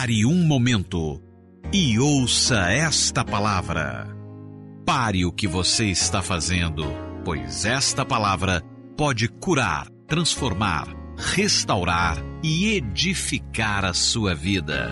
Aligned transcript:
Pare 0.00 0.24
um 0.24 0.46
momento 0.46 1.20
e 1.70 1.98
ouça 1.98 2.72
esta 2.72 3.22
palavra. 3.22 4.08
Pare 4.82 5.26
o 5.26 5.30
que 5.30 5.46
você 5.46 5.90
está 5.90 6.22
fazendo, 6.22 6.84
pois 7.22 7.66
esta 7.66 8.02
palavra 8.02 8.62
pode 8.96 9.28
curar, 9.28 9.90
transformar, 10.06 10.88
restaurar 11.18 12.16
e 12.42 12.76
edificar 12.76 13.84
a 13.84 13.92
sua 13.92 14.34
vida. 14.34 14.90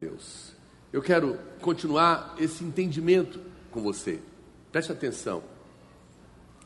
Deus. 0.00 0.54
Eu 0.90 1.02
quero 1.02 1.38
continuar 1.60 2.34
esse 2.38 2.64
entendimento 2.64 3.38
com 3.70 3.82
você. 3.82 4.22
Preste 4.72 4.90
atenção. 4.90 5.57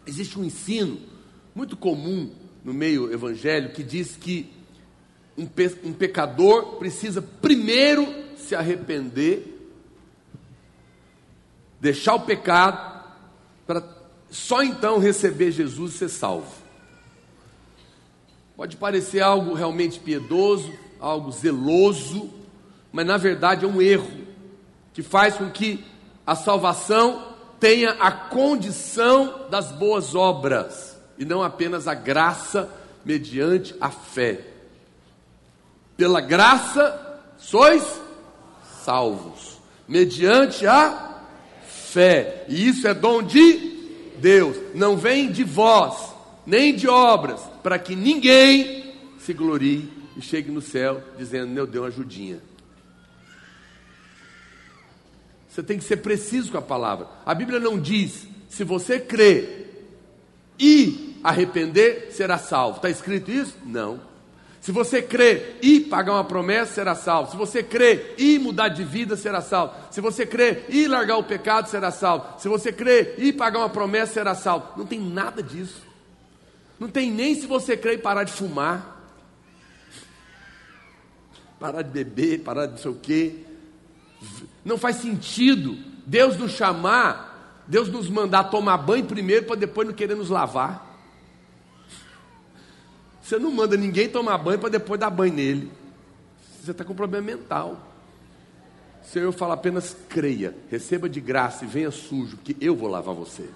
Existe 0.06 0.38
um 0.38 0.44
ensino 0.44 0.98
muito 1.54 1.76
comum 1.76 2.30
no 2.64 2.72
meio 2.72 3.12
evangélico 3.12 3.74
que 3.74 3.82
diz 3.82 4.16
que 4.16 4.50
um, 5.36 5.46
pe 5.46 5.76
um 5.84 5.92
pecador 5.92 6.76
precisa 6.76 7.22
primeiro 7.22 8.06
se 8.36 8.54
arrepender, 8.54 9.58
deixar 11.80 12.14
o 12.14 12.20
pecado, 12.20 13.02
para 13.66 13.82
só 14.30 14.62
então 14.62 14.98
receber 14.98 15.50
Jesus 15.50 15.94
e 15.94 15.98
ser 15.98 16.08
salvo. 16.08 16.62
Pode 18.56 18.76
parecer 18.76 19.20
algo 19.20 19.54
realmente 19.54 19.98
piedoso, 19.98 20.72
algo 21.00 21.30
zeloso, 21.32 22.30
mas 22.92 23.06
na 23.06 23.16
verdade 23.16 23.64
é 23.64 23.68
um 23.68 23.80
erro 23.80 24.10
que 24.92 25.02
faz 25.02 25.36
com 25.36 25.50
que 25.50 25.84
a 26.26 26.34
salvação 26.34 27.31
tenha 27.62 27.90
a 28.00 28.10
condição 28.10 29.46
das 29.48 29.70
boas 29.70 30.16
obras 30.16 30.96
e 31.16 31.24
não 31.24 31.44
apenas 31.44 31.86
a 31.86 31.94
graça 31.94 32.68
mediante 33.04 33.72
a 33.80 33.88
fé. 33.88 34.40
Pela 35.96 36.20
graça 36.20 37.22
sois 37.38 37.84
salvos, 38.82 39.60
mediante 39.86 40.66
a 40.66 41.20
fé, 41.64 42.44
e 42.48 42.66
isso 42.66 42.88
é 42.88 42.92
dom 42.92 43.22
de 43.22 44.10
Deus, 44.18 44.56
não 44.74 44.96
vem 44.96 45.30
de 45.30 45.44
vós, 45.44 46.12
nem 46.44 46.74
de 46.74 46.88
obras, 46.88 47.40
para 47.62 47.78
que 47.78 47.94
ninguém 47.94 48.92
se 49.20 49.32
glorie 49.32 49.88
e 50.16 50.20
chegue 50.20 50.50
no 50.50 50.60
céu 50.60 51.00
dizendo: 51.16 51.46
Meu 51.46 51.68
Deus, 51.68 51.86
ajudinha. 51.86 52.40
Você 55.52 55.62
tem 55.62 55.76
que 55.76 55.84
ser 55.84 55.98
preciso 55.98 56.50
com 56.50 56.56
a 56.56 56.62
palavra. 56.62 57.06
A 57.26 57.34
Bíblia 57.34 57.60
não 57.60 57.78
diz: 57.78 58.26
se 58.48 58.64
você 58.64 58.98
crer 58.98 59.86
e 60.58 61.18
arrepender, 61.22 62.08
será 62.10 62.38
salvo. 62.38 62.76
Está 62.76 62.88
escrito 62.88 63.30
isso? 63.30 63.54
Não. 63.66 64.00
Se 64.62 64.72
você 64.72 65.02
crer 65.02 65.58
e 65.60 65.80
pagar 65.80 66.12
uma 66.12 66.24
promessa, 66.24 66.72
será 66.72 66.94
salvo. 66.94 67.32
Se 67.32 67.36
você 67.36 67.62
crer 67.62 68.14
e 68.16 68.38
mudar 68.38 68.68
de 68.68 68.82
vida, 68.82 69.14
será 69.14 69.42
salvo. 69.42 69.74
Se 69.90 70.00
você 70.00 70.24
crer 70.24 70.64
e 70.70 70.88
largar 70.88 71.18
o 71.18 71.24
pecado, 71.24 71.68
será 71.68 71.90
salvo. 71.90 72.40
Se 72.40 72.48
você 72.48 72.72
crer 72.72 73.16
e 73.18 73.30
pagar 73.30 73.58
uma 73.58 73.68
promessa, 73.68 74.14
será 74.14 74.34
salvo. 74.34 74.68
Não 74.78 74.86
tem 74.86 75.00
nada 75.00 75.42
disso. 75.42 75.82
Não 76.80 76.88
tem 76.88 77.10
nem 77.10 77.34
se 77.34 77.46
você 77.46 77.76
crer 77.76 77.98
e 77.98 77.98
parar 77.98 78.24
de 78.24 78.32
fumar, 78.32 79.04
parar 81.60 81.82
de 81.82 81.90
beber, 81.90 82.40
parar 82.40 82.66
de 82.66 82.72
não 82.72 82.78
sei 82.78 82.90
o 82.90 82.94
quê. 82.94 83.36
Não 84.64 84.78
faz 84.78 84.96
sentido 84.96 85.76
Deus 86.06 86.36
nos 86.36 86.52
chamar, 86.52 87.64
Deus 87.66 87.88
nos 87.88 88.08
mandar 88.08 88.44
tomar 88.44 88.76
banho 88.78 89.04
primeiro 89.04 89.46
para 89.46 89.56
depois 89.56 89.86
não 89.86 89.94
querer 89.94 90.14
nos 90.14 90.28
lavar. 90.28 90.90
Você 93.22 93.38
não 93.38 93.50
manda 93.50 93.76
ninguém 93.76 94.08
tomar 94.08 94.36
banho 94.38 94.58
para 94.58 94.68
depois 94.68 94.98
dar 94.98 95.10
banho 95.10 95.32
nele. 95.32 95.70
Você 96.60 96.72
está 96.72 96.84
com 96.84 96.94
problema 96.94 97.26
mental. 97.26 97.88
Senhor 99.02 99.32
fala 99.32 99.54
apenas 99.54 99.96
creia, 100.08 100.56
receba 100.70 101.08
de 101.08 101.20
graça 101.20 101.64
e 101.64 101.68
venha 101.68 101.90
sujo, 101.90 102.38
que 102.38 102.56
eu 102.60 102.74
vou 102.74 102.88
lavar 102.88 103.14
você. 103.14 103.48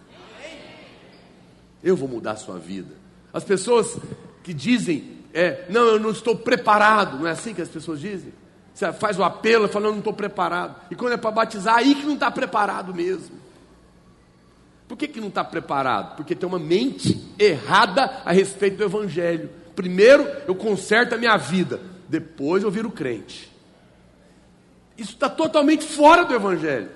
Eu 1.83 1.97
vou 1.97 2.09
mudar 2.09 2.33
a 2.33 2.37
sua 2.37 2.59
vida. 2.59 2.94
As 3.33 3.44
pessoas 3.44 3.97
que 4.43 4.53
dizem, 4.53 5.19
é, 5.33 5.65
não, 5.69 5.83
eu 5.83 6.00
não 6.00 6.11
estou 6.11 6.37
preparado, 6.37 7.19
não 7.19 7.27
é 7.27 7.31
assim 7.31 7.55
que 7.55 7.62
as 7.62 7.69
pessoas 7.69 8.00
dizem? 8.00 8.33
Você 8.76 8.92
faz 8.92 9.19
o 9.19 9.25
apelo 9.25 9.69
falando, 9.69 9.92
não 9.92 9.98
estou 10.00 10.12
preparado. 10.12 10.76
E 10.91 10.94
quando 10.94 11.14
é 11.14 11.16
para 11.16 11.31
batizar, 11.31 11.76
aí 11.76 11.94
que 11.94 12.04
não 12.04 12.12
está 12.12 12.31
preparado 12.31 12.92
mesmo. 12.92 13.34
Por 14.87 14.98
que, 14.98 15.09
que 15.09 15.19
não 15.19 15.28
está 15.28 15.42
preparado? 15.42 16.14
Porque 16.14 16.34
tem 16.34 16.47
uma 16.47 16.59
mente 16.59 17.26
errada 17.38 18.20
a 18.22 18.32
respeito 18.32 18.76
do 18.76 18.84
Evangelho. 18.84 19.48
Primeiro 19.75 20.28
eu 20.47 20.54
conserto 20.54 21.14
a 21.14 21.16
minha 21.16 21.38
vida, 21.38 21.81
depois 22.06 22.62
eu 22.62 22.70
viro 22.70 22.91
crente. 22.91 23.50
Isso 24.98 25.12
está 25.12 25.31
totalmente 25.31 25.87
fora 25.87 26.26
do 26.26 26.34
Evangelho. 26.34 26.91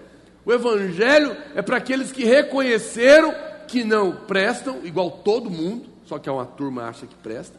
O 0.45 0.53
Evangelho 0.53 1.35
é 1.55 1.63
para 1.63 1.79
aqueles 1.79 2.13
que 2.13 2.25
reconheceram 2.25 3.35
que 3.67 3.85
não 3.85 4.13
prestam, 4.13 4.85
igual 4.85 5.11
todo 5.11 5.49
mundo, 5.49 5.89
só 6.05 6.19
que 6.19 6.29
é 6.29 6.33
uma 6.33 6.45
turma 6.45 6.83
acha 6.83 7.07
que 7.07 7.15
presta, 7.15 7.59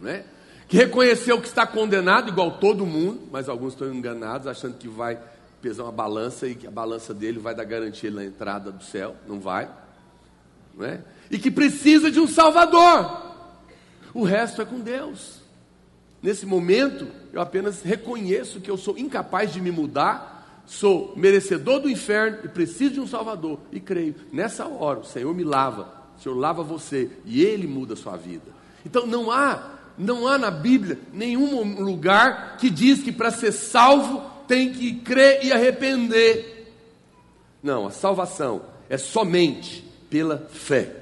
não 0.00 0.08
é? 0.08 0.24
Que 0.68 0.76
reconheceu 0.76 1.40
que 1.40 1.48
está 1.48 1.66
condenado, 1.66 2.28
igual 2.28 2.58
todo 2.58 2.84
mundo, 2.84 3.22
mas 3.32 3.48
alguns 3.48 3.72
estão 3.72 3.92
enganados, 3.92 4.46
achando 4.46 4.76
que 4.76 4.86
vai 4.86 5.18
pesar 5.62 5.84
uma 5.84 5.92
balança 5.92 6.46
e 6.46 6.54
que 6.54 6.66
a 6.66 6.70
balança 6.70 7.14
dele 7.14 7.38
vai 7.38 7.54
dar 7.54 7.64
garantia 7.64 8.10
na 8.10 8.22
entrada 8.22 8.70
do 8.70 8.84
céu. 8.84 9.16
Não 9.26 9.40
vai. 9.40 9.68
Não 10.76 10.84
é? 10.84 11.00
E 11.30 11.38
que 11.38 11.50
precisa 11.50 12.10
de 12.10 12.20
um 12.20 12.28
Salvador. 12.28 13.28
O 14.12 14.24
resto 14.24 14.60
é 14.60 14.64
com 14.66 14.78
Deus. 14.78 15.40
Nesse 16.22 16.44
momento, 16.44 17.08
eu 17.32 17.40
apenas 17.40 17.82
reconheço 17.82 18.60
que 18.60 18.70
eu 18.70 18.76
sou 18.76 18.98
incapaz 18.98 19.52
de 19.52 19.62
me 19.62 19.70
mudar, 19.70 20.62
sou 20.66 21.14
merecedor 21.16 21.80
do 21.80 21.88
inferno 21.88 22.40
e 22.44 22.48
preciso 22.48 22.94
de 22.94 23.00
um 23.00 23.06
Salvador. 23.06 23.58
E 23.72 23.80
creio, 23.80 24.14
nessa 24.30 24.66
hora, 24.66 25.00
o 25.00 25.04
Senhor 25.04 25.34
me 25.34 25.44
lava, 25.44 25.94
o 26.18 26.22
Senhor 26.22 26.36
lava 26.36 26.62
você 26.62 27.10
e 27.24 27.42
Ele 27.42 27.66
muda 27.66 27.94
a 27.94 27.96
sua 27.96 28.16
vida. 28.16 28.58
Então 28.84 29.06
não 29.06 29.30
há 29.30 29.77
não 29.98 30.28
há 30.28 30.38
na 30.38 30.50
Bíblia 30.50 30.98
nenhum 31.12 31.82
lugar 31.82 32.56
que 32.56 32.70
diz 32.70 33.02
que 33.02 33.10
para 33.10 33.32
ser 33.32 33.52
salvo 33.52 34.22
tem 34.46 34.72
que 34.72 34.94
crer 34.94 35.44
e 35.44 35.52
arrepender. 35.52 36.72
Não, 37.62 37.86
a 37.86 37.90
salvação 37.90 38.62
é 38.88 38.96
somente 38.96 39.84
pela 40.08 40.48
fé. 40.50 40.94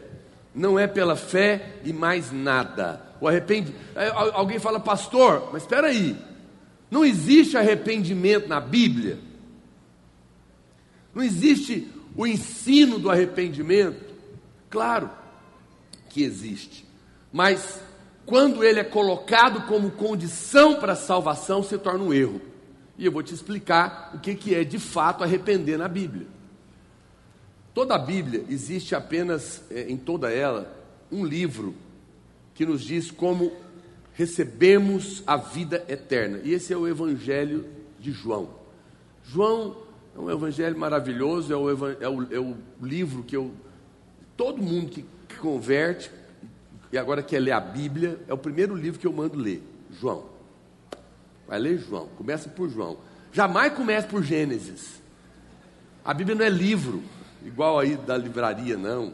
Não 0.54 0.78
é 0.78 0.86
pela 0.86 1.14
fé 1.14 1.74
e 1.84 1.92
mais 1.92 2.32
nada. 2.32 3.02
O 3.20 3.28
arrepende... 3.28 3.74
É, 3.94 4.08
alguém 4.08 4.58
fala, 4.58 4.80
pastor, 4.80 5.50
mas 5.52 5.62
espera 5.62 5.88
aí. 5.88 6.16
Não 6.90 7.04
existe 7.04 7.56
arrependimento 7.56 8.48
na 8.48 8.60
Bíblia. 8.60 9.18
Não 11.14 11.22
existe 11.22 11.86
o 12.16 12.26
ensino 12.26 12.98
do 12.98 13.10
arrependimento. 13.10 14.14
Claro 14.70 15.10
que 16.08 16.22
existe. 16.22 16.86
Mas 17.30 17.80
quando 18.26 18.64
ele 18.64 18.80
é 18.80 18.84
colocado 18.84 19.66
como 19.68 19.92
condição 19.92 20.80
para 20.80 20.92
a 20.92 20.96
salvação, 20.96 21.62
se 21.62 21.78
torna 21.78 22.02
um 22.02 22.12
erro. 22.12 22.40
E 22.98 23.06
eu 23.06 23.12
vou 23.12 23.22
te 23.22 23.32
explicar 23.32 24.10
o 24.14 24.18
que, 24.18 24.34
que 24.34 24.54
é 24.54 24.64
de 24.64 24.80
fato 24.80 25.22
arrepender 25.22 25.78
na 25.78 25.86
Bíblia. 25.86 26.26
Toda 27.72 27.94
a 27.94 27.98
Bíblia 27.98 28.44
existe 28.48 28.94
apenas, 28.94 29.62
é, 29.70 29.82
em 29.82 29.96
toda 29.96 30.30
ela, 30.30 30.74
um 31.10 31.24
livro 31.24 31.74
que 32.52 32.66
nos 32.66 32.82
diz 32.82 33.10
como 33.10 33.52
recebemos 34.14 35.22
a 35.26 35.36
vida 35.36 35.84
eterna. 35.88 36.40
E 36.42 36.52
esse 36.52 36.72
é 36.72 36.76
o 36.76 36.88
Evangelho 36.88 37.64
de 38.00 38.10
João. 38.10 38.48
João 39.22 39.76
é 40.16 40.18
um 40.18 40.30
evangelho 40.30 40.78
maravilhoso, 40.78 41.52
é 41.52 41.56
o, 41.56 41.70
é 41.70 42.08
o, 42.08 42.34
é 42.34 42.40
o 42.40 42.56
livro 42.80 43.22
que 43.22 43.36
eu. 43.36 43.52
Todo 44.36 44.62
mundo 44.62 44.90
que, 44.90 45.04
que 45.28 45.36
converte 45.36 46.10
e 46.92 46.98
agora 46.98 47.22
quer 47.22 47.40
ler 47.40 47.52
a 47.52 47.60
Bíblia, 47.60 48.18
é 48.28 48.34
o 48.34 48.38
primeiro 48.38 48.74
livro 48.74 48.98
que 49.00 49.06
eu 49.06 49.12
mando 49.12 49.38
ler, 49.38 49.62
João. 50.00 50.26
Vai 51.46 51.58
ler 51.58 51.78
João, 51.78 52.08
começa 52.16 52.48
por 52.48 52.68
João. 52.68 52.98
Jamais 53.32 53.72
comece 53.72 54.06
por 54.06 54.22
Gênesis. 54.22 55.02
A 56.04 56.14
Bíblia 56.14 56.36
não 56.36 56.44
é 56.44 56.48
livro, 56.48 57.02
igual 57.44 57.78
aí 57.78 57.96
da 57.96 58.16
livraria, 58.16 58.76
não. 58.76 59.12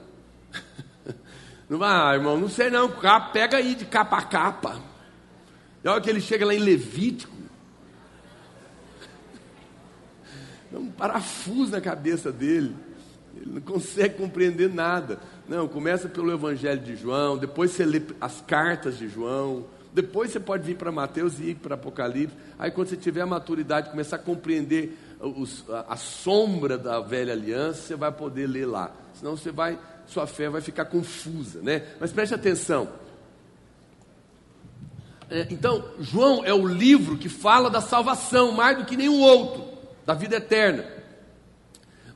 Não 1.69 1.79
vai, 1.79 2.17
irmão, 2.17 2.39
não 2.39 2.51
sei 2.51 2.69
não, 2.69 2.93
pega 3.33 3.57
aí 3.57 3.75
de 3.75 3.87
capa 3.87 4.19
a 4.19 4.23
capa. 4.23 4.79
E 5.83 5.89
olha 5.89 6.03
que 6.03 6.11
ele 6.11 6.21
chega 6.21 6.45
lá 6.45 6.55
em 6.55 6.59
Levítico. 6.59 7.35
É 10.71 10.77
um 10.77 10.91
parafuso 10.91 11.73
na 11.73 11.81
cabeça 11.81 12.31
dele. 12.31 12.77
Ele 13.35 13.55
não 13.55 13.61
consegue 13.63 14.17
compreender 14.17 14.73
nada. 14.73 15.19
Não, 15.49 15.67
começa 15.67 16.09
pelo 16.09 16.33
Evangelho 16.33 16.81
de 16.81 16.97
João, 16.97 17.37
depois 17.37 17.73
você 17.73 17.85
lê 17.85 18.01
as 18.21 18.41
cartas 18.43 18.97
de 18.97 19.09
João, 19.09 19.65
depois 19.93 20.31
você 20.31 20.41
pode 20.41 20.63
vir 20.63 20.77
para 20.77 20.91
Mateus 20.91 21.39
e 21.39 21.51
ir 21.51 21.55
para 21.57 21.75
Apocalipse. 21.75 22.35
Aí 22.59 22.71
quando 22.71 22.89
você 22.89 22.97
tiver 22.97 23.21
a 23.21 23.27
maturidade, 23.27 23.91
começar 23.91 24.17
a 24.17 24.19
compreender 24.21 24.97
os, 25.21 25.69
a, 25.69 25.93
a, 25.93 25.97
sombra 25.97 26.79
da 26.79 27.01
velha 27.01 27.33
aliança, 27.33 27.83
você 27.83 27.97
vai 27.97 28.11
poder 28.11 28.47
ler 28.47 28.67
lá. 28.67 28.91
Senão 29.15 29.37
você 29.37 29.51
vai, 29.51 29.79
sua 30.07 30.27
fé 30.27 30.49
vai 30.49 30.61
ficar 30.61 30.87
confusa, 30.87 31.61
né? 31.61 31.87
Mas 32.01 32.13
preste 32.13 32.35
atenção. 32.35 32.89
É, 35.29 35.47
então, 35.51 35.85
João 36.01 36.45
é 36.45 36.53
o 36.53 36.67
livro 36.67 37.17
que 37.17 37.29
fala 37.29 37.69
da 37.69 37.81
salvação 37.81 38.53
mais 38.53 38.79
do 38.79 38.85
que 38.85 38.97
nenhum 38.97 39.21
outro, 39.21 39.65
da 40.07 40.15
vida 40.15 40.37
eterna. 40.37 40.85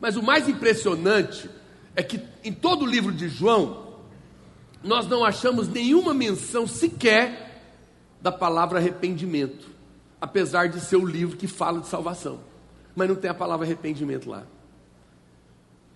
Mas 0.00 0.16
o 0.16 0.22
mais 0.22 0.48
impressionante 0.48 1.48
é 1.96 2.02
que 2.02 2.20
em 2.44 2.52
todo 2.52 2.84
o 2.84 2.86
livro 2.86 3.10
de 3.10 3.28
João, 3.28 3.86
nós 4.84 5.08
não 5.08 5.24
achamos 5.24 5.66
nenhuma 5.66 6.12
menção 6.12 6.66
sequer 6.66 7.62
da 8.20 8.30
palavra 8.30 8.78
arrependimento, 8.78 9.68
apesar 10.20 10.68
de 10.68 10.78
ser 10.78 10.96
o 10.96 11.06
livro 11.06 11.36
que 11.36 11.46
fala 11.46 11.80
de 11.80 11.88
salvação, 11.88 12.40
mas 12.94 13.08
não 13.08 13.16
tem 13.16 13.30
a 13.30 13.34
palavra 13.34 13.66
arrependimento 13.66 14.28
lá. 14.28 14.46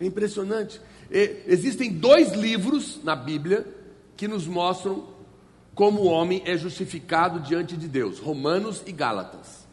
É 0.01 0.07
impressionante. 0.07 0.81
Existem 1.11 1.93
dois 1.93 2.33
livros 2.33 3.01
na 3.05 3.15
Bíblia 3.15 3.67
que 4.17 4.27
nos 4.27 4.47
mostram 4.47 5.09
como 5.75 6.01
o 6.03 6.07
homem 6.07 6.43
é 6.47 6.57
justificado 6.57 7.41
diante 7.41 7.77
de 7.77 7.87
Deus: 7.87 8.19
Romanos 8.19 8.83
e 8.87 8.93
Gálatas. 8.93 9.69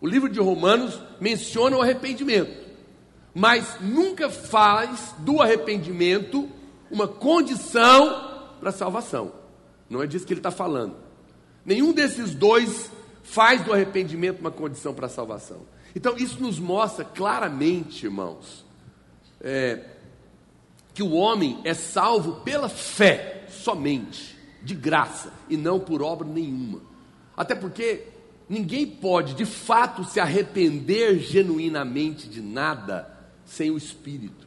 O 0.00 0.06
livro 0.06 0.28
de 0.28 0.38
Romanos 0.38 1.00
menciona 1.20 1.76
o 1.76 1.82
arrependimento, 1.82 2.69
mas 3.34 3.78
nunca 3.80 4.28
faz 4.28 5.14
do 5.18 5.40
arrependimento 5.40 6.48
uma 6.90 7.06
condição 7.06 8.48
para 8.58 8.70
a 8.70 8.72
salvação. 8.72 9.32
Não 9.88 10.02
é 10.02 10.06
disso 10.06 10.26
que 10.26 10.32
ele 10.32 10.40
está 10.40 10.50
falando. 10.50 10.96
Nenhum 11.64 11.92
desses 11.92 12.34
dois 12.34 12.90
faz 13.22 13.62
do 13.62 13.72
arrependimento 13.72 14.40
uma 14.40 14.50
condição 14.50 14.94
para 14.94 15.06
a 15.06 15.10
salvação. 15.10 15.62
Então, 15.94 16.16
isso 16.16 16.40
nos 16.40 16.58
mostra 16.58 17.04
claramente, 17.04 18.06
irmãos, 18.06 18.64
é, 19.40 19.84
que 20.94 21.02
o 21.02 21.12
homem 21.12 21.60
é 21.64 21.74
salvo 21.74 22.40
pela 22.40 22.68
fé 22.68 23.44
somente 23.48 24.36
de 24.62 24.74
graça 24.74 25.32
e 25.48 25.56
não 25.56 25.80
por 25.80 26.02
obra 26.02 26.26
nenhuma. 26.26 26.80
Até 27.36 27.54
porque 27.54 28.04
ninguém 28.48 28.86
pode 28.86 29.34
de 29.34 29.44
fato 29.44 30.04
se 30.04 30.20
arrepender 30.20 31.18
genuinamente 31.18 32.28
de 32.28 32.40
nada 32.40 33.09
sem 33.50 33.68
o 33.70 33.76
Espírito, 33.76 34.46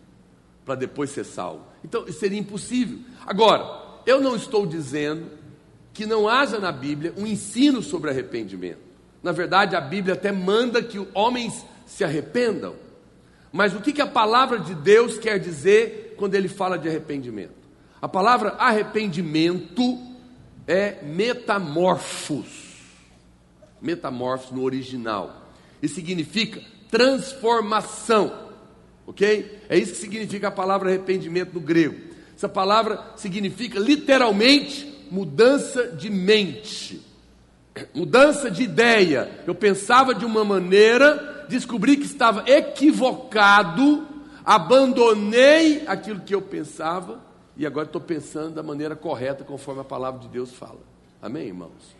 para 0.65 0.75
depois 0.75 1.09
ser 1.09 1.25
salvo. 1.25 1.65
Então 1.83 2.09
seria 2.11 2.39
impossível. 2.39 2.99
Agora, 3.25 3.99
eu 4.05 4.21
não 4.21 4.33
estou 4.33 4.65
dizendo 4.65 5.29
que 5.93 6.05
não 6.05 6.27
haja 6.27 6.57
na 6.57 6.71
Bíblia 6.71 7.13
um 7.17 7.27
ensino 7.27 7.83
sobre 7.83 8.09
arrependimento. 8.09 8.79
Na 9.21 9.33
verdade, 9.33 9.75
a 9.75 9.81
Bíblia 9.81 10.13
até 10.13 10.31
manda 10.31 10.81
que 10.81 11.05
homens 11.13 11.65
se 11.85 12.03
arrependam. 12.03 12.75
Mas 13.51 13.75
o 13.75 13.81
que, 13.81 13.91
que 13.91 14.01
a 14.01 14.07
palavra 14.07 14.57
de 14.57 14.73
Deus 14.73 15.17
quer 15.17 15.37
dizer 15.37 16.15
quando 16.17 16.35
ele 16.35 16.47
fala 16.47 16.77
de 16.77 16.87
arrependimento? 16.87 17.53
A 18.01 18.07
palavra 18.07 18.51
arrependimento 18.51 19.99
é 20.65 21.03
metamorfos. 21.03 22.71
Metamorfos 23.81 24.51
no 24.51 24.63
original. 24.63 25.51
E 25.81 25.89
significa 25.89 26.61
transformação. 26.89 28.42
Ok? 29.05 29.59
É 29.69 29.77
isso 29.77 29.93
que 29.93 29.99
significa 29.99 30.47
a 30.47 30.51
palavra 30.51 30.89
arrependimento 30.89 31.53
no 31.53 31.59
grego. 31.59 31.95
Essa 32.35 32.49
palavra 32.49 32.99
significa 33.15 33.79
literalmente 33.79 35.07
mudança 35.11 35.87
de 35.87 36.09
mente, 36.09 37.01
mudança 37.93 38.49
de 38.49 38.63
ideia. 38.63 39.43
Eu 39.45 39.53
pensava 39.53 40.15
de 40.15 40.25
uma 40.25 40.43
maneira, 40.43 41.45
descobri 41.47 41.97
que 41.97 42.05
estava 42.05 42.43
equivocado, 42.49 44.07
abandonei 44.43 45.83
aquilo 45.85 46.21
que 46.21 46.33
eu 46.33 46.41
pensava 46.41 47.21
e 47.55 47.65
agora 47.65 47.85
estou 47.85 48.01
pensando 48.01 48.55
da 48.55 48.63
maneira 48.63 48.95
correta, 48.95 49.43
conforme 49.43 49.81
a 49.81 49.85
palavra 49.85 50.21
de 50.21 50.27
Deus 50.27 50.51
fala. 50.51 50.79
Amém, 51.21 51.47
irmãos? 51.47 51.95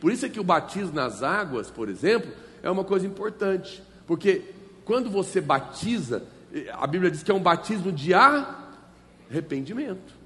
Por 0.00 0.12
isso 0.12 0.26
é 0.26 0.28
que 0.28 0.40
o 0.40 0.44
batismo 0.44 0.94
nas 0.94 1.22
águas, 1.22 1.70
por 1.70 1.88
exemplo, 1.88 2.30
é 2.62 2.70
uma 2.70 2.84
coisa 2.84 3.06
importante, 3.06 3.82
porque 4.06 4.42
quando 4.84 5.10
você 5.10 5.40
batiza, 5.40 6.24
a 6.72 6.86
Bíblia 6.86 7.10
diz 7.10 7.22
que 7.22 7.30
é 7.30 7.34
um 7.34 7.40
batismo 7.40 7.92
de 7.92 8.12
arrependimento. 8.14 10.16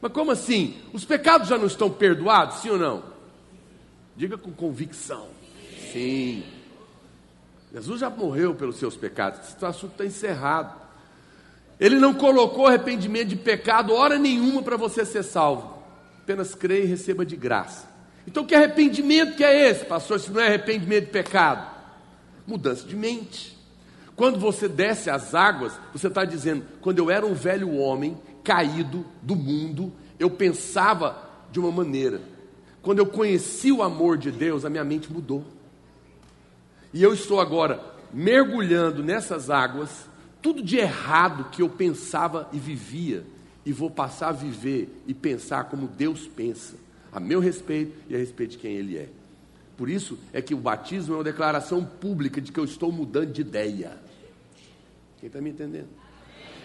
Mas 0.00 0.12
como 0.12 0.30
assim? 0.30 0.76
Os 0.92 1.04
pecados 1.04 1.48
já 1.48 1.56
não 1.56 1.66
estão 1.66 1.90
perdoados, 1.90 2.58
sim 2.58 2.70
ou 2.70 2.78
não? 2.78 3.02
Diga 4.16 4.36
com 4.36 4.52
convicção. 4.52 5.28
Sim. 5.92 6.44
Jesus 7.72 8.00
já 8.00 8.10
morreu 8.10 8.54
pelos 8.54 8.76
seus 8.76 8.96
pecados. 8.96 9.40
Esse 9.40 9.64
assunto 9.64 9.92
está 9.92 10.04
encerrado. 10.04 10.82
Ele 11.80 11.98
não 11.98 12.14
colocou 12.14 12.66
arrependimento 12.66 13.28
de 13.28 13.36
pecado 13.36 13.92
hora 13.92 14.18
nenhuma 14.18 14.62
para 14.62 14.76
você 14.76 15.04
ser 15.04 15.24
salvo. 15.24 15.82
Apenas 16.22 16.54
creia 16.54 16.84
e 16.84 16.86
receba 16.86 17.26
de 17.26 17.36
graça. 17.36 17.88
Então, 18.26 18.44
que 18.44 18.54
arrependimento 18.54 19.36
que 19.36 19.44
é 19.44 19.68
esse, 19.68 19.84
pastor? 19.84 20.20
Se 20.20 20.30
não 20.30 20.40
é 20.40 20.46
arrependimento 20.46 21.06
de 21.06 21.10
pecado? 21.10 21.74
Mudança 22.46 22.86
de 22.86 22.94
mente. 22.94 23.53
Quando 24.16 24.38
você 24.38 24.68
desce 24.68 25.10
as 25.10 25.34
águas, 25.34 25.78
você 25.92 26.08
está 26.08 26.24
dizendo: 26.24 26.64
quando 26.80 26.98
eu 26.98 27.10
era 27.10 27.26
um 27.26 27.34
velho 27.34 27.74
homem 27.74 28.16
caído 28.42 29.04
do 29.22 29.34
mundo, 29.34 29.92
eu 30.18 30.30
pensava 30.30 31.28
de 31.50 31.58
uma 31.58 31.72
maneira. 31.72 32.20
Quando 32.82 32.98
eu 32.98 33.06
conheci 33.06 33.72
o 33.72 33.82
amor 33.82 34.18
de 34.18 34.30
Deus, 34.30 34.64
a 34.64 34.70
minha 34.70 34.84
mente 34.84 35.12
mudou. 35.12 35.44
E 36.92 37.02
eu 37.02 37.12
estou 37.14 37.40
agora 37.40 37.80
mergulhando 38.12 39.02
nessas 39.02 39.50
águas 39.50 40.08
tudo 40.40 40.62
de 40.62 40.76
errado 40.76 41.50
que 41.50 41.62
eu 41.62 41.68
pensava 41.70 42.48
e 42.52 42.58
vivia, 42.58 43.24
e 43.64 43.72
vou 43.72 43.90
passar 43.90 44.28
a 44.28 44.32
viver 44.32 45.02
e 45.06 45.14
pensar 45.14 45.64
como 45.64 45.88
Deus 45.88 46.28
pensa, 46.28 46.74
a 47.10 47.18
meu 47.18 47.40
respeito 47.40 47.96
e 48.10 48.14
a 48.14 48.18
respeito 48.18 48.50
de 48.50 48.58
quem 48.58 48.74
Ele 48.74 48.98
é. 48.98 49.08
Por 49.76 49.88
isso 49.88 50.18
é 50.32 50.42
que 50.42 50.54
o 50.54 50.58
batismo 50.58 51.14
é 51.14 51.16
uma 51.16 51.24
declaração 51.24 51.84
pública 51.84 52.40
de 52.40 52.52
que 52.52 52.60
eu 52.60 52.64
estou 52.64 52.92
mudando 52.92 53.32
de 53.32 53.40
ideia. 53.40 54.03
Quem 55.24 55.28
está 55.28 55.40
me 55.40 55.48
entendendo? 55.48 55.88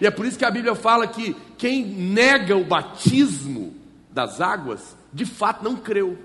E 0.01 0.05
é 0.05 0.11
por 0.11 0.25
isso 0.25 0.37
que 0.37 0.43
a 0.43 0.51
Bíblia 0.51 0.75
fala 0.75 1.07
que 1.07 1.33
quem 1.57 1.85
nega 1.85 2.57
o 2.57 2.65
batismo 2.65 3.73
das 4.11 4.41
águas, 4.41 4.97
de 5.13 5.25
fato 5.25 5.63
não 5.63 5.77
creu. 5.77 6.19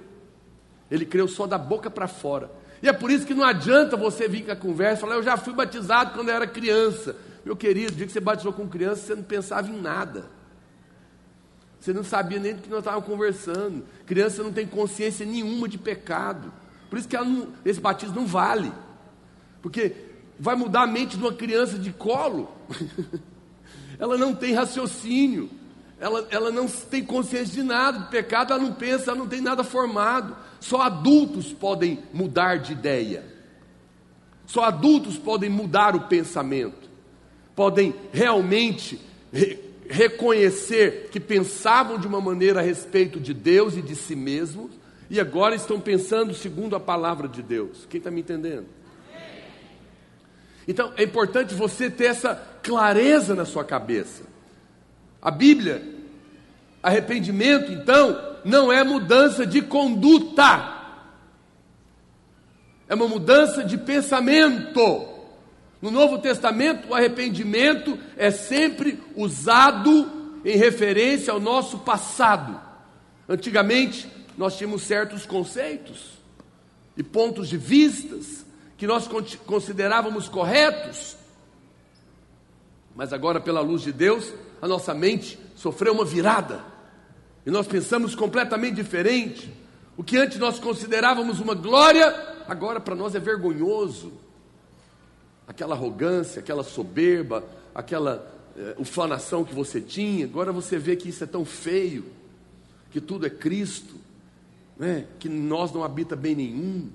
Ele 0.90 1.06
creu 1.06 1.28
só 1.28 1.46
da 1.46 1.56
boca 1.56 1.88
para 1.88 2.08
fora. 2.08 2.50
E 2.82 2.88
é 2.88 2.92
por 2.92 3.08
isso 3.08 3.24
que 3.24 3.34
não 3.34 3.44
adianta 3.44 3.96
você 3.96 4.26
vir 4.26 4.46
com 4.46 4.50
a 4.50 4.56
conversa 4.56 4.98
e 4.98 5.00
falar, 5.02 5.14
eu 5.14 5.22
já 5.22 5.36
fui 5.36 5.54
batizado 5.54 6.12
quando 6.12 6.28
eu 6.28 6.34
era 6.34 6.44
criança. 6.44 7.14
Meu 7.44 7.54
querido, 7.54 7.92
o 7.92 7.94
dia 7.94 8.06
que 8.06 8.12
você 8.12 8.18
batizou 8.18 8.52
com 8.52 8.66
criança, 8.66 9.02
você 9.02 9.14
não 9.14 9.22
pensava 9.22 9.70
em 9.70 9.80
nada. 9.80 10.24
Você 11.78 11.92
não 11.92 12.02
sabia 12.02 12.40
nem 12.40 12.56
do 12.56 12.62
que 12.62 12.68
nós 12.68 12.80
estávamos 12.80 13.06
conversando. 13.06 13.84
Criança 14.06 14.42
não 14.42 14.52
tem 14.52 14.66
consciência 14.66 15.24
nenhuma 15.24 15.68
de 15.68 15.78
pecado. 15.78 16.52
Por 16.90 16.98
isso 16.98 17.06
que 17.06 17.16
não, 17.16 17.52
esse 17.64 17.80
batismo 17.80 18.16
não 18.16 18.26
vale. 18.26 18.72
Porque 19.62 20.13
vai 20.38 20.54
mudar 20.56 20.82
a 20.82 20.86
mente 20.86 21.16
de 21.16 21.22
uma 21.22 21.32
criança 21.32 21.78
de 21.78 21.92
colo. 21.92 22.50
ela 23.98 24.16
não 24.16 24.34
tem 24.34 24.54
raciocínio. 24.54 25.50
Ela, 26.00 26.26
ela 26.30 26.50
não 26.50 26.66
tem 26.66 27.04
consciência 27.04 27.54
de 27.54 27.62
nada, 27.62 28.00
de 28.00 28.10
pecado, 28.10 28.52
ela 28.52 28.62
não 28.62 28.72
pensa, 28.72 29.10
ela 29.10 29.18
não 29.18 29.28
tem 29.28 29.40
nada 29.40 29.64
formado. 29.64 30.36
Só 30.60 30.82
adultos 30.82 31.52
podem 31.52 32.00
mudar 32.12 32.56
de 32.56 32.72
ideia. 32.72 33.24
Só 34.46 34.64
adultos 34.64 35.16
podem 35.16 35.48
mudar 35.48 35.96
o 35.96 36.02
pensamento 36.02 36.84
podem 37.54 37.94
realmente 38.12 39.00
re 39.32 39.62
reconhecer 39.86 41.10
que 41.12 41.20
pensavam 41.20 41.98
de 41.98 42.06
uma 42.06 42.18
maneira 42.18 42.60
a 42.60 42.62
respeito 42.62 43.20
de 43.20 43.34
Deus 43.34 43.76
e 43.76 43.82
de 43.82 43.94
si 43.94 44.16
mesmos, 44.16 44.70
e 45.10 45.20
agora 45.20 45.54
estão 45.54 45.78
pensando 45.78 46.32
segundo 46.32 46.74
a 46.74 46.80
palavra 46.80 47.28
de 47.28 47.42
Deus. 47.42 47.86
Quem 47.90 47.98
está 47.98 48.10
me 48.10 48.22
entendendo? 48.22 48.64
Então 50.66 50.92
é 50.96 51.02
importante 51.02 51.54
você 51.54 51.90
ter 51.90 52.06
essa 52.06 52.34
clareza 52.62 53.34
na 53.34 53.44
sua 53.44 53.64
cabeça. 53.64 54.24
A 55.20 55.30
Bíblia, 55.30 55.82
arrependimento, 56.82 57.72
então, 57.72 58.36
não 58.44 58.72
é 58.72 58.82
mudança 58.84 59.46
de 59.46 59.62
conduta, 59.62 60.74
é 62.88 62.94
uma 62.94 63.08
mudança 63.08 63.64
de 63.64 63.78
pensamento. 63.78 65.08
No 65.80 65.90
Novo 65.90 66.18
Testamento, 66.18 66.88
o 66.88 66.94
arrependimento 66.94 67.98
é 68.16 68.30
sempre 68.30 69.02
usado 69.16 70.40
em 70.44 70.56
referência 70.56 71.32
ao 71.32 71.40
nosso 71.40 71.78
passado. 71.78 72.60
Antigamente, 73.28 74.08
nós 74.36 74.56
tínhamos 74.56 74.82
certos 74.82 75.24
conceitos 75.24 76.18
e 76.96 77.02
pontos 77.02 77.48
de 77.48 77.56
vistas 77.56 78.43
que 78.84 78.86
nós 78.86 79.08
considerávamos 79.46 80.28
corretos, 80.28 81.16
mas 82.94 83.14
agora, 83.14 83.40
pela 83.40 83.62
luz 83.62 83.80
de 83.80 83.90
Deus, 83.90 84.30
a 84.60 84.68
nossa 84.68 84.92
mente 84.92 85.38
sofreu 85.56 85.94
uma 85.94 86.04
virada 86.04 86.62
e 87.46 87.50
nós 87.50 87.66
pensamos 87.66 88.14
completamente 88.14 88.74
diferente. 88.74 89.50
O 89.96 90.04
que 90.04 90.18
antes 90.18 90.38
nós 90.38 90.58
considerávamos 90.58 91.40
uma 91.40 91.54
glória, 91.54 92.14
agora 92.46 92.78
para 92.78 92.94
nós 92.94 93.14
é 93.14 93.18
vergonhoso. 93.18 94.12
aquela 95.48 95.74
arrogância, 95.74 96.40
aquela 96.40 96.62
soberba, 96.62 97.42
aquela 97.74 98.30
é, 98.54 98.74
ufanação 98.78 99.44
que 99.44 99.54
você 99.54 99.80
tinha, 99.80 100.26
agora 100.26 100.52
você 100.52 100.78
vê 100.78 100.94
que 100.94 101.08
isso 101.08 101.24
é 101.24 101.26
tão 101.26 101.44
feio, 101.44 102.04
que 102.90 103.00
tudo 103.00 103.26
é 103.26 103.30
Cristo, 103.30 103.94
né? 104.76 105.06
que 105.18 105.28
nós 105.28 105.72
não 105.72 105.82
habita 105.82 106.14
bem 106.14 106.34
nenhum. 106.34 106.90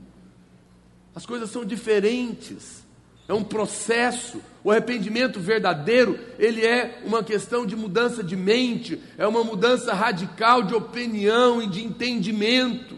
As 1.15 1.25
coisas 1.25 1.49
são 1.49 1.65
diferentes. 1.65 2.83
É 3.27 3.33
um 3.33 3.43
processo. 3.43 4.41
O 4.63 4.71
arrependimento 4.71 5.39
verdadeiro, 5.39 6.19
ele 6.37 6.65
é 6.65 7.01
uma 7.05 7.23
questão 7.23 7.65
de 7.65 7.75
mudança 7.75 8.23
de 8.23 8.35
mente, 8.35 8.99
é 9.17 9.25
uma 9.25 9.43
mudança 9.43 9.93
radical 9.93 10.63
de 10.63 10.73
opinião 10.73 11.61
e 11.61 11.67
de 11.67 11.83
entendimento. 11.83 12.97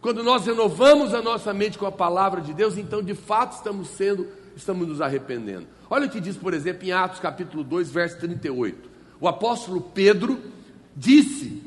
Quando 0.00 0.22
nós 0.22 0.46
renovamos 0.46 1.12
a 1.14 1.20
nossa 1.20 1.52
mente 1.52 1.78
com 1.78 1.86
a 1.86 1.92
palavra 1.92 2.40
de 2.40 2.54
Deus, 2.54 2.78
então 2.78 3.02
de 3.02 3.14
fato 3.14 3.56
estamos 3.56 3.88
sendo, 3.88 4.26
estamos 4.56 4.88
nos 4.88 5.00
arrependendo. 5.00 5.66
Olha 5.90 6.06
o 6.06 6.10
que 6.10 6.20
diz, 6.20 6.36
por 6.36 6.54
exemplo, 6.54 6.86
em 6.86 6.92
Atos 6.92 7.20
capítulo 7.20 7.62
2, 7.62 7.90
verso 7.90 8.18
38. 8.18 8.88
O 9.20 9.28
apóstolo 9.28 9.80
Pedro 9.80 10.40
disse 10.96 11.62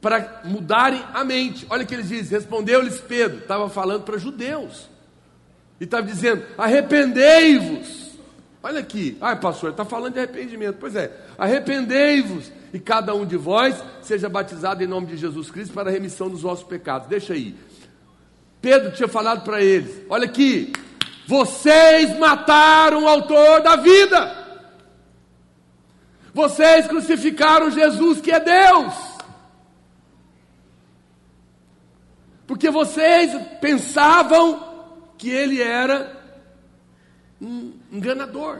para 0.00 0.42
mudarem 0.44 1.02
a 1.14 1.24
mente. 1.24 1.66
Olha 1.70 1.84
o 1.84 1.86
que 1.86 1.94
ele 1.94 2.02
diz: 2.02 2.30
respondeu-lhes 2.30 3.00
Pedro, 3.00 3.38
estava 3.38 3.68
falando 3.70 4.02
para 4.02 4.18
judeus. 4.18 4.91
E 5.82 5.84
estava 5.84 6.06
dizendo: 6.06 6.44
arrependei-vos. 6.56 8.12
Olha 8.62 8.78
aqui, 8.78 9.18
ai 9.20 9.34
pastor, 9.40 9.70
está 9.70 9.84
falando 9.84 10.12
de 10.12 10.20
arrependimento. 10.20 10.76
Pois 10.78 10.94
é, 10.94 11.10
arrependei-vos 11.36 12.52
e 12.72 12.78
cada 12.78 13.12
um 13.12 13.26
de 13.26 13.36
vós 13.36 13.74
seja 14.00 14.28
batizado 14.28 14.84
em 14.84 14.86
nome 14.86 15.08
de 15.08 15.16
Jesus 15.16 15.50
Cristo 15.50 15.74
para 15.74 15.90
a 15.90 15.92
remissão 15.92 16.30
dos 16.30 16.42
vossos 16.42 16.62
pecados. 16.62 17.08
Deixa 17.08 17.32
aí. 17.32 17.56
Pedro 18.60 18.92
tinha 18.92 19.08
falado 19.08 19.42
para 19.42 19.60
eles: 19.60 20.02
olha 20.08 20.26
aqui, 20.26 20.72
vocês 21.26 22.16
mataram 22.16 23.02
o 23.02 23.08
autor 23.08 23.60
da 23.62 23.74
vida. 23.74 24.40
Vocês 26.32 26.86
crucificaram 26.86 27.72
Jesus, 27.72 28.20
que 28.20 28.30
é 28.30 28.38
Deus. 28.38 28.94
Porque 32.46 32.70
vocês 32.70 33.32
pensavam 33.60 34.71
que 35.22 35.30
ele 35.30 35.62
era 35.62 36.20
um 37.40 37.74
enganador. 37.92 38.58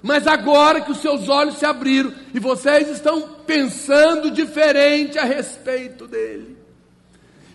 Mas 0.00 0.24
agora 0.24 0.80
que 0.80 0.92
os 0.92 0.98
seus 0.98 1.28
olhos 1.28 1.56
se 1.56 1.66
abriram 1.66 2.14
e 2.32 2.38
vocês 2.38 2.88
estão 2.88 3.22
pensando 3.44 4.30
diferente 4.30 5.18
a 5.18 5.24
respeito 5.24 6.06
dele, 6.06 6.56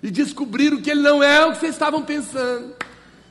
e 0.03 0.11
descobriram 0.11 0.81
que 0.81 0.91
ele 0.91 1.01
não 1.01 1.23
é 1.23 1.45
o 1.45 1.53
que 1.53 1.59
vocês 1.59 1.71
estavam 1.71 2.01
pensando, 2.01 2.75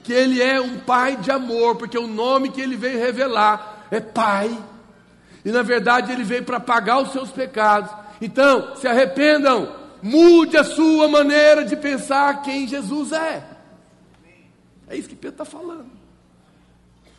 que 0.02 0.12
ele 0.12 0.40
é 0.40 0.58
um 0.58 0.78
pai 0.78 1.16
de 1.16 1.30
amor, 1.30 1.76
porque 1.76 1.98
o 1.98 2.06
nome 2.06 2.48
que 2.48 2.60
ele 2.62 2.74
veio 2.74 2.98
revelar 2.98 3.86
é 3.90 4.00
Pai, 4.00 4.56
e 5.44 5.50
na 5.50 5.60
verdade 5.60 6.12
ele 6.12 6.24
veio 6.24 6.44
para 6.44 6.58
pagar 6.58 7.02
os 7.02 7.12
seus 7.12 7.30
pecados. 7.30 7.90
Então, 8.22 8.74
se 8.76 8.88
arrependam, 8.88 9.70
mude 10.02 10.56
a 10.56 10.64
sua 10.64 11.08
maneira 11.08 11.62
de 11.62 11.76
pensar 11.76 12.40
quem 12.40 12.66
Jesus 12.66 13.12
é. 13.12 13.57
É 14.88 14.96
isso 14.96 15.08
que 15.08 15.16
Pedro 15.16 15.42
está 15.42 15.44
falando. 15.44 15.90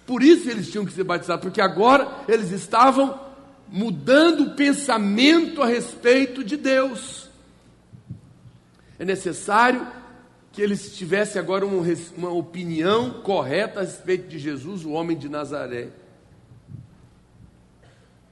Por 0.06 0.24
isso 0.24 0.50
eles 0.50 0.72
tinham 0.72 0.86
que 0.86 0.94
ser 0.94 1.04
batizados, 1.04 1.44
porque 1.44 1.62
agora 1.62 2.24
eles 2.28 2.52
estavam 2.52 3.20
mudando 3.68 4.42
o 4.42 4.56
pensamento 4.56 5.62
a 5.62 5.68
respeito 5.68 6.44
de 6.44 6.58
Deus. 6.58 7.30
É 8.98 9.06
necessário 9.06 9.88
que 10.52 10.62
eles 10.62 10.98
tivessem 10.98 11.40
agora 11.40 11.66
uma, 11.66 12.30
opinião 12.32 13.22
correta 13.22 13.80
a 13.80 13.84
respeito 13.84 14.28
de 14.28 14.40
Jesus, 14.40 14.84
o 14.84 14.92
homem 14.92 15.16
de 15.16 15.30
Nazaré. 15.30 15.90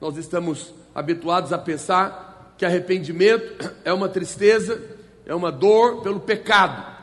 Nós 0.02 0.18
estamos 0.18 0.74
habituados 0.94 1.54
a 1.54 1.58
pensar 1.58 2.56
que 2.58 2.66
arrependimento 2.66 3.72
é 3.86 3.94
uma 3.94 4.10
tristeza, 4.10 4.82
é 5.26 5.34
uma 5.34 5.52
dor 5.52 6.02
pelo 6.02 6.20
pecado. 6.20 6.97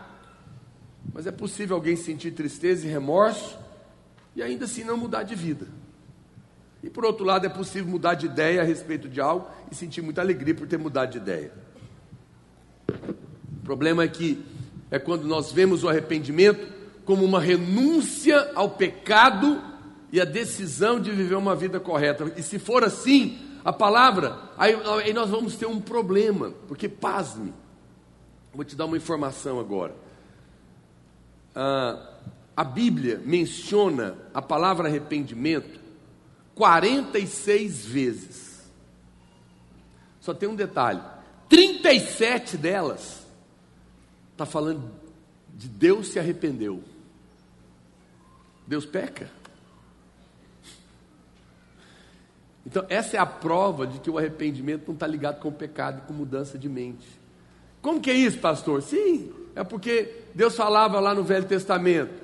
Mas 1.14 1.28
é 1.28 1.30
possível 1.30 1.76
alguém 1.76 1.94
sentir 1.94 2.32
tristeza 2.32 2.84
e 2.84 2.90
remorso 2.90 3.56
e 4.34 4.42
ainda 4.42 4.64
assim 4.64 4.82
não 4.82 4.96
mudar 4.96 5.22
de 5.22 5.36
vida. 5.36 5.68
E 6.82 6.90
por 6.90 7.04
outro 7.04 7.24
lado, 7.24 7.46
é 7.46 7.48
possível 7.48 7.88
mudar 7.88 8.14
de 8.14 8.26
ideia 8.26 8.60
a 8.60 8.64
respeito 8.64 9.08
de 9.08 9.20
algo 9.20 9.46
e 9.70 9.74
sentir 9.76 10.02
muita 10.02 10.20
alegria 10.20 10.54
por 10.56 10.66
ter 10.66 10.76
mudado 10.76 11.12
de 11.12 11.18
ideia. 11.18 11.52
O 12.88 13.64
problema 13.64 14.02
é 14.02 14.08
que 14.08 14.44
é 14.90 14.98
quando 14.98 15.24
nós 15.24 15.52
vemos 15.52 15.84
o 15.84 15.88
arrependimento 15.88 16.66
como 17.04 17.24
uma 17.24 17.40
renúncia 17.40 18.50
ao 18.56 18.70
pecado 18.70 19.62
e 20.10 20.20
a 20.20 20.24
decisão 20.24 20.98
de 20.98 21.12
viver 21.12 21.36
uma 21.36 21.54
vida 21.54 21.78
correta. 21.78 22.30
E 22.36 22.42
se 22.42 22.58
for 22.58 22.82
assim, 22.82 23.38
a 23.64 23.72
palavra, 23.72 24.36
aí, 24.58 24.76
aí 25.04 25.12
nós 25.12 25.30
vamos 25.30 25.54
ter 25.54 25.66
um 25.66 25.80
problema, 25.80 26.52
porque 26.66 26.88
pasme. 26.88 27.54
Vou 28.52 28.64
te 28.64 28.74
dar 28.74 28.86
uma 28.86 28.96
informação 28.96 29.60
agora 29.60 30.03
ah, 31.54 32.14
a 32.56 32.64
Bíblia 32.64 33.20
menciona 33.24 34.16
a 34.32 34.40
palavra 34.40 34.88
arrependimento 34.88 35.80
46 36.54 37.86
vezes. 37.86 38.70
Só 40.20 40.32
tem 40.32 40.48
um 40.48 40.54
detalhe: 40.54 41.00
37 41.48 42.56
delas 42.56 43.26
está 44.32 44.46
falando 44.46 44.90
de 45.54 45.68
Deus 45.68 46.08
se 46.08 46.18
arrependeu. 46.18 46.82
Deus 48.66 48.86
peca. 48.86 49.30
Então, 52.66 52.84
essa 52.88 53.16
é 53.16 53.20
a 53.20 53.26
prova 53.26 53.86
de 53.86 53.98
que 53.98 54.08
o 54.08 54.16
arrependimento 54.16 54.86
não 54.86 54.94
está 54.94 55.06
ligado 55.06 55.38
com 55.40 55.48
o 55.48 55.52
pecado 55.52 55.98
e 55.98 56.06
com 56.06 56.14
mudança 56.14 56.58
de 56.58 56.68
mente. 56.68 57.06
Como 57.82 58.00
que 58.00 58.10
é 58.10 58.14
isso, 58.14 58.38
pastor? 58.38 58.82
Sim, 58.82 59.30
é 59.54 59.62
porque 59.62 60.22
Deus 60.34 60.56
falava 60.56 60.98
lá 61.00 61.14
no 61.14 61.22
Velho 61.22 61.46
Testamento: 61.46 62.22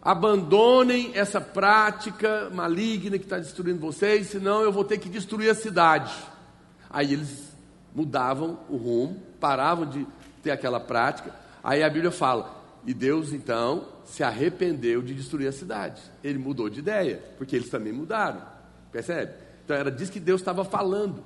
abandonem 0.00 1.12
essa 1.14 1.40
prática 1.40 2.50
maligna 2.50 3.18
que 3.18 3.24
está 3.24 3.38
destruindo 3.38 3.80
vocês, 3.80 4.28
senão 4.28 4.62
eu 4.62 4.72
vou 4.72 4.84
ter 4.84 4.98
que 4.98 5.08
destruir 5.08 5.50
a 5.50 5.54
cidade. 5.54 6.12
Aí 6.90 7.12
eles 7.12 7.52
mudavam 7.94 8.58
o 8.68 8.76
rumo, 8.76 9.22
paravam 9.38 9.86
de 9.86 10.06
ter 10.42 10.50
aquela 10.50 10.80
prática. 10.80 11.34
Aí 11.62 11.82
a 11.82 11.88
Bíblia 11.88 12.10
fala: 12.10 12.62
e 12.84 12.92
Deus 12.92 13.32
então 13.32 13.86
se 14.04 14.22
arrependeu 14.22 15.00
de 15.00 15.14
destruir 15.14 15.48
a 15.48 15.52
cidade. 15.52 16.02
Ele 16.22 16.38
mudou 16.38 16.68
de 16.68 16.80
ideia, 16.80 17.22
porque 17.38 17.56
eles 17.56 17.70
também 17.70 17.92
mudaram. 17.92 18.42
Percebe? 18.90 19.32
Então 19.64 19.76
era 19.76 19.90
disso 19.90 20.12
que 20.12 20.20
Deus 20.20 20.40
estava 20.40 20.64
falando. 20.64 21.22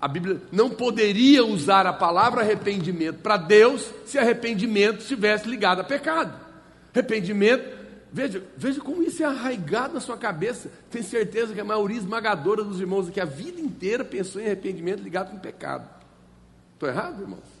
A 0.00 0.08
Bíblia 0.08 0.40
não 0.50 0.70
poderia 0.70 1.44
usar 1.44 1.86
a 1.86 1.92
palavra 1.92 2.40
arrependimento 2.40 3.20
para 3.20 3.36
Deus 3.36 3.90
se 4.04 4.18
arrependimento 4.18 5.00
estivesse 5.00 5.48
ligado 5.48 5.80
a 5.80 5.84
pecado. 5.84 6.38
Arrependimento, 6.92 7.64
veja, 8.12 8.42
veja 8.56 8.80
como 8.80 9.02
isso 9.02 9.22
é 9.22 9.26
arraigado 9.26 9.94
na 9.94 10.00
sua 10.00 10.16
cabeça. 10.16 10.70
Tenho 10.90 11.04
certeza 11.04 11.54
que 11.54 11.60
a 11.60 11.64
maioria 11.64 11.96
esmagadora 11.96 12.64
dos 12.64 12.80
irmãos 12.80 13.08
aqui 13.08 13.20
a 13.20 13.24
vida 13.24 13.60
inteira 13.60 14.04
pensou 14.04 14.40
em 14.40 14.46
arrependimento 14.46 15.02
ligado 15.02 15.30
com 15.30 15.38
pecado. 15.38 15.88
Estou 16.74 16.88
errado, 16.88 17.22
irmãos? 17.22 17.58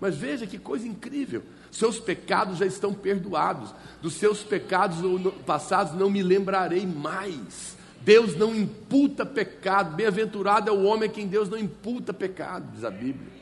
Mas 0.00 0.14
veja 0.14 0.46
que 0.46 0.58
coisa 0.58 0.86
incrível. 0.86 1.42
Seus 1.70 1.98
pecados 1.98 2.58
já 2.58 2.66
estão 2.66 2.92
perdoados. 2.92 3.74
Dos 4.00 4.14
seus 4.14 4.42
pecados 4.42 4.98
passados 5.44 5.94
não 5.94 6.10
me 6.10 6.22
lembrarei 6.22 6.86
mais. 6.86 7.76
Deus 8.06 8.36
não 8.36 8.54
imputa 8.54 9.26
pecado. 9.26 9.96
Bem-aventurado 9.96 10.70
é 10.70 10.72
o 10.72 10.84
homem 10.84 11.08
a 11.08 11.12
quem 11.12 11.26
Deus 11.26 11.48
não 11.48 11.58
imputa 11.58 12.14
pecado, 12.14 12.70
diz 12.72 12.84
a 12.84 12.90
Bíblia. 12.90 13.32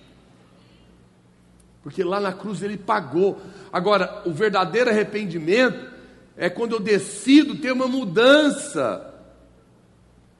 Porque 1.83 2.02
lá 2.02 2.18
na 2.18 2.33
cruz 2.33 2.62
ele 2.62 2.78
pagou. 2.78 3.38
Agora, 3.71 4.23
o 4.25 4.33
verdadeiro 4.33 4.88
arrependimento 4.88 5.92
é 6.35 6.49
quando 6.49 6.73
eu 6.73 6.80
decido 6.80 7.56
ter 7.56 7.73
uma 7.73 7.87
mudança. 7.87 9.14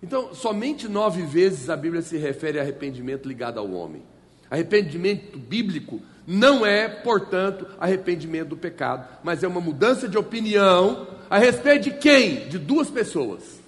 Então, 0.03 0.35
somente 0.35 0.89
nove 0.89 1.21
vezes 1.27 1.69
a 1.69 1.77
Bíblia 1.77 2.01
se 2.01 2.17
refere 2.17 2.59
a 2.59 2.63
arrependimento 2.63 3.29
ligado 3.29 3.61
ao 3.61 3.71
homem. 3.73 4.03
Arrependimento 4.51 5.39
bíblico 5.39 6.01
não 6.27 6.65
é, 6.65 6.89
portanto, 6.89 7.67
arrependimento 7.79 8.49
do 8.49 8.57
pecado, 8.57 9.07
mas 9.23 9.45
é 9.45 9.49
uma 9.49 9.61
mudança 9.61 10.09
de 10.09 10.17
opinião 10.17 11.09
a 11.29 11.37
respeito 11.37 11.91
de 11.91 11.91
quem? 11.99 12.49
De 12.49 12.59
duas 12.59 12.89
pessoas. 12.89 13.64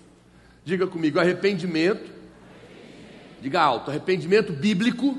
Diga 0.66 0.84
comigo, 0.88 1.20
arrependimento. 1.20 2.10
Diga 3.40 3.60
alto, 3.62 3.88
arrependimento 3.88 4.52
bíblico 4.52 5.16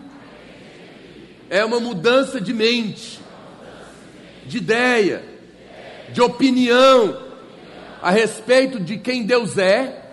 é 1.50 1.63
uma 1.63 1.80
mudança 1.80 2.42
de 2.42 2.54
mente, 2.54 3.22
de 4.46 4.58
ideia, 4.58 5.24
de 6.12 6.20
opinião 6.20 7.25
a 8.01 8.12
respeito 8.12 8.77
de 8.77 8.98
quem 8.98 9.25
Deus 9.25 9.58
é 9.58 10.10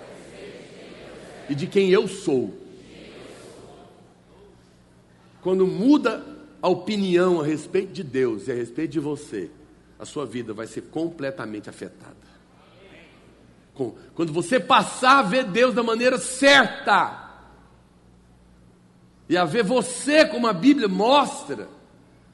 e 1.50 1.54
de 1.56 1.66
quem 1.66 1.90
eu 1.90 2.06
sou. 2.06 2.54
Quando 5.42 5.66
muda 5.66 6.24
a 6.62 6.68
opinião 6.68 7.40
a 7.40 7.44
respeito 7.44 7.92
de 7.92 8.04
Deus 8.04 8.46
e 8.46 8.52
a 8.52 8.54
respeito 8.54 8.92
de 8.92 9.00
você, 9.00 9.50
a 9.98 10.04
sua 10.04 10.24
vida 10.24 10.54
vai 10.54 10.68
ser 10.68 10.82
completamente 10.82 11.68
afetada. 11.68 12.23
Quando 14.14 14.32
você 14.32 14.60
passar 14.60 15.18
a 15.18 15.22
ver 15.22 15.44
Deus 15.44 15.74
da 15.74 15.82
maneira 15.82 16.16
certa, 16.18 17.24
e 19.28 19.36
a 19.36 19.44
ver 19.44 19.64
você 19.64 20.24
como 20.24 20.46
a 20.46 20.52
Bíblia 20.52 20.86
mostra, 20.86 21.68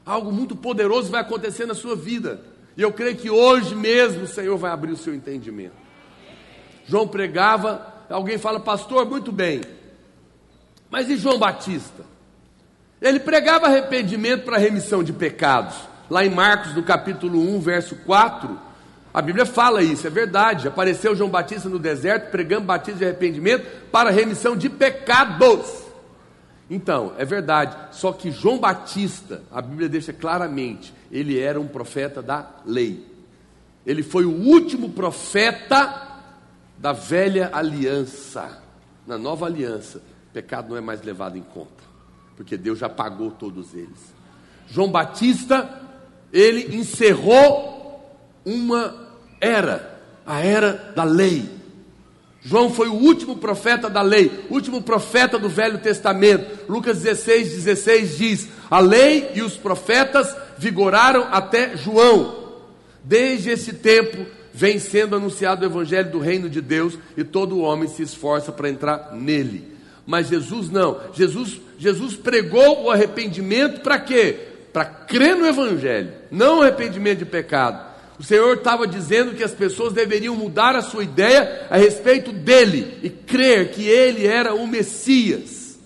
algo 0.04 0.30
muito 0.30 0.54
poderoso 0.54 1.10
vai 1.10 1.20
acontecer 1.20 1.66
na 1.66 1.74
sua 1.74 1.96
vida. 1.96 2.42
E 2.76 2.82
eu 2.82 2.92
creio 2.92 3.16
que 3.16 3.30
hoje 3.30 3.74
mesmo 3.74 4.24
o 4.24 4.28
Senhor 4.28 4.56
vai 4.58 4.70
abrir 4.70 4.92
o 4.92 4.96
seu 4.96 5.14
entendimento. 5.14 5.74
João 6.86 7.06
pregava, 7.06 7.94
alguém 8.08 8.38
fala, 8.38 8.60
pastor, 8.60 9.06
muito 9.06 9.30
bem, 9.30 9.60
mas 10.90 11.08
e 11.08 11.16
João 11.16 11.38
Batista? 11.38 12.04
Ele 13.00 13.20
pregava 13.20 13.66
arrependimento 13.66 14.44
para 14.44 14.58
remissão 14.58 15.02
de 15.02 15.12
pecados. 15.12 15.76
Lá 16.10 16.24
em 16.24 16.30
Marcos, 16.30 16.74
no 16.74 16.82
capítulo 16.82 17.40
1, 17.56 17.60
verso 17.60 17.94
4, 18.04 18.58
a 19.12 19.20
Bíblia 19.20 19.44
fala 19.44 19.82
isso, 19.82 20.06
é 20.06 20.10
verdade. 20.10 20.68
Apareceu 20.68 21.16
João 21.16 21.30
Batista 21.30 21.68
no 21.68 21.78
deserto, 21.78 22.30
pregando 22.30 22.66
batismo 22.66 22.98
de 22.98 23.04
arrependimento 23.04 23.66
para 23.90 24.10
remissão 24.10 24.56
de 24.56 24.68
pecados. 24.68 25.84
Então, 26.68 27.12
é 27.18 27.24
verdade. 27.24 27.76
Só 27.90 28.12
que 28.12 28.30
João 28.30 28.58
Batista, 28.58 29.42
a 29.50 29.60
Bíblia 29.60 29.88
deixa 29.88 30.12
claramente, 30.12 30.94
ele 31.10 31.38
era 31.40 31.60
um 31.60 31.66
profeta 31.66 32.22
da 32.22 32.48
lei. 32.64 33.04
Ele 33.84 34.04
foi 34.04 34.24
o 34.24 34.30
último 34.30 34.90
profeta 34.90 36.08
da 36.78 36.92
velha 36.92 37.50
aliança. 37.52 38.62
Na 39.04 39.18
nova 39.18 39.46
aliança, 39.46 40.00
pecado 40.32 40.68
não 40.70 40.76
é 40.76 40.80
mais 40.80 41.02
levado 41.02 41.36
em 41.36 41.42
conta, 41.42 41.82
porque 42.36 42.56
Deus 42.56 42.78
já 42.78 42.88
pagou 42.88 43.32
todos 43.32 43.74
eles. 43.74 44.14
João 44.68 44.88
Batista, 44.88 45.68
ele 46.32 46.76
encerrou 46.76 47.79
uma 48.44 48.94
era, 49.40 50.00
a 50.26 50.40
era 50.40 50.92
da 50.94 51.04
lei. 51.04 51.60
João 52.42 52.70
foi 52.70 52.88
o 52.88 52.94
último 52.94 53.36
profeta 53.36 53.90
da 53.90 54.00
lei, 54.00 54.46
último 54.48 54.80
profeta 54.80 55.38
do 55.38 55.48
Velho 55.48 55.78
Testamento. 55.78 56.70
Lucas 56.70 57.02
16, 57.02 57.50
16 57.50 58.16
diz: 58.16 58.48
A 58.70 58.80
lei 58.80 59.32
e 59.34 59.42
os 59.42 59.56
profetas 59.56 60.34
vigoraram 60.56 61.28
até 61.30 61.76
João. 61.76 62.40
Desde 63.04 63.50
esse 63.50 63.74
tempo 63.74 64.26
vem 64.52 64.78
sendo 64.78 65.16
anunciado 65.16 65.62
o 65.62 65.68
evangelho 65.68 66.10
do 66.10 66.18
reino 66.18 66.48
de 66.48 66.60
Deus 66.60 66.98
e 67.16 67.24
todo 67.24 67.60
homem 67.60 67.88
se 67.88 68.02
esforça 68.02 68.50
para 68.50 68.70
entrar 68.70 69.12
nele. 69.12 69.76
Mas 70.06 70.28
Jesus 70.28 70.70
não. 70.70 70.98
Jesus, 71.12 71.60
Jesus 71.78 72.16
pregou 72.16 72.84
o 72.84 72.90
arrependimento 72.90 73.80
para 73.80 73.98
quê? 73.98 74.36
Para 74.72 74.84
crer 74.84 75.36
no 75.36 75.46
evangelho, 75.46 76.12
não 76.30 76.58
o 76.58 76.62
arrependimento 76.62 77.18
de 77.18 77.24
pecado. 77.26 77.89
O 78.20 78.22
Senhor 78.22 78.58
estava 78.58 78.86
dizendo 78.86 79.34
que 79.34 79.42
as 79.42 79.54
pessoas 79.54 79.94
deveriam 79.94 80.36
mudar 80.36 80.76
a 80.76 80.82
sua 80.82 81.02
ideia 81.02 81.66
a 81.70 81.78
respeito 81.78 82.32
dele 82.32 82.98
e 83.02 83.08
crer 83.08 83.70
que 83.70 83.88
ele 83.88 84.26
era 84.26 84.52
o 84.52 84.66
Messias. 84.66 85.78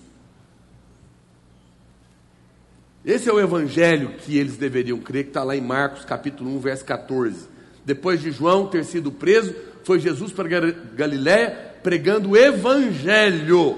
Esse 3.05 3.29
é 3.29 3.31
o 3.31 3.39
evangelho 3.39 4.15
que 4.17 4.37
eles 4.37 4.57
deveriam 4.57 4.99
crer, 4.99 5.23
que 5.23 5.29
está 5.29 5.45
lá 5.45 5.55
em 5.55 5.61
Marcos 5.61 6.03
capítulo 6.03 6.53
1, 6.57 6.59
verso 6.59 6.83
14. 6.83 7.47
Depois 7.85 8.19
de 8.19 8.31
João 8.31 8.67
ter 8.67 8.83
sido 8.83 9.13
preso, 9.13 9.55
foi 9.85 10.01
Jesus 10.01 10.33
para 10.33 10.49
Galiléia 10.93 11.75
pregando 11.81 12.31
o 12.31 12.37
evangelho, 12.37 13.77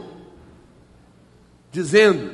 dizendo: 1.72 2.32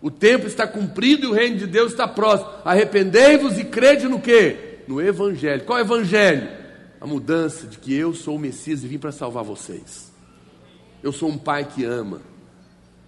o 0.00 0.10
tempo 0.10 0.48
está 0.48 0.66
cumprido 0.66 1.26
e 1.26 1.28
o 1.28 1.32
reino 1.32 1.56
de 1.56 1.68
Deus 1.68 1.92
está 1.92 2.08
próximo. 2.08 2.50
Arrependei-vos 2.64 3.56
e 3.60 3.64
crede 3.64 4.08
no 4.08 4.20
que? 4.20 4.71
No 4.92 5.00
Evangelho. 5.00 5.64
Qual 5.64 5.78
é 5.78 5.82
o 5.82 5.86
Evangelho? 5.86 6.48
A 7.00 7.06
mudança 7.06 7.66
de 7.66 7.78
que 7.78 7.94
eu 7.94 8.12
sou 8.14 8.36
o 8.36 8.38
Messias 8.38 8.84
e 8.84 8.86
vim 8.86 8.98
para 8.98 9.10
salvar 9.10 9.42
vocês. 9.42 10.12
Eu 11.02 11.12
sou 11.12 11.30
um 11.30 11.38
pai 11.38 11.64
que 11.64 11.82
ama. 11.82 12.20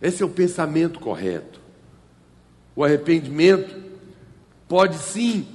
Esse 0.00 0.22
é 0.22 0.26
o 0.26 0.30
pensamento 0.30 0.98
correto. 0.98 1.60
O 2.74 2.82
arrependimento 2.82 3.76
pode 4.66 4.96
sim 4.96 5.46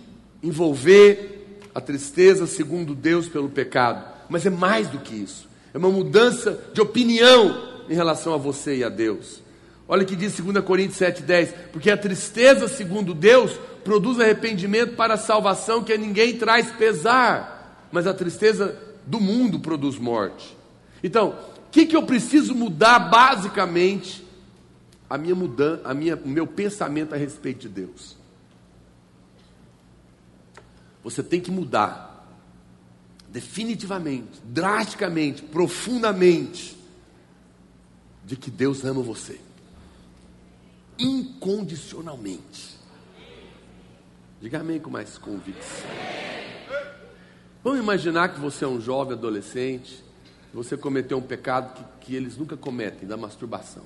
envolver 0.42 1.58
a 1.74 1.82
tristeza 1.82 2.46
segundo 2.46 2.94
Deus 2.94 3.28
pelo 3.28 3.50
pecado, 3.50 4.06
mas 4.30 4.46
é 4.46 4.50
mais 4.50 4.88
do 4.88 5.00
que 5.00 5.16
isso. 5.16 5.50
É 5.74 5.78
uma 5.78 5.90
mudança 5.90 6.64
de 6.74 6.80
opinião 6.80 7.84
em 7.90 7.94
relação 7.94 8.34
a 8.34 8.38
você 8.38 8.78
e 8.78 8.84
a 8.84 8.90
Deus. 8.90 9.42
Olha 9.88 10.04
o 10.04 10.06
que 10.06 10.16
diz 10.16 10.40
2 10.40 10.64
Coríntios 10.64 11.00
7,10: 11.00 11.54
Porque 11.74 11.90
a 11.90 11.98
tristeza, 11.98 12.68
segundo 12.68 13.14
Deus, 13.14 13.60
produz 13.84 14.20
arrependimento 14.20 14.96
para 14.96 15.16
a 15.16 15.18
salvação, 15.18 15.84
que 15.84 15.94
a 15.94 15.98
ninguém 15.98 16.38
traz 16.38 16.72
pesar, 16.72 17.88
mas 17.92 18.08
a 18.08 18.14
tristeza 18.14 18.78
do 19.06 19.20
mundo 19.20 19.60
produz 19.60 19.98
morte. 19.98 20.56
Então, 21.04 21.36
o 21.68 21.72
que, 21.72 21.86
que 21.86 21.96
eu 21.96 22.04
preciso 22.04 22.54
mudar 22.54 23.00
basicamente? 23.00 24.28
A 25.10 25.18
minha 25.18 25.34
mudança, 25.34 25.82
a 25.86 25.94
minha, 25.94 26.16
o 26.16 26.28
meu 26.28 26.46
pensamento 26.46 27.14
a 27.16 27.18
respeito 27.18 27.62
de 27.62 27.70
Deus. 27.70 28.16
Você 31.04 31.24
tem 31.24 31.42
que 31.42 31.50
mudar, 31.50 32.28
definitivamente, 33.28 34.40
drasticamente, 34.44 35.42
profundamente, 35.42 36.78
de 38.24 38.36
que 38.36 38.52
Deus 38.52 38.84
ama 38.84 39.02
você 39.02 39.40
incondicionalmente. 41.00 42.78
Diga 44.42 44.60
amém 44.60 44.80
com 44.80 44.90
mais 44.90 45.18
convicção. 45.18 45.90
Vamos 47.62 47.80
imaginar 47.80 48.30
que 48.30 48.40
você 48.40 48.64
é 48.64 48.68
um 48.68 48.80
jovem 48.80 49.14
adolescente, 49.14 50.02
você 50.54 50.78
cometeu 50.78 51.18
um 51.18 51.22
pecado 51.22 51.74
que, 51.74 52.06
que 52.06 52.16
eles 52.16 52.38
nunca 52.38 52.56
cometem, 52.56 53.08
da 53.08 53.18
masturbação. 53.18 53.84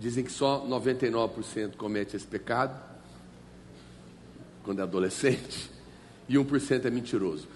Dizem 0.00 0.24
que 0.24 0.32
só 0.32 0.66
99% 0.66 1.76
comete 1.76 2.16
esse 2.16 2.26
pecado 2.26 2.78
quando 4.64 4.80
é 4.80 4.82
adolescente 4.82 5.70
e 6.28 6.34
1% 6.34 6.84
é 6.84 6.90
mentiroso. 6.90 7.48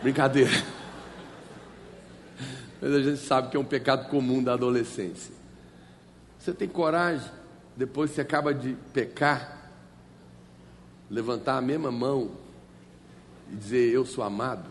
Brincadeira. 0.00 0.52
Mas 2.80 2.92
a 2.92 3.02
gente 3.02 3.18
sabe 3.18 3.50
que 3.50 3.56
é 3.56 3.60
um 3.60 3.64
pecado 3.64 4.08
comum 4.08 4.42
da 4.42 4.54
adolescência. 4.54 5.34
Você 6.38 6.52
tem 6.52 6.68
coragem, 6.68 7.30
depois 7.76 8.10
você 8.10 8.20
acaba 8.20 8.52
de 8.52 8.76
pecar, 8.92 9.70
levantar 11.10 11.56
a 11.56 11.62
mesma 11.62 11.90
mão 11.90 12.32
e 13.50 13.56
dizer: 13.56 13.92
Eu 13.92 14.04
sou 14.04 14.22
amado? 14.22 14.70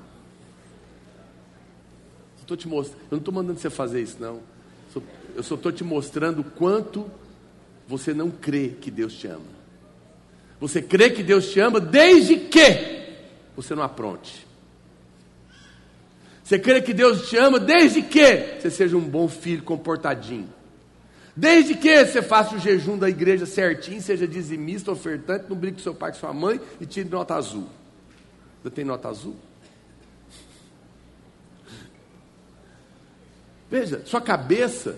Eu, 2.50 2.58
te 2.58 2.68
most... 2.68 2.92
eu 2.94 3.12
não 3.12 3.20
estou 3.20 3.34
mandando 3.34 3.60
você 3.60 3.70
fazer 3.70 4.02
isso, 4.02 4.18
não. 4.20 4.42
Eu 5.34 5.42
só 5.42 5.56
estou 5.56 5.72
te 5.72 5.86
mostrando 5.86 6.44
quanto 6.44 7.10
você 7.88 8.14
não 8.14 8.30
crê 8.30 8.70
que 8.70 8.92
Deus 8.92 9.14
te 9.14 9.28
ama. 9.28 9.62
Você 10.60 10.82
crê 10.82 11.10
que 11.10 11.24
Deus 11.24 11.50
te 11.50 11.60
ama 11.60 11.80
desde 11.80 12.36
que 12.38 13.08
você 13.56 13.74
não 13.74 13.84
apronte. 13.84 14.46
Você 16.44 16.60
crê 16.60 16.82
que 16.82 16.94
Deus 16.94 17.30
te 17.30 17.38
ama 17.38 17.60
desde 17.60 18.02
que 18.02 18.60
você 18.60 18.70
seja 18.70 18.98
um 18.98 19.02
bom 19.02 19.30
filho 19.30 19.64
comportadinho. 19.64 20.50
Desde 21.36 21.76
que 21.76 22.06
você 22.06 22.22
faça 22.22 22.56
o 22.56 22.60
jejum 22.60 22.98
da 22.98 23.10
igreja 23.10 23.46
certinho, 23.46 24.02
seja 24.02 24.28
dizimista, 24.28 24.91
ofertante, 24.91 25.46
não 25.50 25.56
brigue 25.56 25.78
com 25.78 25.84
seu 25.84 25.96
pai 25.96 26.12
com 26.12 26.20
sua 26.20 26.34
mãe 26.34 26.60
e 26.80 26.86
tire 26.86 27.10
nota 27.10 27.36
azul. 27.36 27.67
Você 28.62 28.70
tem 28.70 28.86
nota 28.86 29.08
azul? 29.08 29.36
Veja, 33.70 34.02
sua 34.06 34.20
cabeça 34.20 34.98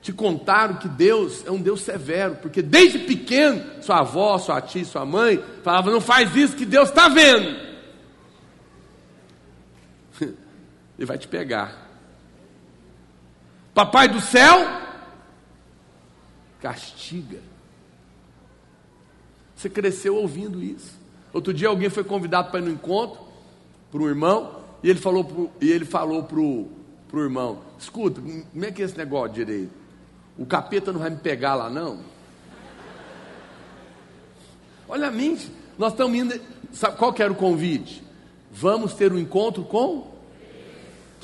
te 0.00 0.12
contaram 0.12 0.76
que 0.76 0.86
Deus 0.86 1.44
é 1.44 1.50
um 1.50 1.60
Deus 1.60 1.80
severo, 1.80 2.36
porque 2.36 2.62
desde 2.62 3.00
pequeno, 3.00 3.82
sua 3.82 4.00
avó, 4.00 4.38
sua 4.38 4.60
tia, 4.60 4.84
sua 4.84 5.04
mãe 5.04 5.42
falavam: 5.64 5.92
não 5.92 6.00
faz 6.00 6.36
isso 6.36 6.54
que 6.54 6.64
Deus 6.64 6.90
está 6.90 7.08
vendo. 7.08 7.58
Ele 10.96 11.06
vai 11.06 11.18
te 11.18 11.26
pegar. 11.26 11.83
Papai 13.74 14.08
do 14.08 14.20
céu 14.20 14.82
castiga. 16.60 17.40
Você 19.54 19.68
cresceu 19.68 20.16
ouvindo 20.16 20.62
isso. 20.62 20.98
Outro 21.32 21.52
dia 21.52 21.68
alguém 21.68 21.90
foi 21.90 22.04
convidado 22.04 22.50
para 22.50 22.60
ir 22.60 22.62
no 22.62 22.70
encontro 22.70 23.20
para 23.90 24.00
um 24.00 24.08
irmão 24.08 24.62
e 24.82 24.88
ele 24.88 24.98
falou 24.98 25.24
pro, 25.24 25.50
e 25.60 25.70
ele 25.70 25.84
falou 25.84 26.22
pro 26.22 26.68
pro 27.08 27.22
irmão: 27.22 27.60
"Escuta, 27.78 28.20
como 28.20 28.64
é 28.64 28.70
que 28.70 28.80
é 28.82 28.84
esse 28.84 28.96
negócio 28.96 29.34
direito? 29.34 29.72
O 30.38 30.46
capeta 30.46 30.92
não 30.92 31.00
vai 31.00 31.10
me 31.10 31.18
pegar 31.18 31.54
lá 31.54 31.68
não?" 31.68 32.00
Olha 34.88 35.08
a 35.08 35.10
mente. 35.10 35.50
Nós 35.76 35.92
estamos 35.92 36.16
indo. 36.16 36.40
Sabe 36.72 36.96
qual 36.96 37.12
que 37.12 37.22
era 37.22 37.32
o 37.32 37.36
convite? 37.36 38.02
Vamos 38.50 38.94
ter 38.94 39.12
um 39.12 39.18
encontro 39.18 39.64
com 39.64 40.13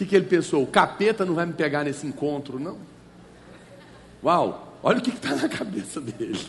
que, 0.00 0.06
que 0.06 0.16
ele 0.16 0.24
pensou? 0.24 0.62
O 0.62 0.66
capeta 0.66 1.26
não 1.26 1.34
vai 1.34 1.44
me 1.44 1.52
pegar 1.52 1.84
nesse 1.84 2.06
encontro, 2.06 2.58
não? 2.58 2.78
Uau, 4.24 4.78
olha 4.82 4.98
o 4.98 5.02
que 5.02 5.10
está 5.10 5.36
na 5.36 5.46
cabeça 5.46 6.00
dele. 6.00 6.40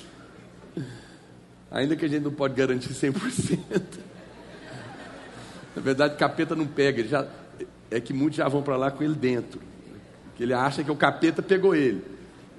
Ainda 1.70 1.96
que 1.98 2.06
a 2.06 2.08
gente 2.08 2.24
não 2.24 2.32
pode 2.32 2.54
garantir 2.54 2.94
100%. 2.94 3.82
Na 5.76 5.82
verdade, 5.82 6.16
capeta 6.16 6.56
não 6.56 6.66
pega, 6.66 7.04
já, 7.04 7.28
é 7.90 8.00
que 8.00 8.14
muitos 8.14 8.38
já 8.38 8.48
vão 8.48 8.62
para 8.62 8.78
lá 8.78 8.90
com 8.90 9.04
ele 9.04 9.16
dentro. 9.16 9.60
Que 10.36 10.44
ele 10.44 10.54
acha 10.54 10.82
que 10.82 10.92
o 10.92 10.96
capeta 10.96 11.42
pegou 11.42 11.76
ele. 11.76 12.04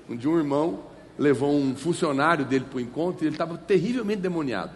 Um 0.09 0.17
dia 0.17 0.29
um 0.29 0.37
irmão 0.37 0.85
levou 1.19 1.55
um 1.55 1.75
funcionário 1.75 2.45
dele 2.45 2.67
para 2.69 2.77
o 2.77 2.81
encontro 2.81 3.25
e 3.25 3.29
ele 3.29 3.35
estava 3.35 3.57
terrivelmente 3.57 4.21
demoniado. 4.21 4.73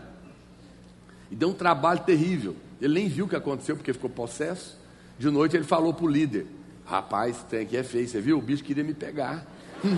E 1.30 1.36
deu 1.36 1.50
um 1.50 1.54
trabalho 1.54 2.00
terrível. 2.00 2.56
Ele 2.80 2.94
nem 2.94 3.08
viu 3.08 3.26
o 3.26 3.28
que 3.28 3.36
aconteceu 3.36 3.76
porque 3.76 3.92
ficou 3.92 4.08
possesso. 4.08 4.78
De 5.18 5.30
noite 5.30 5.56
ele 5.56 5.64
falou 5.64 5.94
para 5.94 6.04
o 6.04 6.08
líder: 6.08 6.46
Rapaz, 6.84 7.44
tem 7.48 7.62
aqui 7.62 7.76
é 7.76 7.82
feio, 7.82 8.08
você 8.08 8.20
viu? 8.20 8.38
O 8.38 8.42
bicho 8.42 8.62
queria 8.62 8.84
me 8.84 8.94
pegar. 8.94 9.44
Hum, 9.84 9.96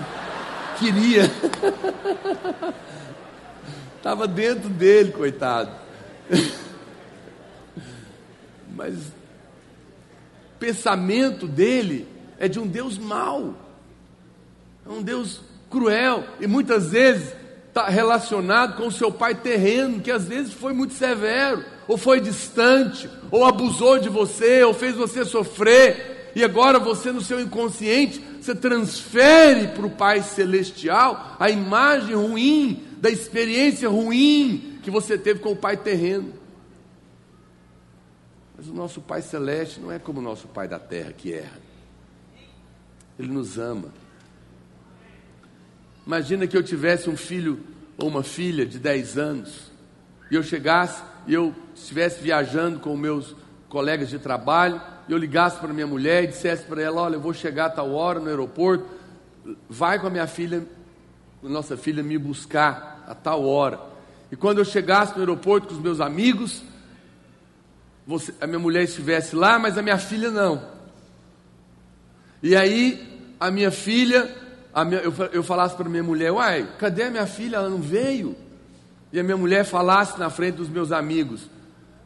queria. 0.79 1.31
Estava 3.97 4.27
dentro 4.29 4.69
dele, 4.69 5.13
coitado. 5.13 5.71
Mas 8.75 8.95
o 8.97 9.13
pensamento 10.59 11.47
dele 11.47 12.07
é 12.39 12.49
de 12.49 12.61
um 12.61 12.67
Deus 12.67 12.97
mau, 12.97 13.55
é 14.87 14.91
um 14.91 15.03
Deus 15.03 15.41
cruel, 15.69 16.25
e 16.41 16.47
muitas 16.47 16.91
vezes 16.91 17.35
está 17.67 17.89
relacionado 17.89 18.77
com 18.77 18.87
o 18.87 18.93
seu 18.93 19.13
pai 19.13 19.35
terreno, 19.35 20.01
que 20.01 20.11
às 20.11 20.25
vezes 20.27 20.53
foi 20.53 20.73
muito 20.73 20.95
severo, 20.95 21.65
ou 21.89 21.97
foi 21.97 22.21
distante, 22.21 23.09
ou 23.31 23.47
abusou 23.47 23.99
de 23.99 24.11
você, 24.11 24.63
ou 24.63 24.75
fez 24.75 24.95
você 24.95 25.25
sofrer, 25.25 26.31
e 26.37 26.45
agora 26.45 26.79
você, 26.79 27.11
no 27.11 27.23
seu 27.23 27.41
inconsciente, 27.41 28.21
você 28.41 28.55
transfere 28.55 29.69
para 29.69 29.87
o 29.87 29.91
Pai 29.91 30.23
Celestial 30.23 31.37
a 31.41 31.51
imagem 31.51 32.15
ruim, 32.15 32.85
da 32.99 33.09
experiência 33.09 33.89
ruim 33.89 34.79
que 34.83 34.91
você 34.91 35.17
teve 35.17 35.41
com 35.41 35.53
o 35.53 35.57
Pai 35.57 35.77
terreno. 35.77 36.35
Mas 38.57 38.69
o 38.69 38.75
nosso 38.75 39.01
Pai 39.01 39.23
Celeste 39.23 39.81
não 39.81 39.91
é 39.91 39.99
como 39.99 40.19
o 40.21 40.23
nosso 40.23 40.47
Pai 40.49 40.69
da 40.69 40.79
terra 40.79 41.13
que 41.13 41.33
erra. 41.33 41.59
Ele 43.19 43.29
nos 43.29 43.59
ama. 43.59 43.93
Imagina 46.07 46.47
que 46.47 46.57
eu 46.57 46.63
tivesse 46.63 47.09
um 47.09 47.17
filho 47.17 47.61
ou 47.97 48.09
uma 48.09 48.23
filha 48.23 48.67
de 48.67 48.79
10 48.79 49.19
anos 49.19 49.71
e 50.31 50.35
eu 50.35 50.43
chegasse 50.43 51.03
e 51.27 51.35
eu 51.35 51.55
estivesse 51.83 52.23
viajando 52.23 52.79
com 52.81 52.97
meus 52.97 53.35
colegas 53.69 54.09
de 54.09 54.19
trabalho, 54.19 54.81
eu 55.09 55.17
ligasse 55.17 55.59
para 55.59 55.73
minha 55.73 55.87
mulher 55.87 56.25
e 56.25 56.27
dissesse 56.29 56.65
para 56.65 56.83
ela: 56.83 57.03
Olha, 57.03 57.15
eu 57.15 57.21
vou 57.21 57.33
chegar 57.33 57.67
a 57.67 57.71
tal 57.71 57.93
hora 57.93 58.21
no 58.21 58.29
aeroporto, 58.29 58.85
vai 59.69 59.99
com 59.99 60.07
a 60.07 60.11
minha 60.11 60.27
filha, 60.27 60.67
nossa 61.43 61.77
filha, 61.77 62.03
me 62.03 62.19
buscar 62.19 63.05
a 63.07 63.15
tal 63.15 63.45
hora. 63.47 63.81
E 64.31 64.37
quando 64.37 64.59
eu 64.59 64.65
chegasse 64.65 65.15
no 65.15 65.21
aeroporto 65.21 65.69
com 65.69 65.75
os 65.75 65.81
meus 65.81 66.01
amigos, 66.01 66.63
você, 68.07 68.35
a 68.41 68.47
minha 68.47 68.59
mulher 68.59 68.83
estivesse 68.83 69.35
lá, 69.35 69.59
mas 69.59 69.79
a 69.79 69.83
minha 69.83 69.99
filha 69.99 70.31
não. 70.31 70.63
E 72.43 72.55
aí, 72.55 73.35
a 73.41 73.51
minha 73.51 73.71
filha 73.71 74.29
minha, 74.85 75.01
eu, 75.01 75.13
eu 75.33 75.43
falasse 75.43 75.75
para 75.77 75.89
minha 75.89 76.03
mulher: 76.03 76.33
Uai, 76.33 76.69
cadê 76.79 77.05
a 77.05 77.11
minha 77.11 77.27
filha? 77.27 77.57
Ela 77.57 77.71
não 77.71 77.81
veio. 77.81 78.37
E 79.13 79.19
a 79.19 79.23
minha 79.23 79.37
mulher 79.37 79.65
falasse 79.65 80.19
na 80.19 80.31
frente 80.31 80.57
dos 80.57 80.69
meus 80.69 80.93
amigos: 80.93 81.49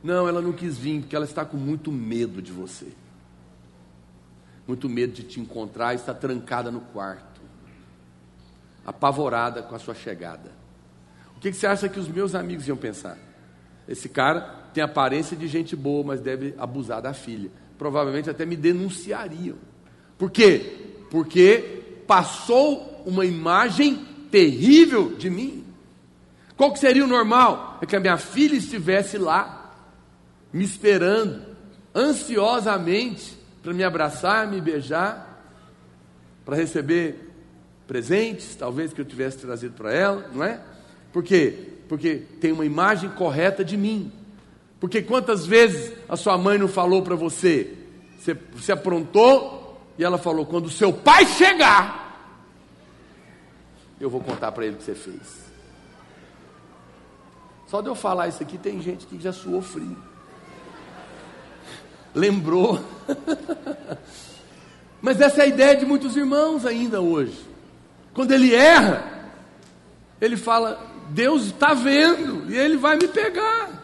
Não, 0.02 0.28
ela 0.28 0.40
não 0.40 0.52
quis 0.52 0.76
vir, 0.76 1.00
porque 1.00 1.14
ela 1.14 1.24
está 1.24 1.44
com 1.44 1.56
muito 1.56 1.92
medo 1.92 2.42
de 2.42 2.50
você. 2.50 2.88
Muito 4.66 4.88
medo 4.88 5.12
de 5.12 5.22
te 5.22 5.40
encontrar 5.40 5.94
está 5.94 6.14
trancada 6.14 6.70
no 6.70 6.80
quarto, 6.80 7.40
apavorada 8.84 9.62
com 9.62 9.74
a 9.74 9.78
sua 9.78 9.94
chegada. 9.94 10.50
O 11.36 11.40
que, 11.40 11.50
que 11.50 11.56
você 11.56 11.66
acha 11.66 11.88
que 11.88 11.98
os 11.98 12.08
meus 12.08 12.34
amigos 12.34 12.66
iam 12.66 12.76
pensar? 12.76 13.18
Esse 13.88 14.08
cara 14.08 14.40
tem 14.72 14.82
aparência 14.82 15.36
de 15.36 15.46
gente 15.48 15.74
boa, 15.74 16.04
mas 16.04 16.20
deve 16.20 16.54
abusar 16.56 17.02
da 17.02 17.12
filha. 17.12 17.50
Provavelmente 17.76 18.30
até 18.30 18.46
me 18.46 18.56
denunciariam. 18.56 19.56
Por 20.16 20.30
quê? 20.30 20.94
Porque 21.10 22.02
passou 22.06 23.02
uma 23.04 23.24
imagem 23.26 24.06
terrível 24.30 25.16
de 25.16 25.28
mim. 25.28 25.64
Qual 26.56 26.72
que 26.72 26.78
seria 26.78 27.04
o 27.04 27.08
normal? 27.08 27.78
É 27.82 27.86
que 27.86 27.96
a 27.96 28.00
minha 28.00 28.16
filha 28.16 28.56
estivesse 28.56 29.18
lá, 29.18 29.61
me 30.52 30.64
esperando, 30.64 31.42
ansiosamente, 31.94 33.36
para 33.62 33.72
me 33.72 33.82
abraçar, 33.82 34.46
me 34.46 34.60
beijar, 34.60 35.44
para 36.44 36.56
receber 36.56 37.30
presentes, 37.86 38.54
talvez 38.56 38.92
que 38.92 39.00
eu 39.00 39.04
tivesse 39.04 39.38
trazido 39.38 39.74
para 39.74 39.92
ela, 39.92 40.28
não 40.32 40.44
é? 40.44 40.60
Por 41.12 41.22
quê? 41.22 41.68
Porque 41.88 42.16
tem 42.40 42.52
uma 42.52 42.64
imagem 42.64 43.10
correta 43.10 43.64
de 43.64 43.76
mim. 43.76 44.12
Porque 44.80 45.02
quantas 45.02 45.46
vezes 45.46 45.92
a 46.08 46.16
sua 46.16 46.36
mãe 46.36 46.58
não 46.58 46.68
falou 46.68 47.02
para 47.02 47.14
você, 47.14 47.76
você, 48.18 48.34
você 48.52 48.72
aprontou 48.72 49.80
e 49.98 50.04
ela 50.04 50.18
falou: 50.18 50.44
quando 50.46 50.66
o 50.66 50.70
seu 50.70 50.92
pai 50.92 51.26
chegar, 51.26 52.02
eu 54.00 54.10
vou 54.10 54.20
contar 54.20 54.50
para 54.52 54.66
ele 54.66 54.74
o 54.74 54.78
que 54.78 54.84
você 54.84 54.94
fez. 54.94 55.52
Só 57.68 57.80
de 57.80 57.88
eu 57.88 57.94
falar 57.94 58.28
isso 58.28 58.42
aqui, 58.42 58.58
tem 58.58 58.80
gente 58.80 59.06
que 59.06 59.20
já 59.20 59.32
suou 59.32 59.62
frio. 59.62 59.96
Lembrou. 62.14 62.82
Mas 65.00 65.20
essa 65.20 65.40
é 65.40 65.44
a 65.44 65.48
ideia 65.48 65.76
de 65.76 65.84
muitos 65.84 66.16
irmãos 66.16 66.64
ainda 66.64 67.00
hoje. 67.00 67.38
Quando 68.14 68.32
ele 68.32 68.54
erra, 68.54 69.30
ele 70.20 70.36
fala: 70.36 70.78
Deus 71.10 71.46
está 71.46 71.74
vendo 71.74 72.50
e 72.50 72.56
ele 72.56 72.76
vai 72.76 72.96
me 72.96 73.08
pegar. 73.08 73.82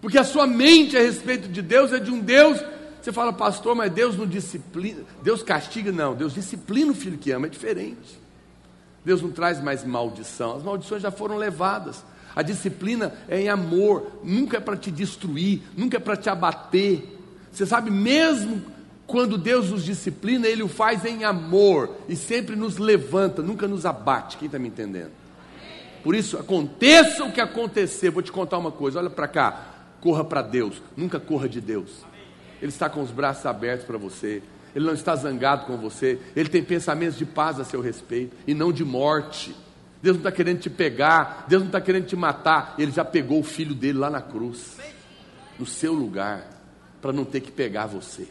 Porque 0.00 0.18
a 0.18 0.24
sua 0.24 0.46
mente 0.46 0.96
a 0.96 1.00
respeito 1.00 1.48
de 1.48 1.62
Deus 1.62 1.92
é 1.92 1.98
de 1.98 2.10
um 2.10 2.20
Deus 2.20 2.60
você 3.02 3.10
fala, 3.10 3.32
pastor, 3.32 3.74
mas 3.74 3.90
Deus 3.90 4.16
não 4.16 4.24
disciplina, 4.24 5.02
Deus 5.22 5.42
castiga, 5.42 5.90
não, 5.90 6.14
Deus 6.14 6.34
disciplina 6.34 6.92
o 6.92 6.94
filho 6.94 7.18
que 7.18 7.32
ama, 7.32 7.46
é 7.46 7.50
diferente. 7.50 8.20
Deus 9.04 9.20
não 9.20 9.32
traz 9.32 9.60
mais 9.60 9.84
maldição, 9.84 10.56
as 10.56 10.62
maldições 10.62 11.02
já 11.02 11.10
foram 11.10 11.36
levadas. 11.36 12.04
A 12.34 12.42
disciplina 12.42 13.12
é 13.28 13.40
em 13.40 13.48
amor, 13.48 14.20
nunca 14.24 14.56
é 14.56 14.60
para 14.60 14.76
te 14.76 14.90
destruir, 14.90 15.62
nunca 15.76 15.96
é 15.96 16.00
para 16.00 16.16
te 16.16 16.30
abater. 16.30 17.18
Você 17.50 17.66
sabe, 17.66 17.90
mesmo 17.90 18.62
quando 19.06 19.36
Deus 19.36 19.70
nos 19.70 19.84
disciplina, 19.84 20.46
Ele 20.46 20.62
o 20.62 20.68
faz 20.68 21.04
em 21.04 21.24
amor 21.24 21.96
e 22.08 22.16
sempre 22.16 22.56
nos 22.56 22.78
levanta, 22.78 23.42
nunca 23.42 23.68
nos 23.68 23.84
abate. 23.84 24.38
Quem 24.38 24.46
está 24.46 24.58
me 24.58 24.68
entendendo? 24.68 25.10
Por 26.02 26.14
isso, 26.14 26.38
aconteça 26.38 27.24
o 27.24 27.30
que 27.30 27.40
acontecer, 27.40 28.10
vou 28.10 28.22
te 28.22 28.32
contar 28.32 28.58
uma 28.58 28.72
coisa, 28.72 28.98
olha 28.98 29.10
para 29.10 29.28
cá, 29.28 29.66
corra 30.00 30.24
para 30.24 30.42
Deus, 30.42 30.82
nunca 30.96 31.20
corra 31.20 31.48
de 31.48 31.60
Deus. 31.60 31.90
Ele 32.60 32.70
está 32.70 32.88
com 32.88 33.02
os 33.02 33.10
braços 33.10 33.44
abertos 33.44 33.84
para 33.86 33.98
você. 33.98 34.42
Ele 34.74 34.86
não 34.86 34.94
está 34.94 35.14
zangado 35.14 35.66
com 35.66 35.76
você. 35.76 36.18
Ele 36.34 36.48
tem 36.48 36.62
pensamentos 36.62 37.18
de 37.18 37.26
paz 37.26 37.60
a 37.60 37.64
seu 37.64 37.80
respeito 37.80 38.36
e 38.46 38.54
não 38.54 38.72
de 38.72 38.84
morte. 38.84 39.54
Deus 40.02 40.16
não 40.16 40.20
está 40.20 40.32
querendo 40.32 40.58
te 40.58 40.68
pegar. 40.68 41.46
Deus 41.48 41.62
não 41.62 41.68
está 41.68 41.80
querendo 41.80 42.06
te 42.06 42.16
matar. 42.16 42.74
Ele 42.76 42.90
já 42.90 43.04
pegou 43.04 43.38
o 43.38 43.44
filho 43.44 43.74
dele 43.74 43.98
lá 43.98 44.10
na 44.10 44.20
cruz, 44.20 44.76
no 45.58 45.64
seu 45.64 45.92
lugar, 45.92 46.48
para 47.00 47.12
não 47.12 47.24
ter 47.24 47.40
que 47.40 47.52
pegar 47.52 47.86
você. 47.86 48.26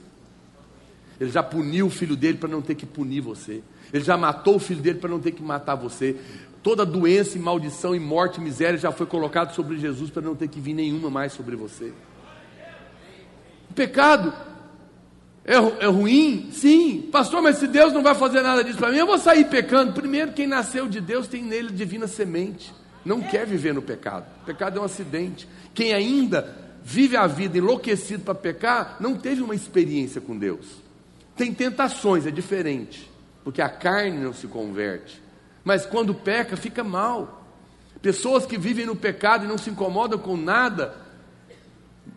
Ele 1.20 1.32
já 1.32 1.42
puniu 1.42 1.88
o 1.88 1.90
filho 1.90 2.16
dele 2.16 2.38
para 2.38 2.50
não 2.50 2.62
ter 2.62 2.76
que 2.76 2.86
punir 2.86 3.22
você. 3.22 3.64
Ele 3.94 4.04
já 4.04 4.18
matou 4.18 4.56
o 4.56 4.60
filho 4.60 4.82
dele 4.82 5.00
para 5.00 5.10
não 5.10 5.20
ter 5.20 5.32
que 5.32 5.42
matar 5.42 5.76
você. 5.76 6.18
Toda 6.62 6.86
doença 6.86 7.38
e 7.38 7.42
maldição 7.42 7.96
e 7.96 8.00
morte 8.00 8.40
e 8.40 8.44
miséria 8.44 8.78
já 8.78 8.92
foi 8.92 9.06
colocado 9.06 9.54
sobre 9.54 9.78
Jesus 9.78 10.10
para 10.10 10.22
não 10.22 10.36
ter 10.36 10.48
que 10.48 10.60
vir 10.60 10.74
nenhuma 10.74 11.10
mais 11.10 11.32
sobre 11.32 11.56
você. 11.56 11.94
O 13.70 13.74
pecado 13.74 14.34
é, 15.44 15.56
é 15.56 15.88
ruim? 15.88 16.50
Sim. 16.52 17.10
Pastor, 17.12 17.42
mas 17.42 17.58
se 17.58 17.68
Deus 17.68 17.94
não 17.94 18.04
vai 18.04 18.14
fazer 18.14 18.42
nada 18.42 18.64
disso 18.64 18.78
para 18.78 18.92
mim, 18.92 18.98
eu 18.98 19.08
vou 19.08 19.18
sair 19.18 19.46
pecando. 19.46 19.94
Primeiro, 19.94 20.34
quem 20.34 20.46
nasceu 20.46 20.88
de 20.88 21.02
Deus 21.02 21.28
tem 21.28 21.44
nele 21.44 21.72
divina 21.72 22.08
semente. 22.08 22.74
Não 23.04 23.22
quer 23.22 23.46
viver 23.46 23.74
no 23.74 23.82
pecado. 23.82 24.26
O 24.44 24.46
pecado 24.46 24.78
é 24.78 24.82
um 24.82 24.86
acidente. 24.86 25.48
Quem 25.74 25.94
ainda 25.94 26.56
vive 26.84 27.18
a 27.18 27.26
vida 27.26 27.58
enlouquecido 27.58 28.24
para 28.24 28.36
pecar, 28.36 28.98
não 29.00 29.16
teve 29.16 29.42
uma 29.42 29.56
experiência 29.56 30.22
com 30.22 30.38
Deus. 30.38 30.68
Tem 31.36 31.52
tentações, 31.54 32.28
é 32.28 32.32
diferente. 32.32 33.10
Porque 33.44 33.62
a 33.62 33.70
carne 33.70 34.20
não 34.20 34.34
se 34.34 34.46
converte. 34.46 35.20
Mas 35.64 35.86
quando 35.86 36.14
peca, 36.14 36.56
fica 36.56 36.84
mal. 36.84 37.44
Pessoas 38.00 38.46
que 38.46 38.58
vivem 38.58 38.86
no 38.86 38.96
pecado 38.96 39.46
e 39.46 39.48
não 39.48 39.58
se 39.58 39.70
incomodam 39.72 40.20
com 40.20 40.38
nada, 40.38 40.96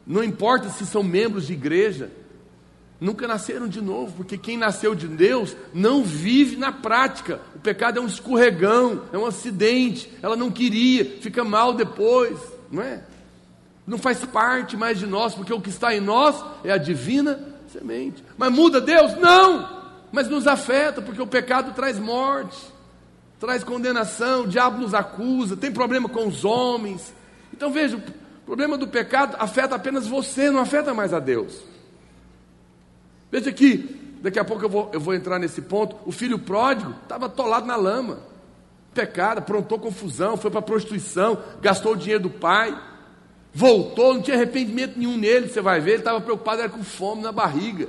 não 0.06 0.22
importa 0.22 0.68
se 0.68 0.84
são 0.84 1.02
membros 1.02 1.46
de 1.46 1.54
igreja, 1.54 2.10
nunca 3.00 3.26
nasceram 3.26 3.68
de 3.68 3.80
novo, 3.80 4.14
porque 4.16 4.38
quem 4.38 4.57
nasceu 4.57 4.94
de 4.94 5.07
Deus 5.07 5.57
não 5.72 6.02
vive 6.02 6.57
na 6.57 6.72
prática. 6.72 7.40
O 7.54 7.59
pecado 7.59 7.98
é 7.98 8.02
um 8.02 8.07
escorregão, 8.07 9.02
é 9.12 9.18
um 9.18 9.26
acidente. 9.26 10.11
Ela 10.22 10.37
não 10.37 10.50
queria, 10.50 11.04
fica 11.20 11.44
mal 11.44 11.74
depois, 11.74 12.38
não 12.70 12.83
é? 12.83 13.02
Não 13.87 13.98
faz 13.98 14.24
parte 14.24 14.76
mais 14.76 14.98
de 14.98 15.07
nós, 15.07 15.35
porque 15.35 15.52
o 15.52 15.61
que 15.61 15.68
está 15.68 15.94
em 15.94 16.00
nós 16.00 16.42
é 16.64 16.72
a 16.72 16.78
divina 16.78 17.38
semente. 17.70 18.24
Mas 18.38 18.52
muda 18.52 18.80
Deus? 18.80 19.14
Não! 19.16 19.85
Mas 20.11 20.28
nos 20.28 20.46
afeta, 20.46 21.02
porque 21.02 21.20
o 21.20 21.26
pecado 21.26 21.74
traz 21.74 21.98
morte, 21.98 22.57
traz 23.40 23.64
condenação, 23.64 24.42
o 24.42 24.48
diabo 24.48 24.78
nos 24.78 24.94
acusa, 24.94 25.57
tem 25.57 25.72
problema 25.72 26.09
com 26.09 26.26
os 26.26 26.44
homens. 26.44 27.12
Então 27.52 27.70
veja, 27.70 27.96
O 27.96 28.46
problema 28.46 28.76
do 28.76 28.87
pecado 28.87 29.37
afeta 29.38 29.74
apenas 29.74 30.07
você, 30.07 30.50
não 30.50 30.61
afeta 30.61 30.92
mais 30.92 31.14
a 31.14 31.18
Deus. 31.18 31.73
Veja 33.35 33.51
aqui, 33.51 34.16
daqui 34.23 34.38
a 34.38 34.44
pouco 34.44 34.64
eu 34.64 34.68
vou, 34.68 34.90
eu 34.92 35.01
vou 35.01 35.12
entrar 35.12 35.40
nesse 35.40 35.61
ponto. 35.61 35.97
O 36.07 36.12
filho 36.12 36.38
pródigo 36.38 36.94
estava 37.03 37.27
atolado 37.27 37.66
na 37.66 37.75
lama, 37.75 38.20
pecado, 38.94 39.38
aprontou 39.38 39.77
confusão, 39.77 40.37
foi 40.37 40.53
para 40.53 40.61
a 40.61 40.62
prostituição, 40.62 41.37
gastou 41.61 41.94
o 41.94 41.97
dinheiro 41.97 42.23
do 42.23 42.31
pai, 42.31 42.81
voltou, 43.53 44.14
não 44.14 44.23
tinha 44.23 44.37
arrependimento 44.37 44.97
nenhum 44.97 45.16
nele. 45.16 45.49
Você 45.49 45.61
vai 45.61 45.81
ver, 45.81 45.90
ele 45.90 45.99
estava 45.99 46.20
preocupado, 46.20 46.61
era 46.61 46.70
com 46.70 46.85
fome 46.85 47.23
na 47.23 47.33
barriga. 47.33 47.88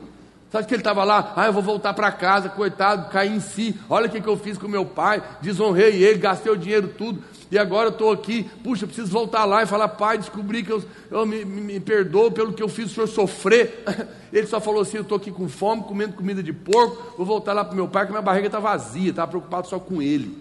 Sabe 0.52 0.66
que 0.66 0.74
ele 0.74 0.82
estava 0.82 1.04
lá? 1.04 1.34
Ah, 1.36 1.46
eu 1.46 1.54
vou 1.54 1.62
voltar 1.62 1.94
para 1.94 2.12
casa, 2.12 2.50
coitado, 2.50 3.12
caí 3.12 3.30
em 3.30 3.40
si. 3.40 3.80
Olha 3.88 4.08
o 4.08 4.10
que, 4.10 4.20
que 4.20 4.28
eu 4.28 4.38
fiz 4.38 4.58
com 4.58 4.68
meu 4.68 4.84
pai, 4.84 5.22
desonrei 5.44 6.02
ele, 6.02 6.18
gastei 6.18 6.52
o 6.52 6.58
dinheiro 6.58 6.88
tudo. 6.88 7.22
E 7.56 7.58
agora 7.58 7.88
eu 7.88 7.94
estou 7.94 8.12
aqui, 8.12 8.44
puxa, 8.62 8.86
preciso 8.86 9.10
voltar 9.10 9.46
lá 9.46 9.64
e 9.64 9.66
falar, 9.66 9.88
pai, 9.88 10.18
descobri 10.18 10.62
que 10.62 10.74
eu, 10.74 10.84
eu 11.10 11.26
me, 11.26 11.46
me, 11.46 11.62
me 11.62 11.80
perdoo 11.80 12.30
pelo 12.30 12.52
que 12.52 12.62
eu 12.62 12.68
fiz 12.68 12.92
o 12.92 12.94
senhor 12.94 13.08
sofrer. 13.08 13.82
Ele 14.34 14.46
só 14.46 14.60
falou 14.60 14.82
assim: 14.82 14.98
eu 14.98 15.04
estou 15.04 15.16
aqui 15.16 15.32
com 15.32 15.48
fome, 15.48 15.84
comendo 15.84 16.16
comida 16.16 16.44
de 16.44 16.52
porco, 16.52 17.16
vou 17.16 17.26
voltar 17.26 17.54
lá 17.54 17.64
para 17.64 17.74
meu 17.74 17.88
pai, 17.88 18.08
que 18.08 18.12
minha 18.12 18.22
barriga 18.22 18.48
está 18.48 18.60
vazia, 18.60 19.12
estava 19.12 19.30
preocupado 19.30 19.68
só 19.70 19.80
com 19.80 20.02
ele. 20.02 20.38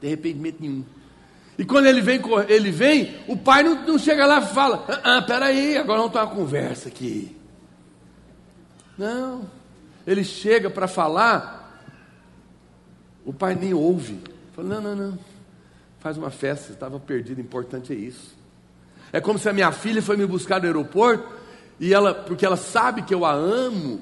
Tem 0.00 0.08
arrependimento 0.08 0.62
nenhum. 0.62 0.82
E 1.58 1.64
quando 1.66 1.84
ele 1.84 2.00
vem, 2.00 2.22
ele 2.48 2.70
vem, 2.70 3.14
o 3.28 3.36
pai 3.36 3.62
não, 3.62 3.86
não 3.86 3.98
chega 3.98 4.24
lá 4.24 4.40
e 4.40 4.46
fala: 4.46 4.86
ah, 4.88 5.18
ah, 5.18 5.22
peraí, 5.22 5.76
agora 5.76 5.98
vamos 5.98 6.14
ter 6.14 6.20
uma 6.20 6.34
conversa 6.34 6.88
aqui. 6.88 7.36
Não. 8.96 9.42
Ele 10.06 10.24
chega 10.24 10.70
para 10.70 10.88
falar, 10.88 11.84
o 13.26 13.32
pai 13.34 13.54
nem 13.54 13.74
ouve. 13.74 14.37
Fala, 14.58 14.68
não, 14.70 14.80
não, 14.80 14.96
não. 14.96 15.18
Faz 16.00 16.18
uma 16.18 16.30
festa, 16.30 16.72
estava 16.72 16.98
perdido, 16.98 17.40
importante 17.40 17.92
é 17.92 17.96
isso. 17.96 18.36
É 19.12 19.20
como 19.20 19.38
se 19.38 19.48
a 19.48 19.52
minha 19.52 19.70
filha 19.70 20.02
foi 20.02 20.16
me 20.16 20.26
buscar 20.26 20.58
no 20.58 20.66
aeroporto 20.66 21.28
e 21.78 21.94
ela, 21.94 22.12
porque 22.12 22.44
ela 22.44 22.56
sabe 22.56 23.02
que 23.02 23.14
eu 23.14 23.24
a 23.24 23.32
amo, 23.32 24.00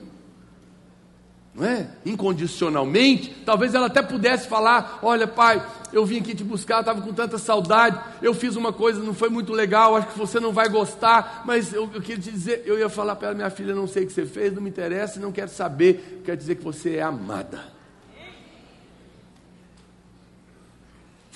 não 1.55 1.63
é? 1.63 1.91
Incondicionalmente, 2.07 3.37
talvez 3.45 3.75
ela 3.75 3.89
até 3.89 4.01
pudesse 4.01 4.49
falar: 4.49 4.99
Olha, 5.03 5.27
pai, 5.27 5.63
eu 5.93 6.07
vim 6.07 6.21
aqui 6.21 6.35
te 6.35 6.43
buscar, 6.43 6.81
estava 6.81 7.03
com 7.03 7.13
tanta 7.13 7.37
saudade, 7.37 8.01
eu 8.23 8.33
fiz 8.33 8.57
uma 8.57 8.73
coisa, 8.73 9.03
não 9.03 9.13
foi 9.13 9.29
muito 9.29 9.53
legal, 9.53 9.95
acho 9.95 10.09
que 10.09 10.19
você 10.19 10.41
não 10.41 10.55
vai 10.55 10.71
gostar, 10.71 11.43
mas 11.45 11.75
eu, 11.75 11.83
eu 11.93 12.01
queria 12.01 12.23
te 12.23 12.31
dizer, 12.31 12.63
eu 12.65 12.79
ia 12.79 12.89
falar 12.89 13.17
para 13.17 13.29
ela, 13.29 13.37
minha 13.37 13.51
filha, 13.51 13.75
não 13.75 13.87
sei 13.87 14.05
o 14.05 14.07
que 14.07 14.13
você 14.15 14.25
fez, 14.25 14.55
não 14.55 14.63
me 14.63 14.71
interessa, 14.71 15.21
não 15.21 15.33
quero 15.33 15.51
saber, 15.51 16.23
quero 16.25 16.39
dizer 16.39 16.55
que 16.55 16.65
você 16.65 16.97
é 16.97 17.03
amada. 17.03 17.76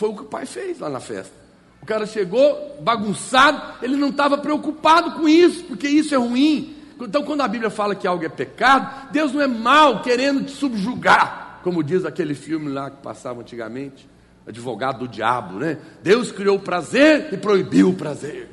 Foi 0.00 0.08
o 0.08 0.14
que 0.14 0.22
o 0.22 0.24
pai 0.24 0.46
fez 0.46 0.78
lá 0.78 0.88
na 0.88 0.98
festa. 0.98 1.34
O 1.82 1.84
cara 1.84 2.06
chegou 2.06 2.78
bagunçado, 2.80 3.84
ele 3.84 3.96
não 3.96 4.08
estava 4.08 4.38
preocupado 4.38 5.10
com 5.10 5.28
isso, 5.28 5.64
porque 5.64 5.86
isso 5.86 6.14
é 6.14 6.16
ruim. 6.16 6.74
Então, 6.98 7.22
quando 7.22 7.42
a 7.42 7.48
Bíblia 7.48 7.68
fala 7.68 7.94
que 7.94 8.06
algo 8.06 8.24
é 8.24 8.28
pecado, 8.30 9.10
Deus 9.12 9.30
não 9.34 9.42
é 9.42 9.46
mal 9.46 10.00
querendo 10.00 10.42
te 10.42 10.52
subjugar, 10.52 11.60
como 11.62 11.84
diz 11.84 12.06
aquele 12.06 12.34
filme 12.34 12.70
lá 12.70 12.88
que 12.88 12.96
passava 13.02 13.42
antigamente, 13.42 14.08
advogado 14.46 15.00
do 15.00 15.08
diabo, 15.08 15.58
né? 15.58 15.76
Deus 16.02 16.32
criou 16.32 16.56
o 16.56 16.62
prazer 16.62 17.28
e 17.34 17.36
proibiu 17.36 17.90
o 17.90 17.94
prazer. 17.94 18.48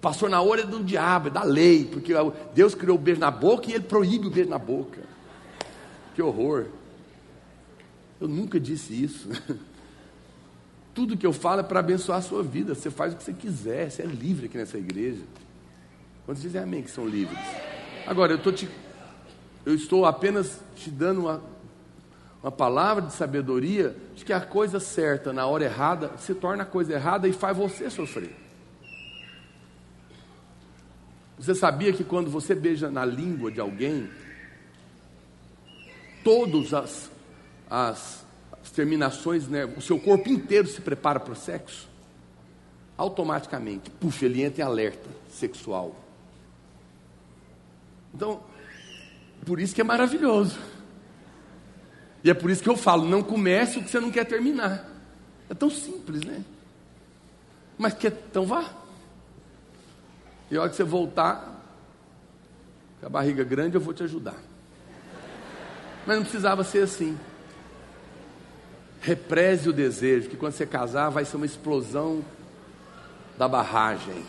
Passou 0.00 0.28
na 0.28 0.40
hora 0.40 0.66
do 0.66 0.82
diabo, 0.82 1.28
é 1.28 1.30
da 1.30 1.44
lei, 1.44 1.84
porque 1.84 2.12
Deus 2.52 2.74
criou 2.74 2.96
o 2.96 3.00
beijo 3.00 3.20
na 3.20 3.30
boca 3.30 3.70
e 3.70 3.74
ele 3.74 3.84
proíbe 3.84 4.26
o 4.26 4.30
beijo 4.30 4.50
na 4.50 4.58
boca. 4.58 5.02
Que 6.16 6.20
horror. 6.20 6.66
Eu 8.20 8.26
nunca 8.26 8.58
disse 8.58 8.92
isso. 8.92 9.28
Tudo 11.00 11.16
que 11.16 11.26
eu 11.26 11.32
falo 11.32 11.60
é 11.60 11.62
para 11.62 11.80
abençoar 11.80 12.18
a 12.18 12.20
sua 12.20 12.42
vida. 12.42 12.74
Você 12.74 12.90
faz 12.90 13.14
o 13.14 13.16
que 13.16 13.24
você 13.24 13.32
quiser, 13.32 13.90
você 13.90 14.02
é 14.02 14.04
livre 14.04 14.44
aqui 14.44 14.58
nessa 14.58 14.76
igreja. 14.76 15.22
Quantos 16.26 16.42
dizem 16.42 16.60
amém 16.60 16.82
que 16.82 16.90
são 16.90 17.08
livres? 17.08 17.38
Agora, 18.06 18.32
eu, 18.32 18.38
tô 18.38 18.52
te, 18.52 18.68
eu 19.64 19.74
estou 19.74 20.04
apenas 20.04 20.60
te 20.76 20.90
dando 20.90 21.22
uma, 21.22 21.42
uma 22.42 22.52
palavra 22.52 23.02
de 23.02 23.14
sabedoria 23.14 23.96
de 24.14 24.26
que 24.26 24.32
a 24.34 24.42
coisa 24.42 24.78
certa 24.78 25.32
na 25.32 25.46
hora 25.46 25.64
errada 25.64 26.10
se 26.18 26.34
torna 26.34 26.64
a 26.64 26.66
coisa 26.66 26.92
errada 26.92 27.26
e 27.26 27.32
faz 27.32 27.56
você 27.56 27.88
sofrer. 27.88 28.36
Você 31.38 31.54
sabia 31.54 31.94
que 31.94 32.04
quando 32.04 32.30
você 32.30 32.54
beija 32.54 32.90
na 32.90 33.06
língua 33.06 33.50
de 33.50 33.58
alguém, 33.58 34.06
todas 36.22 36.74
as, 36.74 37.10
as, 37.70 38.26
terminações, 38.70 39.48
né, 39.48 39.64
o 39.64 39.80
seu 39.80 39.98
corpo 39.98 40.28
inteiro 40.28 40.68
se 40.68 40.80
prepara 40.80 41.18
para 41.20 41.32
o 41.32 41.36
sexo? 41.36 41.88
Automaticamente, 42.96 43.90
puxa, 43.90 44.26
ele 44.26 44.42
entra 44.42 44.62
em 44.62 44.66
alerta 44.66 45.08
sexual. 45.28 45.96
Então, 48.14 48.42
por 49.44 49.60
isso 49.60 49.74
que 49.74 49.80
é 49.80 49.84
maravilhoso. 49.84 50.58
E 52.22 52.30
é 52.30 52.34
por 52.34 52.50
isso 52.50 52.62
que 52.62 52.68
eu 52.68 52.76
falo, 52.76 53.08
não 53.08 53.22
comece 53.22 53.78
o 53.78 53.82
que 53.82 53.90
você 53.90 54.00
não 54.00 54.10
quer 54.10 54.24
terminar. 54.24 54.86
É 55.48 55.54
tão 55.54 55.70
simples, 55.70 56.22
né? 56.22 56.44
Mas 57.78 57.94
quer, 57.94 58.12
então 58.30 58.44
vá. 58.44 58.70
E 60.50 60.56
a 60.56 60.60
hora 60.60 60.70
que 60.70 60.76
você 60.76 60.84
voltar, 60.84 61.64
com 63.00 63.06
a 63.06 63.08
barriga 63.08 63.42
grande, 63.42 63.76
eu 63.76 63.80
vou 63.80 63.94
te 63.94 64.02
ajudar. 64.02 64.36
Mas 66.06 66.16
não 66.16 66.22
precisava 66.22 66.62
ser 66.62 66.82
assim. 66.82 67.18
Represe 69.00 69.68
o 69.68 69.72
desejo, 69.72 70.28
que 70.28 70.36
quando 70.36 70.52
você 70.52 70.66
casar 70.66 71.08
vai 71.08 71.24
ser 71.24 71.36
uma 71.36 71.46
explosão 71.46 72.22
da 73.38 73.48
barragem. 73.48 74.22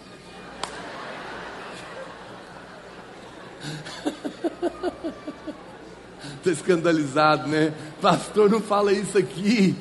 Estou 6.37 6.53
escandalizado, 6.53 7.47
né? 7.47 7.73
Pastor, 8.01 8.49
não 8.49 8.61
fala 8.61 8.93
isso 8.93 9.17
aqui. 9.17 9.75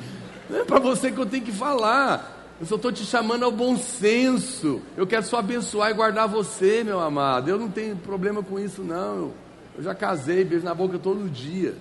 Não 0.49 0.59
é 0.59 0.65
para 0.65 0.79
você 0.79 1.11
que 1.11 1.17
eu 1.17 1.25
tenho 1.25 1.43
que 1.43 1.51
falar. 1.51 2.39
Eu 2.59 2.67
só 2.67 2.75
estou 2.75 2.91
te 2.91 3.03
chamando 3.03 3.43
ao 3.43 3.51
bom 3.51 3.75
senso. 3.77 4.81
Eu 4.95 5.07
quero 5.07 5.25
só 5.25 5.39
abençoar 5.39 5.89
e 5.89 5.95
guardar 5.95 6.27
você, 6.27 6.83
meu 6.83 6.99
amado. 6.99 7.49
Eu 7.49 7.57
não 7.57 7.69
tenho 7.69 7.95
problema 7.95 8.43
com 8.43 8.59
isso, 8.59 8.83
não. 8.83 9.33
Eu 9.75 9.83
já 9.83 9.95
casei, 9.95 10.43
beijo 10.43 10.65
na 10.65 10.75
boca 10.75 10.99
todo 10.99 11.27
dia. 11.27 11.75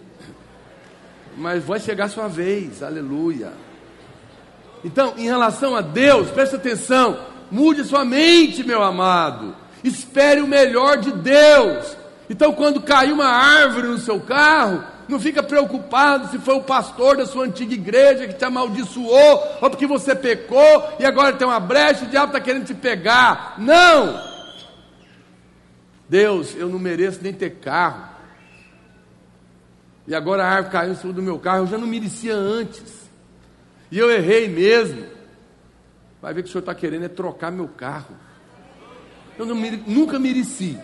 Mas 1.37 1.65
vai 1.65 1.81
chegar 1.81 2.07
a 2.07 2.09
sua 2.09 2.29
vez, 2.29 2.83
aleluia. 2.83 3.53
Então, 4.85 5.15
em 5.17 5.25
relação 5.25 5.75
a 5.77 5.81
Deus, 5.81 6.31
preste 6.31 6.57
atenção. 6.57 7.19
Mude 7.51 7.85
sua 7.85 8.05
mente, 8.05 8.65
meu 8.65 8.83
amado. 8.83 9.55
Espere 9.83 10.41
o 10.41 10.47
melhor 10.47 10.99
de 10.99 11.13
Deus. 11.13 11.97
Então, 12.29 12.53
quando 12.53 12.81
cair 12.81 13.13
uma 13.13 13.27
árvore 13.27 13.89
no 13.89 13.99
seu 13.99 14.21
carro, 14.21 14.85
não 15.09 15.19
fica 15.19 15.43
preocupado 15.43 16.29
se 16.29 16.39
foi 16.39 16.55
o 16.55 16.63
pastor 16.63 17.17
da 17.17 17.27
sua 17.27 17.45
antiga 17.45 17.75
igreja 17.75 18.29
que 18.29 18.35
te 18.35 18.45
amaldiçoou, 18.45 19.59
ou 19.61 19.69
porque 19.69 19.87
você 19.87 20.15
pecou 20.15 20.89
e 20.99 21.05
agora 21.05 21.33
tem 21.33 21.47
uma 21.47 21.59
brecha 21.59 22.05
e 22.05 22.07
o 22.07 22.11
diabo 22.11 22.29
está 22.29 22.41
querendo 22.41 22.67
te 22.67 22.75
pegar. 22.75 23.57
Não! 23.59 24.31
Deus, 26.09 26.55
eu 26.57 26.69
não 26.69 26.79
mereço 26.79 27.21
nem 27.23 27.33
ter 27.33 27.51
carro. 27.57 28.10
E 30.11 30.15
agora 30.17 30.45
a 30.45 30.49
árvore 30.49 30.73
caiu 30.73 30.91
em 30.91 30.97
cima 30.97 31.13
do 31.13 31.23
meu 31.23 31.39
carro, 31.39 31.59
eu 31.59 31.67
já 31.69 31.79
não 31.79 31.87
merecia 31.87 32.35
antes. 32.35 33.09
E 33.93 33.97
eu 33.97 34.11
errei 34.11 34.49
mesmo. 34.49 35.07
Vai 36.21 36.35
ver 36.35 36.43
que 36.43 36.49
o 36.49 36.51
senhor 36.51 36.63
está 36.63 36.75
querendo 36.75 37.05
é 37.05 37.09
trocar 37.09 37.53
meu 37.53 37.69
carro. 37.69 38.17
Eu 39.39 39.47
não, 39.47 39.55
nunca 39.55 40.19
mereci. 40.19 40.77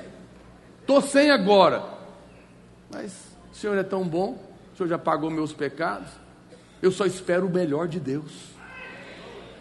Estou 0.81 1.01
sem 1.01 1.33
agora. 1.33 1.83
Mas 2.89 3.13
o 3.53 3.57
Senhor 3.57 3.77
é 3.77 3.83
tão 3.83 4.07
bom, 4.07 4.41
o 4.73 4.77
Senhor 4.77 4.89
já 4.89 4.97
pagou 4.97 5.29
meus 5.29 5.53
pecados. 5.53 6.09
Eu 6.81 6.93
só 6.93 7.05
espero 7.05 7.49
o 7.49 7.51
melhor 7.51 7.89
de 7.89 7.99
Deus. 7.99 8.31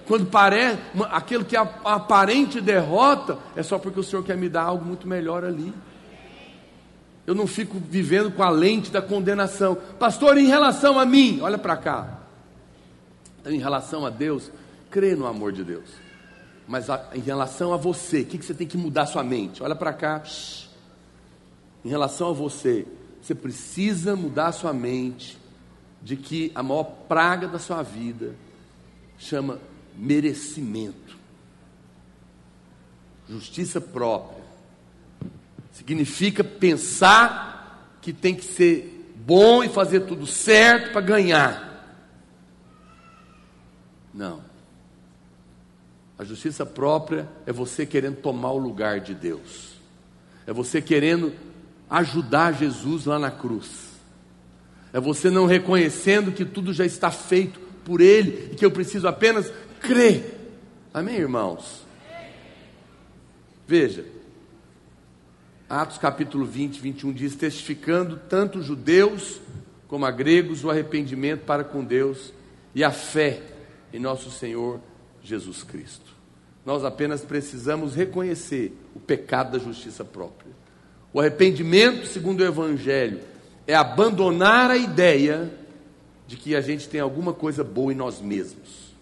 Quando 0.05 0.27
parece 0.27 0.77
aquilo 1.09 1.43
que 1.43 1.57
é 1.57 1.67
aparente 1.83 2.61
derrota, 2.61 3.39
é 3.55 3.63
só 3.63 3.79
porque 3.79 3.99
o 3.99 4.03
Senhor 4.03 4.21
quer 4.21 4.37
me 4.37 4.47
dar 4.47 4.61
algo 4.61 4.85
muito 4.85 5.07
melhor 5.07 5.43
ali. 5.43 5.73
Eu 7.25 7.33
não 7.33 7.47
fico 7.47 7.79
vivendo 7.79 8.31
com 8.31 8.43
a 8.43 8.49
lente 8.49 8.91
da 8.91 9.01
condenação. 9.01 9.75
Pastor, 9.99 10.37
em 10.37 10.47
relação 10.47 10.99
a 10.99 11.05
mim, 11.05 11.39
olha 11.41 11.57
para 11.57 11.75
cá. 11.75 12.19
Em 13.45 13.59
relação 13.59 14.05
a 14.05 14.09
Deus, 14.09 14.51
crê 14.89 15.15
no 15.15 15.25
amor 15.25 15.51
de 15.51 15.63
Deus. 15.63 15.89
Mas 16.67 16.89
a, 16.89 17.09
em 17.13 17.19
relação 17.19 17.73
a 17.73 17.77
você, 17.77 18.21
o 18.21 18.25
que, 18.25 18.37
que 18.37 18.45
você 18.45 18.53
tem 18.53 18.67
que 18.67 18.77
mudar 18.77 19.05
sua 19.05 19.23
mente? 19.23 19.63
Olha 19.63 19.75
para 19.75 19.93
cá. 19.93 20.23
Shhh 20.23 20.65
em 21.85 21.89
relação 21.89 22.31
a 22.31 22.33
você, 22.33 22.87
você 23.21 23.35
precisa 23.35 24.15
mudar 24.15 24.51
sua 24.51 24.73
mente 24.73 25.37
de 26.01 26.17
que 26.17 26.51
a 26.55 26.63
maior 26.63 26.83
praga 26.83 27.47
da 27.47 27.59
sua 27.59 27.83
vida 27.83 28.35
chama 29.19 29.61
merecimento. 29.95 31.15
Justiça 33.29 33.79
própria. 33.79 34.34
Significa 35.75 36.41
pensar 36.41 37.97
que 38.01 38.13
tem 38.13 38.33
que 38.33 38.45
ser 38.45 39.13
bom 39.13 39.61
e 39.61 39.67
fazer 39.67 40.01
tudo 40.01 40.25
certo 40.25 40.93
para 40.93 41.01
ganhar. 41.01 41.99
Não. 44.13 44.41
A 46.17 46.23
justiça 46.23 46.65
própria 46.65 47.27
é 47.45 47.51
você 47.51 47.85
querendo 47.85 48.15
tomar 48.15 48.51
o 48.51 48.57
lugar 48.57 49.01
de 49.01 49.13
Deus, 49.13 49.73
é 50.47 50.53
você 50.53 50.81
querendo 50.81 51.33
ajudar 51.89 52.53
Jesus 52.53 53.03
lá 53.03 53.19
na 53.19 53.29
cruz, 53.29 53.99
é 54.93 54.99
você 54.99 55.29
não 55.29 55.45
reconhecendo 55.45 56.31
que 56.31 56.45
tudo 56.45 56.71
já 56.71 56.85
está 56.85 57.11
feito 57.11 57.59
por 57.83 57.99
Ele 57.99 58.51
e 58.53 58.55
que 58.55 58.65
eu 58.65 58.71
preciso 58.71 59.09
apenas 59.09 59.51
crer. 59.81 60.53
Amém, 60.93 61.17
irmãos? 61.17 61.83
Veja, 63.67 64.14
Atos 65.69 65.97
capítulo 65.97 66.45
20, 66.45 66.79
21 66.79 67.11
diz: 67.11 67.35
testificando 67.35 68.19
tanto 68.29 68.61
judeus 68.61 69.41
como 69.87 70.05
a 70.05 70.11
gregos 70.11 70.63
o 70.63 70.69
arrependimento 70.69 71.41
para 71.41 71.63
com 71.63 71.83
Deus 71.83 72.31
e 72.73 72.83
a 72.83 72.91
fé 72.91 73.41
em 73.91 73.99
nosso 73.99 74.29
Senhor 74.29 74.79
Jesus 75.23 75.63
Cristo. 75.63 76.13
Nós 76.63 76.83
apenas 76.83 77.21
precisamos 77.21 77.95
reconhecer 77.95 78.77
o 78.95 78.99
pecado 78.99 79.53
da 79.53 79.63
justiça 79.63 80.03
própria. 80.03 80.51
O 81.11 81.19
arrependimento, 81.19 82.07
segundo 82.07 82.41
o 82.41 82.45
Evangelho, 82.45 83.21
é 83.65 83.73
abandonar 83.73 84.69
a 84.69 84.77
ideia 84.77 85.51
de 86.27 86.35
que 86.37 86.55
a 86.55 86.61
gente 86.61 86.89
tem 86.89 86.99
alguma 86.99 87.33
coisa 87.33 87.63
boa 87.63 87.91
em 87.91 87.95
nós 87.95 88.19
mesmos. 88.19 88.93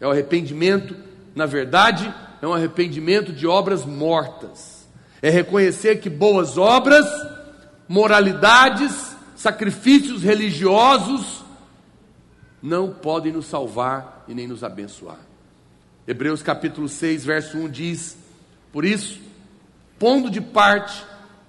É 0.00 0.06
o 0.06 0.10
arrependimento, 0.10 0.96
na 1.34 1.46
verdade, 1.46 2.12
é 2.42 2.46
um 2.46 2.52
arrependimento 2.52 3.32
de 3.32 3.46
obras 3.46 3.84
mortas. 3.84 4.75
É 5.26 5.28
reconhecer 5.28 5.96
que 5.96 6.08
boas 6.08 6.56
obras, 6.56 7.04
moralidades, 7.88 9.16
sacrifícios 9.34 10.22
religiosos 10.22 11.44
não 12.62 12.92
podem 12.92 13.32
nos 13.32 13.46
salvar 13.46 14.24
e 14.28 14.34
nem 14.34 14.46
nos 14.46 14.62
abençoar. 14.62 15.18
Hebreus 16.06 16.44
capítulo 16.44 16.88
6, 16.88 17.24
verso 17.24 17.58
1 17.58 17.68
diz: 17.70 18.16
Por 18.72 18.84
isso, 18.84 19.20
pondo 19.98 20.30
de 20.30 20.40
parte 20.40 21.04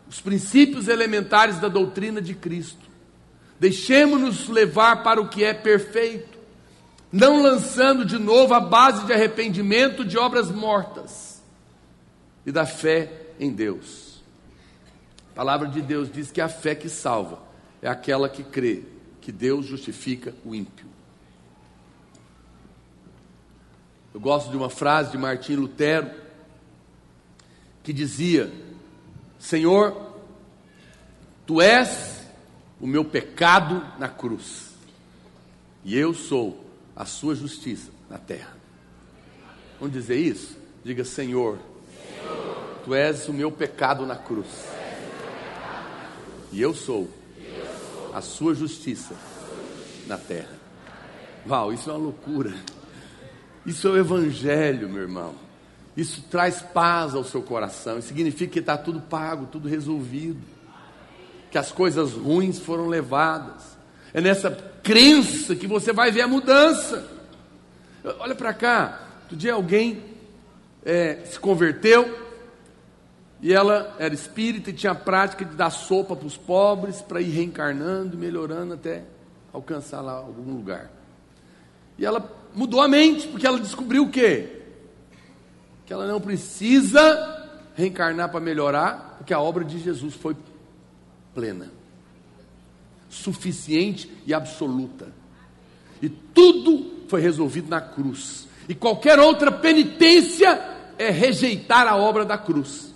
os 0.09 0.19
princípios 0.19 0.87
elementares 0.87 1.59
da 1.59 1.67
doutrina 1.67 2.19
de 2.19 2.33
Cristo, 2.33 2.89
deixemos-nos 3.59 4.49
levar 4.49 5.03
para 5.03 5.21
o 5.21 5.29
que 5.29 5.43
é 5.43 5.53
perfeito, 5.53 6.39
não 7.11 7.43
lançando 7.43 8.03
de 8.03 8.17
novo 8.17 8.55
a 8.55 8.59
base 8.59 9.05
de 9.05 9.13
arrependimento 9.13 10.03
de 10.03 10.17
obras 10.17 10.49
mortas 10.49 11.43
e 12.43 12.51
da 12.51 12.65
fé 12.65 13.26
em 13.39 13.51
Deus. 13.51 14.21
A 15.31 15.35
palavra 15.35 15.67
de 15.67 15.81
Deus 15.81 16.11
diz 16.11 16.31
que 16.31 16.41
a 16.41 16.49
fé 16.49 16.73
que 16.73 16.89
salva 16.89 17.39
é 17.81 17.87
aquela 17.87 18.27
que 18.27 18.43
crê 18.43 18.83
que 19.21 19.31
Deus 19.31 19.65
justifica 19.65 20.33
o 20.43 20.55
ímpio. 20.55 20.87
Eu 24.13 24.19
gosto 24.19 24.49
de 24.49 24.57
uma 24.57 24.69
frase 24.69 25.11
de 25.11 25.17
Martim 25.17 25.55
Lutero 25.55 26.09
que 27.83 27.93
dizia: 27.93 28.51
Senhor, 29.37 30.13
tu 31.45 31.61
és 31.61 32.25
o 32.81 32.87
meu 32.87 33.05
pecado 33.05 33.85
na 33.99 34.09
cruz, 34.09 34.71
e 35.83 35.95
eu 35.95 36.13
sou 36.13 36.65
a 36.95 37.05
sua 37.05 37.35
justiça 37.35 37.91
na 38.09 38.17
terra. 38.17 38.57
Vamos 39.79 39.93
dizer 39.93 40.17
isso? 40.17 40.57
Diga, 40.83 41.05
Senhor, 41.05 41.59
Senhor 42.01 42.66
tu 42.87 42.95
és 42.95 43.27
o 43.27 43.33
meu 43.33 43.51
pecado 43.51 44.05
na 44.05 44.15
cruz, 44.15 44.47
e 46.53 46.61
eu 46.61 46.73
sou 46.73 47.09
a 48.13 48.21
sua 48.21 48.55
justiça 48.55 49.13
na 50.07 50.17
terra. 50.17 50.55
Uau, 51.45 51.73
isso 51.73 51.89
é 51.89 51.93
uma 51.93 52.01
loucura. 52.01 52.53
Isso 53.65 53.89
é 53.89 53.91
o 53.91 53.97
Evangelho, 53.97 54.87
meu 54.87 55.01
irmão. 55.01 55.35
Isso 55.97 56.21
traz 56.31 56.61
paz 56.61 57.13
ao 57.13 57.25
seu 57.25 57.41
coração. 57.41 57.99
Isso 57.99 58.07
significa 58.07 58.53
que 58.53 58.59
está 58.59 58.77
tudo 58.77 59.01
pago, 59.01 59.47
tudo 59.47 59.67
resolvido. 59.67 60.39
Que 61.51 61.57
as 61.57 61.73
coisas 61.73 62.13
ruins 62.13 62.57
foram 62.57 62.87
levadas. 62.87 63.77
É 64.13 64.21
nessa 64.21 64.49
crença 64.81 65.57
que 65.57 65.67
você 65.67 65.91
vai 65.91 66.09
ver 66.09 66.21
a 66.21 66.27
mudança. 66.27 67.05
Olha 68.19 68.33
para 68.33 68.53
cá. 68.53 69.01
Outro 69.23 69.35
dia 69.35 69.53
alguém 69.55 70.01
é, 70.85 71.25
se 71.25 71.37
converteu 71.37 72.26
e 73.41 73.53
ela 73.53 73.95
era 73.99 74.13
espírita 74.13 74.69
e 74.69 74.73
tinha 74.73 74.91
a 74.91 74.95
prática 74.95 75.45
de 75.45 75.55
dar 75.55 75.69
sopa 75.69 76.15
para 76.15 76.25
os 76.25 76.37
pobres 76.37 77.01
para 77.01 77.21
ir 77.21 77.29
reencarnando, 77.29 78.17
melhorando 78.17 78.73
até 78.73 79.03
alcançar 79.53 80.01
lá 80.01 80.13
algum 80.13 80.53
lugar. 80.53 80.91
E 81.97 82.05
ela 82.05 82.31
mudou 82.53 82.81
a 82.81 82.87
mente, 82.87 83.27
porque 83.27 83.45
ela 83.45 83.59
descobriu 83.59 84.03
o 84.03 84.09
quê? 84.09 84.61
Que 85.85 85.93
ela 85.93 86.07
não 86.07 86.19
precisa 86.19 87.35
reencarnar 87.75 88.29
para 88.29 88.39
melhorar, 88.39 89.15
porque 89.17 89.33
a 89.33 89.39
obra 89.39 89.63
de 89.63 89.79
Jesus 89.79 90.15
foi 90.15 90.35
plena, 91.33 91.71
suficiente 93.09 94.11
e 94.25 94.33
absoluta. 94.33 95.13
E 96.01 96.09
tudo 96.09 97.05
foi 97.07 97.21
resolvido 97.21 97.69
na 97.69 97.81
cruz. 97.81 98.47
E 98.67 98.73
qualquer 98.73 99.19
outra 99.19 99.51
penitência 99.51 100.59
é 100.97 101.11
rejeitar 101.11 101.87
a 101.87 101.95
obra 101.95 102.25
da 102.25 102.37
cruz. 102.37 102.86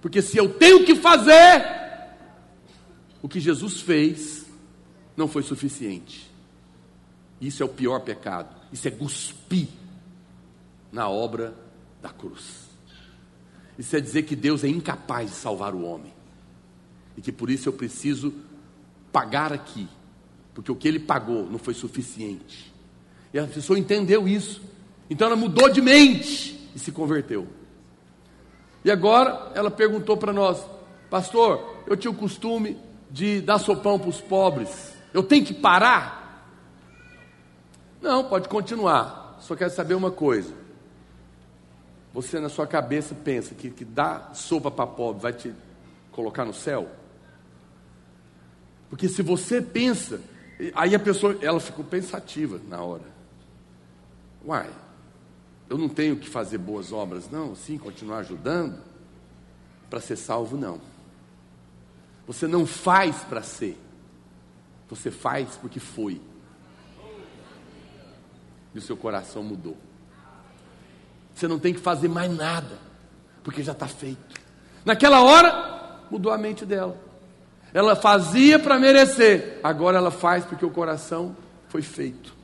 Porque 0.00 0.22
se 0.22 0.36
eu 0.36 0.48
tenho 0.54 0.84
que 0.84 0.94
fazer, 0.94 1.64
o 3.20 3.28
que 3.28 3.40
Jesus 3.40 3.80
fez 3.80 4.46
não 5.16 5.26
foi 5.26 5.42
suficiente. 5.42 6.30
Isso 7.40 7.62
é 7.62 7.66
o 7.66 7.68
pior 7.68 8.00
pecado. 8.00 8.54
Isso 8.72 8.86
é 8.86 8.90
cuspir 8.90 9.68
na 10.92 11.08
obra 11.08 11.54
da 12.00 12.10
cruz. 12.10 12.68
Isso 13.78 13.96
é 13.96 14.00
dizer 14.00 14.22
que 14.22 14.34
Deus 14.34 14.64
é 14.64 14.68
incapaz 14.68 15.30
de 15.30 15.36
salvar 15.36 15.74
o 15.74 15.82
homem. 15.82 16.12
E 17.16 17.20
que 17.20 17.32
por 17.32 17.50
isso 17.50 17.68
eu 17.68 17.72
preciso 17.72 18.32
pagar 19.12 19.52
aqui. 19.52 19.88
Porque 20.54 20.70
o 20.70 20.76
que 20.76 20.88
ele 20.88 20.98
pagou 20.98 21.48
não 21.48 21.58
foi 21.58 21.74
suficiente. 21.74 22.72
E 23.32 23.38
a 23.38 23.46
pessoa 23.46 23.78
entendeu 23.78 24.26
isso. 24.26 24.60
Então 25.10 25.26
ela 25.26 25.36
mudou 25.36 25.68
de 25.68 25.80
mente 25.80 26.68
e 26.74 26.78
se 26.78 26.90
converteu. 26.90 27.46
E 28.88 28.90
agora 28.90 29.52
ela 29.54 29.70
perguntou 29.70 30.16
para 30.16 30.32
nós: 30.32 30.64
Pastor, 31.10 31.76
eu 31.86 31.94
tinha 31.94 32.10
o 32.10 32.14
costume 32.14 32.74
de 33.10 33.42
dar 33.42 33.58
sopão 33.58 33.98
para 33.98 34.08
os 34.08 34.18
pobres. 34.18 34.94
Eu 35.12 35.22
tenho 35.22 35.44
que 35.44 35.52
parar? 35.52 36.48
Não, 38.00 38.24
pode 38.24 38.48
continuar. 38.48 39.36
Só 39.40 39.54
quero 39.54 39.70
saber 39.72 39.92
uma 39.92 40.10
coisa. 40.10 40.54
Você 42.14 42.40
na 42.40 42.48
sua 42.48 42.66
cabeça 42.66 43.14
pensa 43.14 43.54
que, 43.54 43.68
que 43.68 43.84
dar 43.84 44.34
sopa 44.34 44.70
para 44.70 44.86
pobre 44.86 45.20
vai 45.20 45.34
te 45.34 45.52
colocar 46.10 46.46
no 46.46 46.54
céu? 46.54 46.88
Porque 48.88 49.06
se 49.06 49.20
você 49.20 49.60
pensa, 49.60 50.18
aí 50.74 50.94
a 50.94 50.98
pessoa, 50.98 51.36
ela 51.42 51.60
ficou 51.60 51.84
pensativa 51.84 52.58
na 52.66 52.80
hora. 52.80 53.04
Uai, 54.46 54.70
eu 55.68 55.76
não 55.76 55.88
tenho 55.88 56.16
que 56.16 56.28
fazer 56.28 56.58
boas 56.58 56.92
obras, 56.92 57.30
não, 57.30 57.54
sim, 57.54 57.76
continuar 57.76 58.18
ajudando 58.18 58.80
para 59.90 60.00
ser 60.00 60.16
salvo, 60.16 60.56
não. 60.56 60.80
Você 62.26 62.46
não 62.46 62.66
faz 62.66 63.16
para 63.24 63.42
ser, 63.42 63.78
você 64.88 65.10
faz 65.10 65.56
porque 65.56 65.80
foi 65.80 66.20
e 68.74 68.78
o 68.78 68.82
seu 68.82 68.96
coração 68.96 69.42
mudou. 69.42 69.76
Você 71.34 71.46
não 71.46 71.58
tem 71.58 71.72
que 71.72 71.80
fazer 71.80 72.08
mais 72.08 72.34
nada, 72.34 72.78
porque 73.42 73.62
já 73.62 73.72
está 73.72 73.86
feito. 73.86 74.40
Naquela 74.84 75.22
hora, 75.22 76.00
mudou 76.10 76.32
a 76.32 76.38
mente 76.38 76.64
dela. 76.64 76.96
Ela 77.72 77.94
fazia 77.94 78.58
para 78.58 78.78
merecer, 78.78 79.60
agora 79.62 79.98
ela 79.98 80.10
faz 80.10 80.44
porque 80.44 80.64
o 80.64 80.70
coração 80.70 81.36
foi 81.68 81.82
feito. 81.82 82.34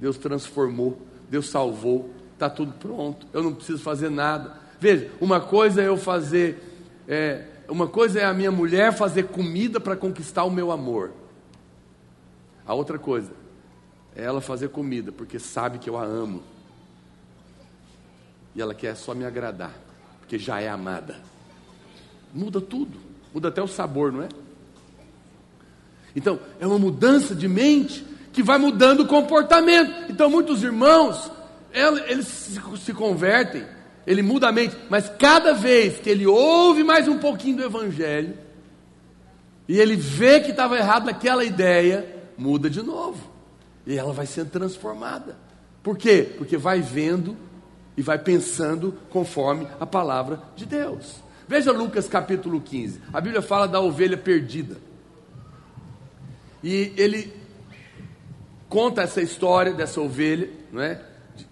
Deus 0.00 0.18
transformou, 0.18 1.00
Deus 1.30 1.48
salvou, 1.48 2.12
está 2.38 2.48
tudo 2.48 2.72
pronto, 2.74 3.26
eu 3.32 3.42
não 3.42 3.52
preciso 3.52 3.82
fazer 3.82 4.08
nada. 4.08 4.56
Veja, 4.78 5.10
uma 5.20 5.40
coisa 5.40 5.82
é 5.82 5.88
eu 5.88 5.96
fazer, 5.96 6.56
é, 7.08 7.44
uma 7.68 7.88
coisa 7.88 8.20
é 8.20 8.24
a 8.24 8.32
minha 8.32 8.52
mulher 8.52 8.92
fazer 8.92 9.24
comida 9.24 9.80
para 9.80 9.96
conquistar 9.96 10.44
o 10.44 10.50
meu 10.50 10.70
amor. 10.70 11.10
A 12.64 12.74
outra 12.74 12.96
coisa 12.96 13.32
é 14.14 14.22
ela 14.22 14.40
fazer 14.40 14.68
comida, 14.68 15.10
porque 15.10 15.40
sabe 15.40 15.78
que 15.78 15.90
eu 15.90 15.98
a 15.98 16.04
amo. 16.04 16.44
E 18.54 18.62
ela 18.62 18.74
quer 18.74 18.94
só 18.94 19.14
me 19.14 19.24
agradar, 19.24 19.74
porque 20.20 20.38
já 20.38 20.60
é 20.60 20.68
amada. 20.68 21.16
Muda 22.32 22.60
tudo, 22.60 23.00
muda 23.34 23.48
até 23.48 23.60
o 23.60 23.66
sabor, 23.66 24.12
não 24.12 24.22
é? 24.22 24.28
Então, 26.14 26.38
é 26.60 26.66
uma 26.66 26.78
mudança 26.78 27.34
de 27.34 27.48
mente 27.48 28.06
que 28.32 28.44
vai 28.44 28.58
mudando 28.58 29.00
o 29.00 29.08
comportamento. 29.08 30.12
Então, 30.12 30.30
muitos 30.30 30.62
irmãos, 30.62 31.30
eles 31.72 32.26
se 32.78 32.92
convertem, 32.92 33.64
ele 34.06 34.22
muda 34.22 34.48
a 34.48 34.52
mente, 34.52 34.76
mas 34.88 35.10
cada 35.18 35.52
vez 35.52 35.98
que 35.98 36.08
ele 36.08 36.26
ouve 36.26 36.82
mais 36.82 37.06
um 37.06 37.18
pouquinho 37.18 37.58
do 37.58 37.64
Evangelho, 37.64 38.34
e 39.68 39.78
ele 39.78 39.96
vê 39.96 40.40
que 40.40 40.50
estava 40.50 40.78
errado 40.78 41.04
naquela 41.04 41.44
ideia, 41.44 42.06
muda 42.38 42.70
de 42.70 42.80
novo. 42.82 43.30
E 43.86 43.98
ela 43.98 44.14
vai 44.14 44.24
sendo 44.24 44.50
transformada. 44.50 45.36
Por 45.82 45.98
quê? 45.98 46.34
Porque 46.38 46.56
vai 46.56 46.80
vendo 46.80 47.36
e 47.96 48.02
vai 48.02 48.18
pensando 48.18 48.94
conforme 49.10 49.68
a 49.78 49.84
palavra 49.84 50.40
de 50.56 50.64
Deus. 50.64 51.22
Veja 51.46 51.70
Lucas 51.70 52.08
capítulo 52.08 52.60
15. 52.60 53.00
A 53.12 53.20
Bíblia 53.20 53.42
fala 53.42 53.68
da 53.68 53.80
ovelha 53.80 54.16
perdida. 54.16 54.76
E 56.62 56.92
ele 56.96 57.32
conta 58.68 59.02
essa 59.02 59.20
história 59.20 59.72
dessa 59.72 60.00
ovelha, 60.00 60.48
não 60.72 60.82
é? 60.82 61.00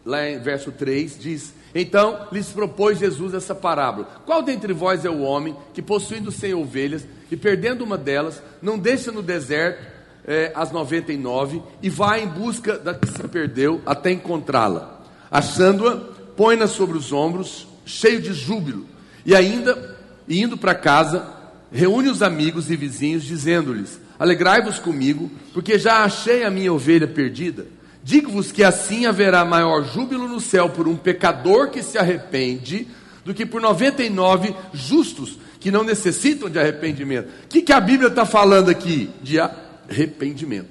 Lá 0.04 0.28
em 0.28 0.38
verso 0.38 0.72
3 0.72 1.18
diz: 1.18 1.54
Então 1.74 2.26
lhes 2.32 2.48
propôs 2.48 2.98
Jesus 2.98 3.34
essa 3.34 3.54
parábola: 3.54 4.08
Qual 4.24 4.42
dentre 4.42 4.72
vós 4.72 5.04
é 5.04 5.10
o 5.10 5.20
homem 5.20 5.56
que, 5.74 5.82
possuindo 5.82 6.30
cem 6.32 6.54
ovelhas 6.54 7.06
e 7.30 7.36
perdendo 7.36 7.82
uma 7.82 7.98
delas, 7.98 8.42
não 8.62 8.78
deixa 8.78 9.10
no 9.10 9.22
deserto 9.22 9.86
é, 10.26 10.52
as 10.54 10.72
99 10.72 11.62
e 11.82 11.88
vai 11.88 12.22
em 12.22 12.28
busca 12.28 12.78
da 12.78 12.94
que 12.94 13.06
se 13.06 13.28
perdeu 13.28 13.80
até 13.86 14.10
encontrá-la? 14.10 15.04
Achando-a, 15.30 15.96
põe-na 16.36 16.66
sobre 16.66 16.96
os 16.96 17.12
ombros, 17.12 17.66
cheio 17.84 18.20
de 18.20 18.32
júbilo, 18.32 18.86
e 19.24 19.34
ainda, 19.34 19.96
indo 20.28 20.56
para 20.56 20.74
casa, 20.74 21.26
reúne 21.72 22.08
os 22.08 22.22
amigos 22.22 22.70
e 22.70 22.76
vizinhos, 22.76 23.24
dizendo-lhes: 23.24 24.00
Alegrai-vos 24.18 24.78
comigo, 24.78 25.30
porque 25.52 25.78
já 25.78 26.04
achei 26.04 26.44
a 26.44 26.50
minha 26.50 26.72
ovelha 26.72 27.06
perdida. 27.06 27.66
Digo-vos 28.06 28.52
que 28.52 28.62
assim 28.62 29.04
haverá 29.04 29.44
maior 29.44 29.82
júbilo 29.82 30.28
no 30.28 30.40
céu 30.40 30.68
por 30.68 30.86
um 30.86 30.94
pecador 30.94 31.70
que 31.70 31.82
se 31.82 31.98
arrepende, 31.98 32.86
do 33.24 33.34
que 33.34 33.44
por 33.44 33.60
99 33.60 34.54
justos 34.72 35.36
que 35.58 35.72
não 35.72 35.82
necessitam 35.82 36.48
de 36.48 36.56
arrependimento. 36.56 37.26
O 37.26 37.48
que, 37.48 37.62
que 37.62 37.72
a 37.72 37.80
Bíblia 37.80 38.08
está 38.08 38.24
falando 38.24 38.68
aqui? 38.68 39.10
De 39.20 39.40
arrependimento. 39.40 40.68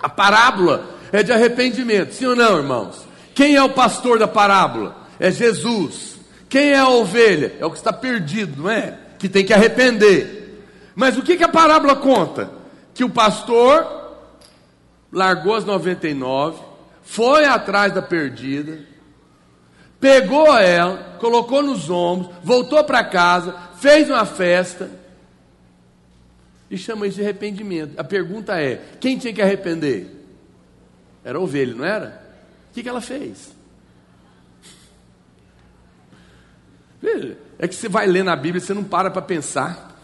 A 0.00 0.08
parábola 0.08 0.96
é 1.12 1.22
de 1.22 1.30
arrependimento, 1.30 2.14
sim 2.14 2.24
ou 2.24 2.34
não, 2.34 2.56
irmãos? 2.56 3.06
Quem 3.34 3.54
é 3.54 3.62
o 3.62 3.74
pastor 3.74 4.18
da 4.18 4.26
parábola? 4.26 5.06
É 5.20 5.30
Jesus. 5.30 6.16
Quem 6.48 6.70
é 6.70 6.78
a 6.78 6.88
ovelha? 6.88 7.52
É 7.60 7.66
o 7.66 7.70
que 7.70 7.76
está 7.76 7.92
perdido, 7.92 8.62
não 8.62 8.70
é? 8.70 8.96
Que 9.18 9.28
tem 9.28 9.44
que 9.44 9.52
arrepender. 9.52 10.64
Mas 10.96 11.18
o 11.18 11.22
que, 11.22 11.36
que 11.36 11.44
a 11.44 11.48
parábola 11.48 11.94
conta? 11.94 12.50
Que 12.94 13.04
o 13.04 13.10
pastor 13.10 14.03
largou 15.14 15.54
as 15.54 15.64
99, 15.64 16.60
foi 17.02 17.44
atrás 17.44 17.94
da 17.94 18.02
perdida, 18.02 18.80
pegou 20.00 20.54
ela, 20.58 21.16
colocou 21.20 21.62
nos 21.62 21.88
ombros, 21.88 22.34
voltou 22.42 22.82
para 22.82 23.04
casa, 23.04 23.54
fez 23.78 24.10
uma 24.10 24.26
festa 24.26 24.90
e 26.68 26.76
chama 26.76 27.06
isso 27.06 27.16
de 27.16 27.22
arrependimento. 27.22 27.98
A 27.98 28.02
pergunta 28.02 28.60
é: 28.60 28.82
quem 29.00 29.16
tinha 29.16 29.32
que 29.32 29.40
arrepender? 29.40 30.10
Era 31.24 31.38
a 31.38 31.40
ovelha, 31.40 31.74
não 31.74 31.84
era? 31.84 32.22
O 32.70 32.74
que, 32.74 32.82
que 32.82 32.88
ela 32.88 33.00
fez? 33.00 33.54
É 37.58 37.68
que 37.68 37.74
você 37.74 37.88
vai 37.88 38.06
ler 38.06 38.24
na 38.24 38.34
Bíblia 38.34 38.58
e 38.58 38.66
você 38.66 38.74
não 38.74 38.82
para 38.82 39.10
para 39.10 39.22
pensar. 39.22 39.94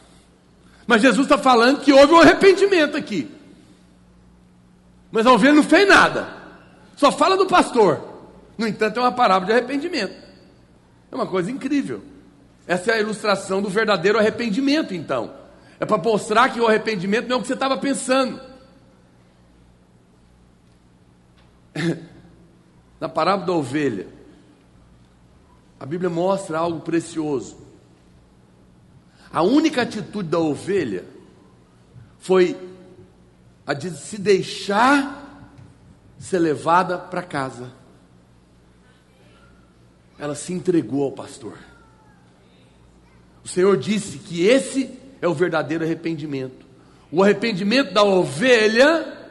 Mas 0.86 1.02
Jesus 1.02 1.26
está 1.26 1.36
falando 1.36 1.80
que 1.80 1.92
houve 1.92 2.12
um 2.12 2.20
arrependimento 2.20 2.96
aqui. 2.96 3.39
Mas 5.10 5.26
a 5.26 5.32
ovelha 5.32 5.54
não 5.54 5.62
fez 5.62 5.88
nada. 5.88 6.28
Só 6.96 7.10
fala 7.10 7.36
do 7.36 7.46
pastor. 7.46 8.08
No 8.56 8.66
entanto, 8.66 8.98
é 8.98 9.02
uma 9.02 9.12
parábola 9.12 9.46
de 9.46 9.52
arrependimento. 9.52 10.14
É 11.10 11.14
uma 11.14 11.26
coisa 11.26 11.50
incrível. 11.50 12.02
Essa 12.66 12.92
é 12.92 12.94
a 12.94 13.00
ilustração 13.00 13.60
do 13.60 13.68
verdadeiro 13.68 14.18
arrependimento, 14.18 14.94
então. 14.94 15.34
É 15.80 15.86
para 15.86 15.98
mostrar 15.98 16.50
que 16.50 16.60
o 16.60 16.66
arrependimento 16.66 17.26
não 17.26 17.36
é 17.36 17.38
o 17.38 17.42
que 17.42 17.48
você 17.48 17.54
estava 17.54 17.76
pensando. 17.78 18.40
Na 23.00 23.08
parábola 23.08 23.46
da 23.46 23.52
ovelha, 23.54 24.06
a 25.80 25.86
Bíblia 25.86 26.10
mostra 26.10 26.58
algo 26.58 26.80
precioso. 26.80 27.56
A 29.32 29.42
única 29.42 29.82
atitude 29.82 30.28
da 30.28 30.38
ovelha 30.38 31.04
foi 32.18 32.54
a 33.70 33.72
de 33.72 33.88
se 33.92 34.18
deixar 34.18 35.54
ser 36.18 36.40
levada 36.40 36.98
para 36.98 37.22
casa. 37.22 37.70
Ela 40.18 40.34
se 40.34 40.52
entregou 40.52 41.04
ao 41.04 41.12
pastor. 41.12 41.56
O 43.44 43.48
Senhor 43.48 43.76
disse 43.76 44.18
que 44.18 44.44
esse 44.44 44.98
é 45.22 45.28
o 45.28 45.34
verdadeiro 45.34 45.84
arrependimento. 45.84 46.66
O 47.12 47.22
arrependimento 47.22 47.94
da 47.94 48.02
ovelha 48.02 49.28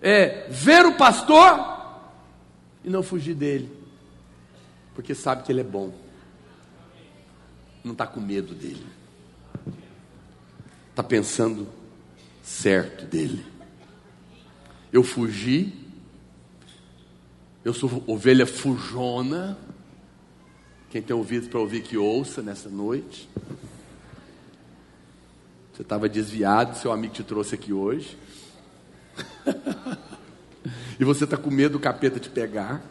é 0.00 0.46
ver 0.48 0.86
o 0.86 0.94
pastor 0.94 1.98
e 2.84 2.88
não 2.88 3.02
fugir 3.02 3.34
dele, 3.34 3.68
porque 4.94 5.12
sabe 5.12 5.42
que 5.42 5.50
ele 5.50 5.62
é 5.62 5.64
bom, 5.64 5.92
não 7.82 7.90
está 7.90 8.06
com 8.06 8.20
medo 8.20 8.54
dele, 8.54 8.86
está 10.90 11.02
pensando 11.02 11.66
certo 12.44 13.04
dele. 13.06 13.51
Eu 14.92 15.02
fugi, 15.02 15.72
eu 17.64 17.72
sou 17.72 18.04
ovelha 18.06 18.46
fujona. 18.46 19.56
Quem 20.90 21.00
tem 21.00 21.16
ouvido 21.16 21.48
para 21.48 21.58
ouvir 21.58 21.82
que 21.82 21.96
ouça 21.96 22.42
nessa 22.42 22.68
noite. 22.68 23.26
Você 25.72 25.80
estava 25.80 26.08
desviado, 26.08 26.76
seu 26.76 26.92
amigo 26.92 27.14
te 27.14 27.22
trouxe 27.22 27.54
aqui 27.54 27.72
hoje. 27.72 28.18
e 31.00 31.04
você 31.04 31.24
está 31.24 31.38
com 31.38 31.50
medo 31.50 31.72
do 31.72 31.80
capeta 31.80 32.20
te 32.20 32.28
pegar. 32.28 32.82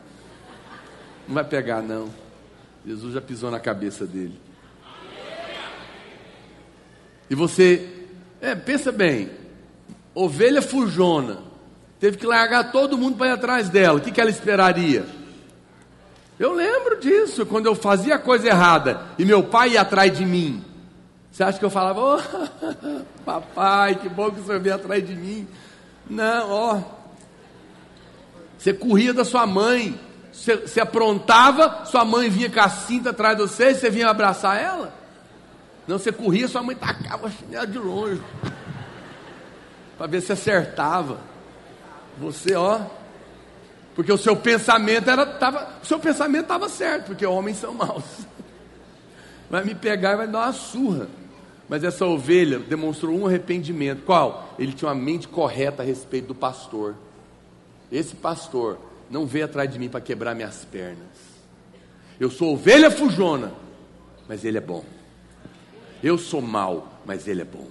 Não 1.27 1.35
vai 1.35 1.43
pegar, 1.43 1.83
não. 1.83 2.09
Jesus 2.83 3.13
já 3.13 3.21
pisou 3.21 3.51
na 3.51 3.59
cabeça 3.59 4.07
dele. 4.07 4.39
E 7.29 7.35
você, 7.35 8.07
é, 8.41 8.55
pensa 8.55 8.91
bem, 8.91 9.29
ovelha 10.15 10.61
fujona, 10.61 11.50
teve 12.01 12.17
que 12.17 12.25
largar 12.25 12.71
todo 12.71 12.97
mundo 12.97 13.15
para 13.15 13.27
ir 13.27 13.33
atrás 13.33 13.69
dela. 13.69 13.99
O 13.99 14.01
que, 14.01 14.11
que 14.11 14.19
ela 14.19 14.31
esperaria? 14.31 15.05
Eu 16.39 16.51
lembro 16.51 16.99
disso, 16.99 17.45
quando 17.45 17.67
eu 17.67 17.75
fazia 17.75 18.17
coisa 18.17 18.47
errada 18.47 19.01
e 19.19 19.23
meu 19.23 19.43
pai 19.43 19.73
ia 19.73 19.81
atrás 19.81 20.17
de 20.17 20.25
mim. 20.25 20.65
Você 21.31 21.43
acha 21.43 21.59
que 21.59 21.63
eu 21.63 21.69
falava, 21.69 22.01
oh, 22.01 23.01
papai, 23.23 23.95
que 23.95 24.09
bom 24.09 24.31
que 24.31 24.39
o 24.39 24.43
senhor 24.43 24.59
veio 24.59 24.73
atrás 24.73 25.07
de 25.07 25.15
mim? 25.15 25.47
Não, 26.09 26.49
ó. 26.49 26.81
Você 28.57 28.73
corria 28.73 29.13
da 29.13 29.23
sua 29.23 29.45
mãe, 29.45 29.97
você, 30.33 30.55
você 30.55 30.81
aprontava, 30.81 31.85
sua 31.85 32.03
mãe 32.03 32.29
vinha 32.31 32.49
com 32.49 32.59
a 32.59 32.69
cinta 32.69 33.11
atrás 33.11 33.37
de 33.37 33.43
você, 33.43 33.75
você 33.75 33.91
vinha 33.91 34.09
abraçar 34.09 34.59
ela? 34.59 34.91
Não, 35.87 35.99
você 35.99 36.11
corria, 36.11 36.47
sua 36.47 36.63
mãe 36.63 36.75
tacava 36.75 37.27
a 37.27 37.31
chinela 37.31 37.67
de 37.67 37.77
longe, 37.77 38.21
para 39.99 40.07
ver 40.07 40.21
se 40.21 40.31
acertava. 40.31 41.30
Você, 42.21 42.53
ó, 42.53 42.79
porque 43.95 44.11
o 44.11 44.17
seu 44.17 44.35
pensamento 44.35 45.09
era, 45.09 45.25
tava, 45.25 45.79
o 45.81 45.85
seu 45.85 45.99
pensamento 45.99 46.43
estava 46.43 46.69
certo, 46.69 47.07
porque 47.07 47.25
homens 47.25 47.57
são 47.57 47.73
maus. 47.73 48.03
Vai 49.49 49.65
me 49.65 49.75
pegar 49.75 50.13
e 50.13 50.15
vai 50.15 50.27
dar 50.27 50.45
uma 50.45 50.53
surra. 50.53 51.09
Mas 51.67 51.83
essa 51.83 52.05
ovelha 52.05 52.57
demonstrou 52.57 53.17
um 53.17 53.27
arrependimento. 53.27 54.03
Qual? 54.03 54.55
Ele 54.57 54.71
tinha 54.71 54.87
uma 54.87 54.95
mente 54.95 55.27
correta 55.27 55.83
a 55.83 55.85
respeito 55.85 56.27
do 56.27 56.35
pastor. 56.35 56.95
Esse 57.91 58.15
pastor 58.15 58.77
não 59.09 59.25
veio 59.25 59.43
atrás 59.43 59.69
de 59.69 59.77
mim 59.77 59.89
para 59.89 59.99
quebrar 59.99 60.33
minhas 60.33 60.63
pernas. 60.63 60.97
Eu 62.17 62.31
sou 62.31 62.53
ovelha 62.53 62.89
fujona, 62.89 63.51
mas 64.25 64.45
ele 64.45 64.57
é 64.57 64.61
bom. 64.61 64.85
Eu 66.01 66.17
sou 66.17 66.41
mau, 66.41 67.01
mas 67.05 67.27
ele 67.27 67.41
é 67.41 67.45
bom. 67.45 67.67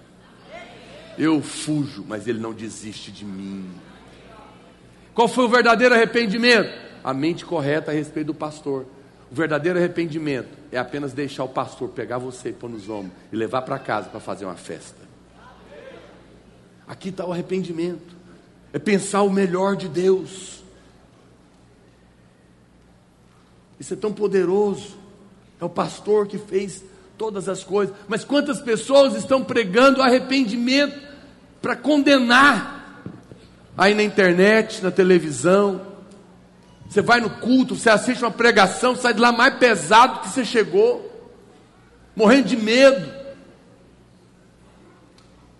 Eu 1.16 1.40
fujo, 1.40 2.04
mas 2.06 2.26
ele 2.28 2.38
não 2.38 2.52
desiste 2.52 3.10
de 3.10 3.24
mim. 3.24 3.70
Qual 5.14 5.28
foi 5.28 5.44
o 5.44 5.48
verdadeiro 5.48 5.94
arrependimento? 5.94 6.70
A 7.02 7.12
mente 7.12 7.44
correta 7.44 7.90
a 7.90 7.94
respeito 7.94 8.28
do 8.28 8.34
pastor. 8.34 8.86
O 9.30 9.34
verdadeiro 9.34 9.78
arrependimento 9.78 10.48
é 10.72 10.78
apenas 10.78 11.12
deixar 11.12 11.44
o 11.44 11.48
pastor 11.48 11.88
pegar 11.90 12.18
você 12.18 12.50
e 12.50 12.52
pôr 12.52 12.68
nos 12.68 12.88
ombros 12.88 13.12
e 13.32 13.36
levar 13.36 13.62
para 13.62 13.78
casa 13.78 14.08
para 14.08 14.20
fazer 14.20 14.44
uma 14.44 14.56
festa. 14.56 14.98
Aqui 16.86 17.10
está 17.10 17.24
o 17.24 17.32
arrependimento. 17.32 18.16
É 18.72 18.78
pensar 18.78 19.22
o 19.22 19.30
melhor 19.30 19.76
de 19.76 19.88
Deus. 19.88 20.62
Isso 23.78 23.94
é 23.94 23.96
tão 23.96 24.12
poderoso. 24.12 24.98
É 25.60 25.64
o 25.64 25.68
pastor 25.68 26.26
que 26.26 26.38
fez 26.38 26.82
todas 27.16 27.48
as 27.48 27.62
coisas. 27.62 27.94
Mas 28.08 28.24
quantas 28.24 28.60
pessoas 28.60 29.14
estão 29.14 29.44
pregando 29.44 30.02
arrependimento 30.02 30.98
para 31.62 31.76
condenar 31.76 32.79
aí 33.76 33.94
na 33.94 34.02
internet, 34.02 34.82
na 34.82 34.90
televisão. 34.90 35.86
Você 36.88 37.00
vai 37.00 37.20
no 37.20 37.30
culto, 37.30 37.76
você 37.76 37.88
assiste 37.88 38.22
uma 38.22 38.30
pregação, 38.30 38.96
sai 38.96 39.14
de 39.14 39.20
lá 39.20 39.30
mais 39.30 39.54
pesado 39.54 40.20
que 40.20 40.28
você 40.28 40.44
chegou, 40.44 41.30
morrendo 42.16 42.48
de 42.48 42.56
medo. 42.56 43.12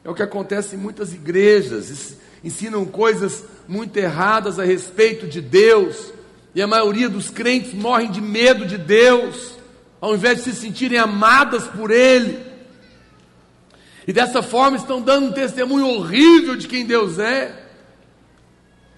É 0.05 0.11
o 0.11 0.15
que 0.15 0.23
acontece 0.23 0.75
em 0.75 0.79
muitas 0.79 1.13
igrejas, 1.13 2.17
ensinam 2.43 2.85
coisas 2.85 3.45
muito 3.69 3.97
erradas 3.97 4.59
a 4.59 4.65
respeito 4.65 5.29
de 5.29 5.41
Deus, 5.41 6.13
E 6.55 6.61
a 6.61 6.67
maioria 6.67 7.09
dos 7.09 7.31
crentes 7.31 7.73
morrem 7.73 8.11
de 8.11 8.21
medo 8.21 8.67
de 8.67 8.77
Deus, 8.77 9.53
ao 10.01 10.15
invés 10.15 10.39
de 10.39 10.45
se 10.45 10.53
sentirem 10.55 10.99
amadas 10.99 11.67
por 11.69 11.91
Ele. 11.91 12.45
E 14.07 14.13
dessa 14.13 14.43
forma 14.43 14.77
estão 14.77 15.01
dando 15.01 15.29
um 15.29 15.33
testemunho 15.33 15.87
horrível 15.87 16.57
de 16.57 16.67
quem 16.67 16.85
Deus 16.85 17.19
é. 17.19 17.60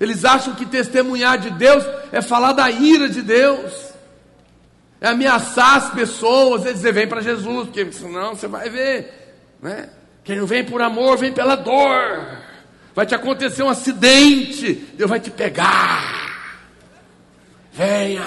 Eles 0.03 0.25
acham 0.25 0.57
que 0.57 0.67
testemunhar 0.67 1.39
de 1.39 1.49
Deus 1.51 1.85
é 2.11 2.21
falar 2.21 2.55
da 2.55 2.69
ira 2.69 3.09
de 3.09 3.23
Deus, 3.23 3.93
é 5.01 5.07
ameaçar 5.07 5.77
as 5.77 5.91
pessoas, 5.91 6.67
é 6.67 6.73
dizer: 6.73 6.93
vem 6.93 7.07
para 7.07 7.21
Jesus, 7.21 7.69
porque 7.69 7.93
senão 7.93 8.35
você 8.35 8.49
vai 8.49 8.69
ver, 8.69 9.37
né? 9.63 9.91
Quem 10.25 10.39
não 10.39 10.45
vem 10.45 10.65
por 10.65 10.83
amor, 10.83 11.19
vem 11.19 11.33
pela 11.33 11.55
dor. 11.55 12.37
Vai 12.97 13.07
te 13.07 13.15
acontecer 13.15 13.63
um 13.63 13.69
acidente, 13.69 14.75
Deus 14.75 15.09
vai 15.09 15.21
te 15.21 15.31
pegar. 15.31 16.03
Venha. 17.73 18.27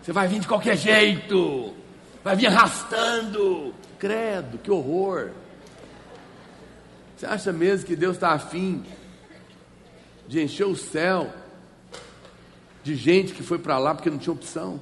Você 0.00 0.12
vai 0.12 0.28
vir 0.28 0.38
de 0.38 0.46
qualquer 0.46 0.76
jeito. 0.76 1.74
Vai 2.22 2.36
vir 2.36 2.46
arrastando. 2.46 3.74
Credo, 3.98 4.58
que 4.58 4.70
horror. 4.70 5.30
Você 7.16 7.26
acha 7.26 7.52
mesmo 7.52 7.84
que 7.84 7.96
Deus 7.96 8.14
está 8.14 8.30
afim 8.30 8.84
de 10.28 10.42
encher 10.42 10.66
o 10.66 10.76
céu 10.76 11.32
de 12.84 12.94
gente 12.94 13.32
que 13.32 13.42
foi 13.42 13.58
para 13.58 13.78
lá 13.78 13.94
porque 13.94 14.10
não 14.10 14.18
tinha 14.18 14.32
opção? 14.32 14.80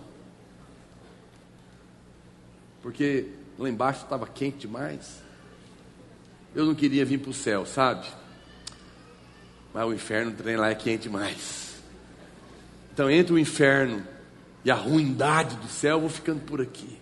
Porque 2.82 3.30
lá 3.59 3.68
embaixo 3.68 4.03
estava 4.03 4.26
quente 4.26 4.59
demais. 4.59 5.22
Eu 6.55 6.66
não 6.66 6.74
queria 6.74 7.05
vir 7.05 7.18
para 7.18 7.30
o 7.30 7.34
céu, 7.34 7.64
sabe? 7.64 8.07
Mas 9.72 9.86
o 9.86 9.94
inferno 9.94 10.32
também 10.32 10.57
lá 10.57 10.70
é 10.70 10.74
quente 10.74 11.05
demais. 11.05 11.76
Então, 12.92 13.11
entre 13.11 13.32
o 13.32 13.38
inferno 13.38 14.07
e 14.64 14.70
a 14.70 14.74
ruindade 14.74 15.57
do 15.57 15.68
céu, 15.68 15.97
eu 15.97 16.01
vou 16.01 16.09
ficando 16.11 16.40
por 16.40 16.61
aqui. 16.61 16.99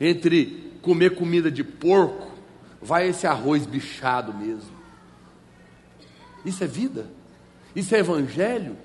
Entre 0.00 0.72
comer 0.82 1.14
comida 1.14 1.50
de 1.50 1.64
porco, 1.64 2.30
vai 2.80 3.08
esse 3.08 3.26
arroz 3.26 3.66
bichado 3.66 4.32
mesmo. 4.32 4.79
Isso 6.44 6.64
é 6.64 6.66
vida? 6.66 7.06
Isso 7.74 7.94
é 7.94 7.98
evangelho? 7.98 8.76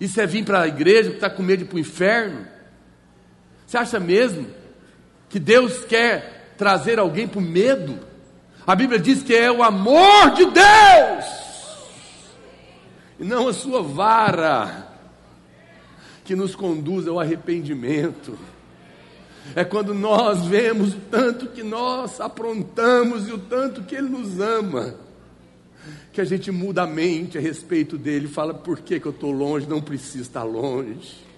Isso 0.00 0.20
é 0.20 0.26
vir 0.26 0.44
para 0.44 0.62
a 0.62 0.68
igreja 0.68 1.10
que 1.10 1.16
está 1.16 1.30
com 1.30 1.42
medo 1.42 1.64
para 1.66 1.76
o 1.76 1.80
inferno? 1.80 2.46
Você 3.66 3.76
acha 3.76 4.00
mesmo 4.00 4.48
que 5.28 5.38
Deus 5.38 5.84
quer 5.84 6.54
trazer 6.58 6.98
alguém 6.98 7.26
para 7.26 7.38
o 7.38 7.42
medo? 7.42 7.98
A 8.66 8.74
Bíblia 8.74 8.98
diz 8.98 9.22
que 9.22 9.34
é 9.34 9.50
o 9.50 9.62
amor 9.62 10.30
de 10.32 10.44
Deus, 10.44 11.24
e 13.18 13.24
não 13.24 13.48
a 13.48 13.52
sua 13.52 13.82
vara, 13.82 14.88
que 16.24 16.36
nos 16.36 16.54
conduz 16.54 17.08
ao 17.08 17.18
arrependimento. 17.18 18.38
É 19.56 19.64
quando 19.64 19.92
nós 19.92 20.44
vemos 20.46 20.94
o 20.94 21.00
tanto 21.10 21.48
que 21.48 21.64
nós 21.64 22.20
aprontamos 22.20 23.28
e 23.28 23.32
o 23.32 23.38
tanto 23.38 23.82
que 23.82 23.96
Ele 23.96 24.08
nos 24.08 24.38
ama, 24.38 24.94
que 26.12 26.20
a 26.20 26.24
gente 26.24 26.50
muda 26.50 26.82
a 26.82 26.86
mente 26.86 27.38
a 27.38 27.40
respeito 27.40 27.96
dele, 27.96 28.28
fala: 28.28 28.52
por 28.52 28.80
que, 28.80 29.00
que 29.00 29.06
eu 29.06 29.12
estou 29.12 29.32
longe? 29.32 29.66
Não 29.66 29.80
preciso 29.80 30.22
estar 30.22 30.42
longe. 30.42 31.31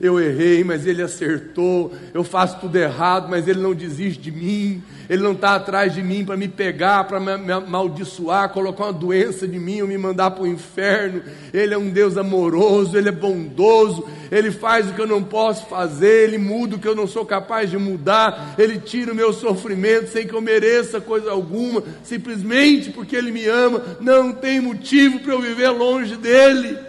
Eu 0.00 0.20
errei, 0.20 0.62
mas 0.62 0.86
Ele 0.86 1.02
acertou. 1.02 1.92
Eu 2.12 2.22
faço 2.22 2.60
tudo 2.60 2.76
errado, 2.76 3.28
mas 3.30 3.48
Ele 3.48 3.60
não 3.60 3.74
desiste 3.74 4.20
de 4.20 4.30
mim. 4.30 4.82
Ele 5.08 5.22
não 5.22 5.32
está 5.32 5.54
atrás 5.54 5.94
de 5.94 6.02
mim 6.02 6.24
para 6.24 6.36
me 6.36 6.48
pegar, 6.48 7.04
para 7.04 7.20
me, 7.20 7.52
amaldiçoar, 7.52 8.50
colocar 8.50 8.84
uma 8.84 8.92
doença 8.92 9.46
de 9.46 9.58
mim 9.58 9.80
ou 9.80 9.88
me 9.88 9.96
mandar 9.96 10.32
para 10.32 10.42
o 10.42 10.46
inferno. 10.46 11.22
Ele 11.54 11.72
é 11.72 11.78
um 11.78 11.88
Deus 11.88 12.16
amoroso, 12.16 12.96
Ele 12.98 13.08
é 13.08 13.12
bondoso. 13.12 14.06
Ele 14.30 14.50
faz 14.50 14.90
o 14.90 14.94
que 14.94 15.00
eu 15.00 15.06
não 15.06 15.22
posso 15.22 15.66
fazer, 15.66 16.24
Ele 16.24 16.38
muda 16.38 16.76
o 16.76 16.78
que 16.78 16.88
eu 16.88 16.94
não 16.94 17.06
sou 17.06 17.24
capaz 17.24 17.70
de 17.70 17.78
mudar. 17.78 18.54
Ele 18.58 18.78
tira 18.78 19.12
o 19.12 19.16
meu 19.16 19.32
sofrimento 19.32 20.10
sem 20.10 20.26
que 20.26 20.34
eu 20.34 20.42
mereça 20.42 21.00
coisa 21.00 21.30
alguma, 21.30 21.82
simplesmente 22.02 22.90
porque 22.90 23.16
Ele 23.16 23.30
me 23.30 23.46
ama. 23.46 23.82
Não 24.00 24.32
tem 24.32 24.60
motivo 24.60 25.20
para 25.20 25.32
eu 25.32 25.40
viver 25.40 25.70
longe 25.70 26.16
dEle. 26.16 26.85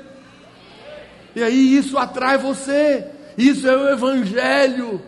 E 1.37 1.43
aí 1.43 1.77
isso 1.77 1.99
atrai 1.99 2.35
você. 2.35 3.11
Isso 3.37 3.67
é 3.67 3.77
o 3.77 3.87
Evangelho. 3.89 4.99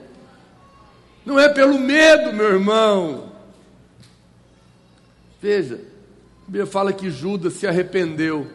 Não 1.25 1.39
é 1.39 1.49
pelo 1.49 1.79
medo, 1.79 2.31
meu 2.31 2.53
irmão. 2.53 3.31
Veja, 5.41 5.81
a 6.43 6.45
Bíblia 6.45 6.67
fala 6.67 6.93
que 6.93 7.09
Judas 7.09 7.53
se 7.53 7.65
arrependeu, 7.65 8.45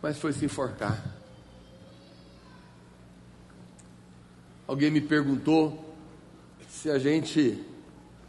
mas 0.00 0.16
foi 0.18 0.32
se 0.32 0.44
enforcar. 0.44 1.04
Alguém 4.68 4.92
me 4.92 5.00
perguntou 5.00 5.96
se 6.68 6.88
a 6.88 6.96
gente. 6.96 7.60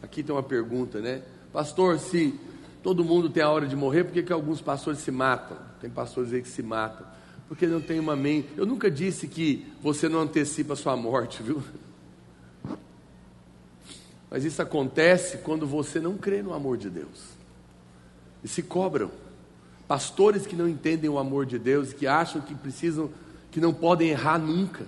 Aqui 0.02 0.24
tem 0.24 0.34
uma 0.34 0.42
pergunta, 0.42 1.00
né? 1.00 1.22
Pastor, 1.52 2.00
se 2.00 2.34
todo 2.82 3.04
mundo 3.04 3.30
tem 3.30 3.44
a 3.44 3.48
hora 3.48 3.68
de 3.68 3.76
morrer, 3.76 4.02
por 4.02 4.12
que, 4.12 4.24
que 4.24 4.32
alguns 4.32 4.60
pastores 4.60 4.98
se 4.98 5.12
matam? 5.12 5.70
Tem 5.82 5.90
pastores 5.90 6.32
aí 6.32 6.40
que 6.40 6.48
se 6.48 6.62
matam. 6.62 7.04
Porque 7.48 7.66
não 7.66 7.80
tem 7.80 7.98
uma 7.98 8.14
mente. 8.14 8.48
Eu 8.56 8.64
nunca 8.64 8.88
disse 8.88 9.26
que 9.26 9.66
você 9.82 10.08
não 10.08 10.20
antecipa 10.20 10.74
a 10.74 10.76
sua 10.76 10.96
morte, 10.96 11.42
viu? 11.42 11.60
Mas 14.30 14.44
isso 14.44 14.62
acontece 14.62 15.38
quando 15.38 15.66
você 15.66 15.98
não 15.98 16.16
crê 16.16 16.40
no 16.40 16.54
amor 16.54 16.78
de 16.78 16.88
Deus. 16.88 17.32
E 18.44 18.48
se 18.48 18.62
cobram. 18.62 19.10
Pastores 19.88 20.46
que 20.46 20.54
não 20.54 20.68
entendem 20.68 21.10
o 21.10 21.18
amor 21.18 21.44
de 21.44 21.58
Deus, 21.58 21.92
que 21.92 22.06
acham 22.06 22.40
que 22.40 22.54
precisam, 22.54 23.10
que 23.50 23.60
não 23.60 23.74
podem 23.74 24.10
errar 24.10 24.38
nunca, 24.38 24.86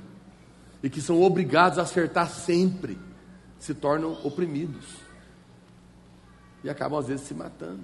e 0.80 0.88
que 0.88 1.02
são 1.02 1.20
obrigados 1.20 1.78
a 1.78 1.82
acertar 1.82 2.30
sempre, 2.30 2.96
se 3.58 3.74
tornam 3.74 4.16
oprimidos. 4.24 4.86
E 6.62 6.70
acabam 6.70 7.00
às 7.00 7.08
vezes 7.08 7.26
se 7.26 7.34
matando 7.34 7.82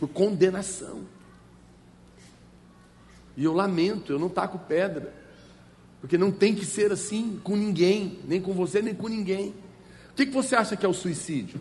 por 0.00 0.08
condenação. 0.08 1.04
E 3.36 3.44
eu 3.44 3.52
lamento, 3.52 4.12
eu 4.12 4.18
não 4.18 4.28
taco 4.28 4.58
pedra. 4.58 5.12
Porque 6.00 6.16
não 6.16 6.30
tem 6.30 6.54
que 6.54 6.64
ser 6.64 6.92
assim 6.92 7.40
com 7.42 7.56
ninguém, 7.56 8.18
nem 8.26 8.40
com 8.40 8.52
você, 8.52 8.80
nem 8.80 8.94
com 8.94 9.08
ninguém. 9.08 9.54
O 10.10 10.14
que, 10.14 10.26
que 10.26 10.32
você 10.32 10.56
acha 10.56 10.76
que 10.76 10.86
é 10.86 10.88
o 10.88 10.94
suicídio? 10.94 11.60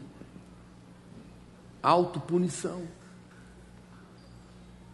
Autopunição. 1.81 2.83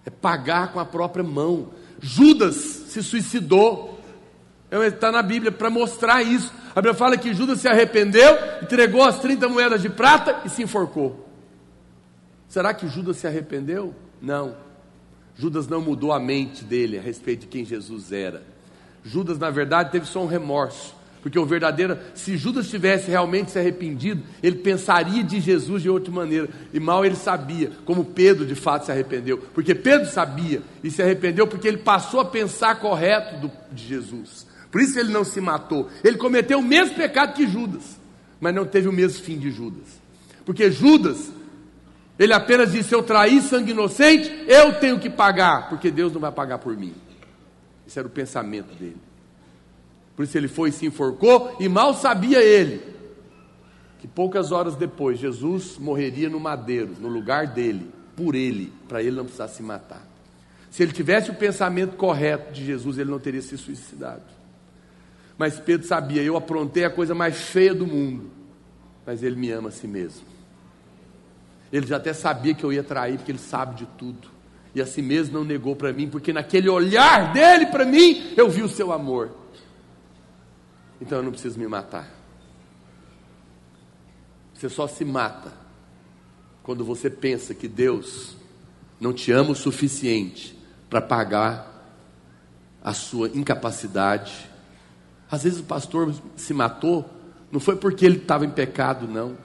É 0.05 0.09
pagar 0.09 0.71
com 0.73 0.79
a 0.79 0.86
própria 0.86 1.23
mão. 1.23 1.71
Judas 1.99 2.55
se 2.55 3.03
suicidou. 3.03 3.99
Está 4.71 5.11
na 5.11 5.21
Bíblia 5.21 5.51
para 5.51 5.69
mostrar 5.69 6.23
isso. 6.23 6.51
A 6.71 6.75
Bíblia 6.75 6.93
fala 6.93 7.17
que 7.17 7.34
Judas 7.34 7.59
se 7.59 7.67
arrependeu, 7.67 8.38
entregou 8.61 9.03
as 9.03 9.19
30 9.19 9.49
moedas 9.49 9.82
de 9.82 9.89
prata 9.89 10.41
e 10.45 10.49
se 10.49 10.63
enforcou. 10.63 11.27
Será 12.47 12.73
que 12.73 12.88
Judas 12.88 13.17
se 13.17 13.27
arrependeu? 13.27 13.93
Não. 14.21 14.55
Judas 15.42 15.68
não 15.68 15.82
mudou 15.82 16.14
a 16.14 16.20
mente 16.20 16.64
dele 16.64 17.00
a 17.00 17.02
respeito 17.02 17.42
de 17.42 17.48
quem 17.48 17.66
Jesus 17.66 18.12
era. 18.12 18.44
Judas, 19.04 19.39
na 19.39 19.50
verdade, 19.50 19.92
teve 19.92 20.06
só 20.06 20.22
um 20.22 20.28
remorso. 20.28 20.94
Porque 21.20 21.39
o 21.39 21.46
verdadeiro, 21.48 21.98
se 22.14 22.38
Judas 22.38 22.70
tivesse 22.70 23.10
realmente 23.10 23.50
se 23.50 23.58
arrependido, 23.58 24.22
ele 24.44 24.58
pensaria 24.58 25.24
de 25.24 25.39
Jesus 25.39 25.82
de 25.82 25.89
outra 25.89 26.14
maneira. 26.14 26.48
E 26.72 26.80
mal 26.80 27.04
ele 27.04 27.16
sabia, 27.16 27.72
como 27.86 28.06
Pedro 28.06 28.46
de 28.46 28.54
fato 28.54 28.86
se 28.86 28.92
arrependeu. 28.92 29.39
Porque 29.52 29.74
Pedro 29.74 30.08
sabia 30.08 30.62
e 30.84 30.92
se 30.92 31.02
arrependeu 31.02 31.48
porque 31.48 31.68
ele 31.68 31.78
passou 31.78 32.20
a 32.20 32.26
pensar 32.26 32.80
correto 32.80 33.42
do, 33.42 33.52
de 33.72 33.88
Jesus. 33.88 34.46
Por 34.72 34.80
isso 34.80 35.00
ele 35.00 35.12
não 35.12 35.24
se 35.24 35.42
matou. 35.42 35.89
Ele 36.04 36.18
cometeu 36.18 36.60
o 36.60 36.64
mesmo 36.64 36.96
pecado 36.96 37.34
que 37.34 37.48
Judas, 37.48 38.00
mas 38.39 38.54
não 38.54 38.66
teve 38.66 38.88
o 38.88 38.94
mesmo 38.94 39.24
fim 39.24 39.39
de 39.39 39.50
Judas. 39.50 39.88
Porque 40.46 40.70
Judas 40.70 41.32
ele 42.24 42.34
apenas 42.34 42.72
disse: 42.72 42.93
Eu 42.93 43.01
traí 43.01 43.41
sangue 43.41 43.72
inocente, 43.72 44.32
eu 44.47 44.80
tenho 44.80 44.99
que 44.99 45.09
pagar, 45.09 45.69
porque 45.69 45.89
Deus 45.89 46.13
não 46.13 46.22
vai 46.22 46.32
pagar 46.32 46.59
por 46.59 46.78
mim. 46.78 46.93
Esse 47.88 47.97
era 47.97 48.07
o 48.07 48.11
pensamento 48.11 48.76
dele. 48.76 49.01
Por 50.15 50.24
isso 50.24 50.38
ele 50.38 50.47
foi 50.47 50.69
e 50.69 50.72
se 50.72 50.86
enforcou, 50.86 51.57
e 51.59 51.67
mal 51.67 51.95
sabia 51.95 52.39
ele 52.39 52.80
que 53.97 54.07
poucas 54.07 54.51
horas 54.51 54.76
depois 54.76 55.19
Jesus 55.19 55.80
morreria 55.80 56.30
no 56.30 56.39
madeiro, 56.39 56.95
no 56.99 57.07
lugar 57.07 57.47
dele, 57.47 57.89
por 58.15 58.36
ele, 58.36 58.72
para 58.88 59.01
ele 59.01 59.15
não 59.15 59.24
precisar 59.24 59.47
se 59.47 59.63
matar. 59.63 60.07
Se 60.69 60.84
ele 60.84 60.91
tivesse 60.91 61.32
o 61.32 61.36
pensamento 61.36 61.95
correto 61.95 62.53
de 62.53 62.63
Jesus, 62.63 62.99
ele 62.99 63.09
não 63.09 63.19
teria 63.19 63.41
se 63.41 63.57
suicidado. 63.57 64.22
Mas 65.39 65.59
Pedro 65.59 65.88
sabia: 65.88 66.22
eu 66.22 66.38
aprontei 66.38 66.86
a 66.86 66.89
coisa 66.91 67.15
mais 67.15 67.41
feia 67.41 67.74
do 67.74 67.88
mundo, 67.88 68.30
mas 69.07 69.24
ele 69.24 69.36
me 69.36 69.49
ama 69.49 69.69
a 69.69 69.72
si 69.72 69.88
mesmo. 69.88 70.30
Ele 71.72 71.88
já 71.88 71.97
até 71.97 72.13
sabia 72.13 72.53
que 72.53 72.63
eu 72.63 72.74
ia 72.74 72.84
trair, 72.84 73.17
porque 73.17 73.32
ele 73.32 73.39
sabe 73.39 73.76
de 73.76 73.86
tudo. 73.97 74.30
E 74.74 74.82
assim 74.82 75.01
mesmo 75.01 75.39
não 75.39 75.45
negou 75.45 75.76
para 75.76 75.91
mim, 75.91 76.09
porque 76.09 76.32
naquele 76.32 76.69
olhar 76.69 77.34
dele 77.34 77.67
para 77.67 77.86
mim, 77.86 78.34
eu 78.36 78.49
vi 78.49 78.61
o 78.61 78.69
seu 78.69 78.91
amor. 78.91 79.32
Então 80.99 81.19
eu 81.19 81.24
não 81.24 81.32
preciso 81.32 81.59
me 81.59 81.67
matar. 81.67 82.09
Você 84.53 84.69
só 84.69 84.88
se 84.88 85.03
mata 85.03 85.51
quando 86.61 86.86
você 86.86 87.09
pensa 87.09 87.53
que 87.53 87.67
Deus 87.67 88.38
não 88.99 89.11
te 89.11 89.32
ama 89.32 89.51
o 89.51 89.55
suficiente 89.55 90.55
para 90.89 91.01
pagar 91.01 91.72
a 92.84 92.93
sua 92.93 93.30
incapacidade. 93.30 94.49
Às 95.30 95.43
vezes 95.43 95.59
o 95.59 95.63
pastor 95.63 96.13
se 96.36 96.53
matou, 96.53 97.09
não 97.51 97.59
foi 97.59 97.76
porque 97.76 98.05
ele 98.05 98.17
estava 98.17 98.45
em 98.45 98.51
pecado, 98.51 99.07
não. 99.07 99.36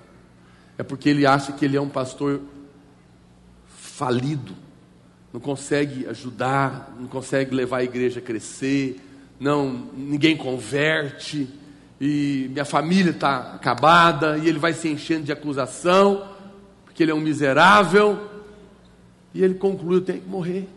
É 0.79 0.83
porque 0.83 1.09
ele 1.09 1.27
acha 1.27 1.53
que 1.53 1.65
ele 1.65 1.77
é 1.77 1.81
um 1.81 1.89
pastor 1.89 2.41
falido, 3.67 4.55
não 5.33 5.41
consegue 5.41 6.07
ajudar, 6.07 6.95
não 6.99 7.07
consegue 7.07 7.55
levar 7.55 7.79
a 7.79 7.85
igreja 7.85 8.21
a 8.21 8.23
crescer, 8.23 9.01
não, 9.41 9.89
ninguém 9.95 10.37
converte, 10.37 11.49
e 12.01 12.49
minha 12.51 12.65
família 12.65 13.11
está 13.11 13.55
acabada, 13.55 14.39
e 14.39 14.49
ele 14.49 14.59
vai 14.59 14.75
se 14.75 14.89
enchendo 14.89 15.25
de 15.25 15.33
acusação, 15.33 16.29
porque 16.85 17.03
ele 17.03 17.11
é 17.11 17.15
um 17.15 17.21
miserável, 17.21 18.29
e 19.33 19.43
ele 19.43 19.55
conclui: 19.55 19.97
eu 19.97 20.01
tenho 20.03 20.21
que 20.21 20.29
morrer. 20.29 20.69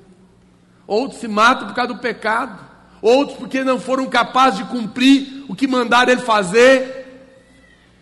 Outros 0.88 1.20
se 1.20 1.28
matam 1.28 1.68
por 1.68 1.76
causa 1.76 1.94
do 1.94 2.00
pecado, 2.00 2.60
outros 3.02 3.38
porque 3.38 3.64
não 3.64 3.80
foram 3.80 4.08
capazes 4.08 4.60
de 4.60 4.66
cumprir 4.66 5.46
o 5.48 5.56
que 5.56 5.68
mandaram 5.68 6.12
ele 6.12 6.22
fazer. 6.22 6.99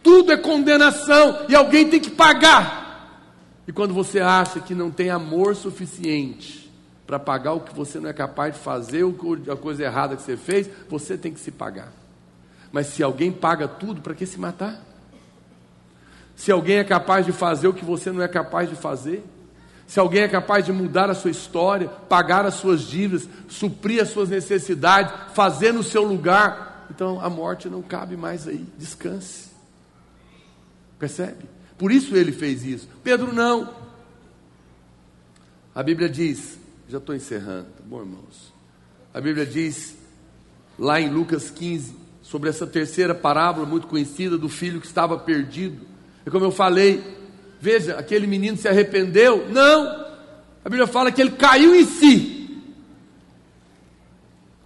Tudo 0.08 0.32
é 0.32 0.38
condenação 0.38 1.48
e 1.50 1.54
alguém 1.54 1.90
tem 1.90 2.00
que 2.00 2.10
pagar. 2.10 3.28
E 3.68 3.74
quando 3.74 3.94
você 3.94 4.22
acha 4.22 4.62
que 4.62 4.74
não 4.74 4.90
tem 4.90 5.10
amor 5.10 5.54
suficiente 5.54 6.72
para 7.06 7.20
pagar 7.20 7.52
o 7.52 7.60
que 7.60 7.76
você 7.76 8.00
não 8.00 8.10
é 8.10 8.14
capaz 8.14 8.54
de 8.54 8.62
fazer, 8.62 9.04
a 9.52 9.56
coisa 9.58 9.84
errada 9.84 10.16
que 10.16 10.22
você 10.22 10.38
fez, 10.38 10.70
você 10.88 11.18
tem 11.18 11.34
que 11.34 11.42
se 11.42 11.52
pagar. 11.52 11.92
Mas 12.72 12.88
se 12.88 13.04
alguém 13.04 13.34
paga 13.34 13.68
tudo, 13.68 14.00
para 14.00 14.16
que 14.16 14.26
se 14.26 14.40
matar? 14.40 14.82
Se 16.38 16.54
alguém 16.54 16.78
é 16.78 16.86
capaz 16.86 17.26
de 17.26 17.34
fazer 17.34 17.68
o 17.68 17.74
que 17.74 17.84
você 17.84 18.10
não 18.10 18.22
é 18.22 18.30
capaz 18.30 18.70
de 18.70 18.78
fazer, 18.78 19.26
se 19.86 20.00
alguém 20.00 20.22
é 20.22 20.30
capaz 20.30 20.66
de 20.66 20.72
mudar 20.72 21.10
a 21.10 21.16
sua 21.16 21.32
história, 21.32 21.90
pagar 21.90 22.46
as 22.46 22.54
suas 22.54 22.80
dívidas, 22.84 23.28
suprir 23.50 24.02
as 24.02 24.08
suas 24.08 24.30
necessidades, 24.30 25.14
fazer 25.34 25.74
no 25.74 25.84
seu 25.84 26.04
lugar, 26.04 26.88
então 26.90 27.20
a 27.20 27.30
morte 27.30 27.68
não 27.68 27.82
cabe 27.82 28.16
mais 28.16 28.48
aí. 28.48 28.66
Descanse. 28.78 29.57
Percebe? 31.00 31.46
Por 31.78 31.92
isso 31.92 32.16
ele 32.16 32.32
fez 32.32 32.64
isso. 32.64 32.88
Pedro 33.04 33.34
não. 33.34 33.74
A 35.74 35.84
Bíblia 35.84 36.10
diz, 36.10 36.58
já 36.90 36.98
estou 36.98 37.14
encerrando, 37.14 37.68
tá 37.78 37.84
bom, 37.86 38.00
irmãos? 38.00 38.54
A 39.14 39.22
Bíblia 39.22 39.46
diz, 39.46 39.96
lá 40.78 41.00
em 41.00 41.10
Lucas 41.10 41.52
15, 41.52 41.96
sobre 42.24 42.50
essa 42.50 42.66
terceira 42.66 43.14
parábola 43.14 43.66
muito 43.66 43.88
conhecida 43.88 44.38
do 44.38 44.50
filho 44.50 44.82
que 44.82 44.88
estava 44.88 45.18
perdido. 45.18 45.86
E 46.26 46.32
como 46.32 46.46
eu 46.46 46.52
falei, 46.52 47.04
veja, 47.62 47.96
aquele 47.96 48.28
menino 48.28 48.58
se 48.58 48.68
arrependeu? 48.68 49.48
Não. 49.50 50.08
A 50.66 50.70
Bíblia 50.70 50.88
fala 50.88 51.12
que 51.12 51.22
ele 51.22 51.32
caiu 51.32 51.76
em 51.76 51.86
si. 51.86 52.64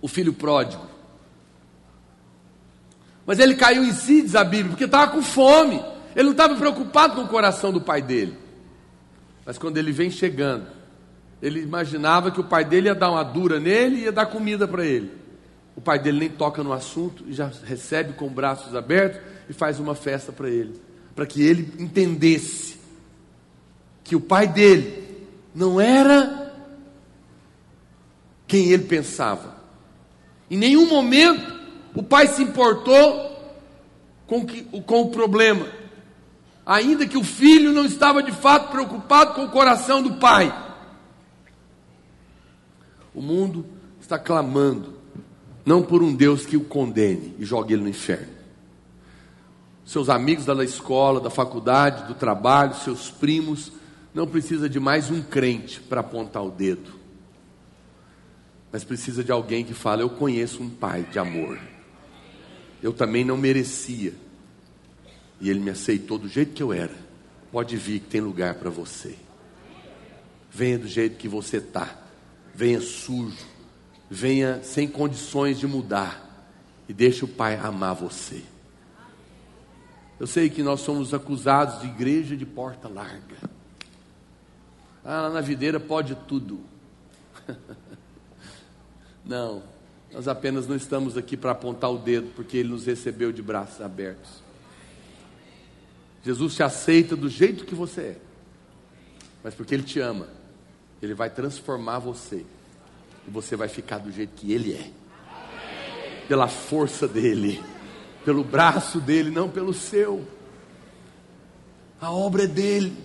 O 0.01 0.07
filho 0.07 0.33
pródigo. 0.33 0.87
Mas 3.25 3.37
ele 3.37 3.55
caiu 3.55 3.83
em 3.83 3.91
si, 3.91 4.21
diz 4.21 4.35
a 4.35 4.43
Bíblia, 4.43 4.69
porque 4.69 4.85
estava 4.85 5.11
com 5.11 5.21
fome. 5.21 5.79
Ele 6.15 6.25
não 6.25 6.31
estava 6.31 6.55
preocupado 6.55 7.15
com 7.15 7.21
o 7.21 7.27
coração 7.27 7.71
do 7.71 7.81
pai 7.81 8.01
dele. 8.01 8.37
Mas 9.45 9.57
quando 9.57 9.77
ele 9.77 9.91
vem 9.91 10.09
chegando, 10.09 10.67
ele 11.41 11.61
imaginava 11.61 12.31
que 12.31 12.39
o 12.39 12.43
pai 12.43 12.63
dele 12.63 12.87
ia 12.87 12.95
dar 12.95 13.11
uma 13.11 13.23
dura 13.23 13.59
nele 13.59 13.97
e 13.97 14.03
ia 14.03 14.11
dar 14.11 14.27
comida 14.27 14.67
para 14.67 14.85
ele. 14.85 15.11
O 15.75 15.81
pai 15.81 15.97
dele 15.97 16.19
nem 16.19 16.29
toca 16.29 16.63
no 16.63 16.73
assunto 16.73 17.23
e 17.27 17.33
já 17.33 17.49
recebe 17.65 18.13
com 18.13 18.27
braços 18.29 18.75
abertos 18.75 19.21
e 19.49 19.53
faz 19.53 19.79
uma 19.79 19.95
festa 19.95 20.31
para 20.31 20.49
ele, 20.49 20.79
para 21.15 21.25
que 21.25 21.41
ele 21.41 21.73
entendesse 21.79 22.77
que 24.03 24.15
o 24.15 24.21
pai 24.21 24.47
dele 24.47 25.27
não 25.55 25.79
era 25.79 26.53
quem 28.47 28.69
ele 28.69 28.83
pensava. 28.83 29.55
Em 30.49 30.57
nenhum 30.57 30.87
momento 30.87 31.59
o 31.95 32.03
pai 32.03 32.27
se 32.27 32.43
importou 32.43 33.31
com, 34.27 34.45
que, 34.45 34.63
com 34.81 35.01
o 35.01 35.09
problema 35.09 35.80
ainda 36.65 37.07
que 37.07 37.17
o 37.17 37.23
filho 37.23 37.71
não 37.71 37.85
estava 37.85 38.21
de 38.21 38.31
fato 38.31 38.71
preocupado 38.71 39.33
com 39.33 39.45
o 39.45 39.49
coração 39.49 40.01
do 40.01 40.13
pai. 40.13 40.53
O 43.13 43.21
mundo 43.21 43.65
está 43.99 44.17
clamando, 44.17 44.93
não 45.65 45.81
por 45.81 46.01
um 46.01 46.13
Deus 46.13 46.45
que 46.45 46.57
o 46.57 46.63
condene 46.63 47.35
e 47.39 47.45
jogue 47.45 47.73
ele 47.73 47.83
no 47.83 47.89
inferno. 47.89 48.41
Seus 49.85 50.09
amigos 50.09 50.45
da 50.45 50.63
escola, 50.63 51.19
da 51.19 51.29
faculdade, 51.29 52.07
do 52.07 52.13
trabalho, 52.13 52.75
seus 52.75 53.09
primos, 53.09 53.71
não 54.13 54.27
precisa 54.27 54.69
de 54.69 54.79
mais 54.79 55.09
um 55.09 55.21
crente 55.21 55.81
para 55.81 56.01
apontar 56.01 56.43
o 56.43 56.51
dedo. 56.51 57.01
Mas 58.71 58.85
precisa 58.85 59.23
de 59.23 59.31
alguém 59.31 59.65
que 59.65 59.73
fala: 59.73 60.01
Eu 60.01 60.09
conheço 60.09 60.63
um 60.63 60.69
pai 60.69 61.05
de 61.11 61.19
amor. 61.19 61.59
Eu 62.81 62.93
também 62.93 63.25
não 63.25 63.35
merecia 63.35 64.13
e 65.41 65.49
ele 65.49 65.59
me 65.59 65.71
aceitou 65.71 66.19
do 66.19 66.29
jeito 66.29 66.53
que 66.53 66.61
eu 66.61 66.71
era. 66.71 66.95
Pode 67.51 67.75
vir 67.75 67.99
que 67.99 68.07
tem 68.07 68.21
lugar 68.21 68.55
para 68.55 68.69
você. 68.69 69.17
Venha 70.51 70.77
do 70.77 70.87
jeito 70.87 71.17
que 71.17 71.27
você 71.27 71.57
está. 71.57 71.99
Venha 72.53 72.79
sujo. 72.79 73.45
Venha 74.09 74.61
sem 74.63 74.87
condições 74.87 75.59
de 75.59 75.65
mudar. 75.65 76.47
E 76.87 76.93
deixe 76.93 77.25
o 77.25 77.27
Pai 77.27 77.57
amar 77.57 77.95
você. 77.95 78.43
Eu 80.19 80.27
sei 80.27 80.49
que 80.49 80.61
nós 80.61 80.81
somos 80.81 81.13
acusados 81.13 81.81
de 81.81 81.87
igreja 81.87 82.37
de 82.37 82.45
porta 82.45 82.87
larga. 82.87 83.37
Ah, 85.03 85.29
na 85.29 85.41
videira 85.41 85.79
pode 85.79 86.13
tudo. 86.27 86.59
não, 89.25 89.63
nós 90.13 90.27
apenas 90.27 90.67
não 90.67 90.75
estamos 90.75 91.17
aqui 91.17 91.35
para 91.35 91.51
apontar 91.51 91.91
o 91.91 91.97
dedo, 91.97 92.31
porque 92.35 92.57
Ele 92.57 92.69
nos 92.69 92.85
recebeu 92.85 93.31
de 93.31 93.41
braços 93.41 93.81
abertos. 93.81 94.50
Jesus 96.23 96.55
te 96.55 96.63
aceita 96.63 97.15
do 97.15 97.27
jeito 97.27 97.65
que 97.65 97.73
você 97.73 98.01
é, 98.01 98.17
mas 99.43 99.53
porque 99.55 99.73
Ele 99.73 99.83
te 99.83 99.99
ama, 99.99 100.27
Ele 101.01 101.13
vai 101.13 101.29
transformar 101.29 101.99
você, 101.99 102.45
e 103.27 103.31
você 103.31 103.55
vai 103.55 103.67
ficar 103.67 103.97
do 103.97 104.11
jeito 104.11 104.33
que 104.35 104.51
Ele 104.53 104.73
é, 104.73 104.91
pela 106.27 106.47
força 106.47 107.07
dEle, 107.07 107.61
pelo 108.23 108.43
braço 108.43 108.99
dEle, 108.99 109.31
não 109.31 109.49
pelo 109.49 109.73
seu. 109.73 110.25
A 111.99 112.11
obra 112.11 112.43
é 112.43 112.47
dEle. 112.47 112.95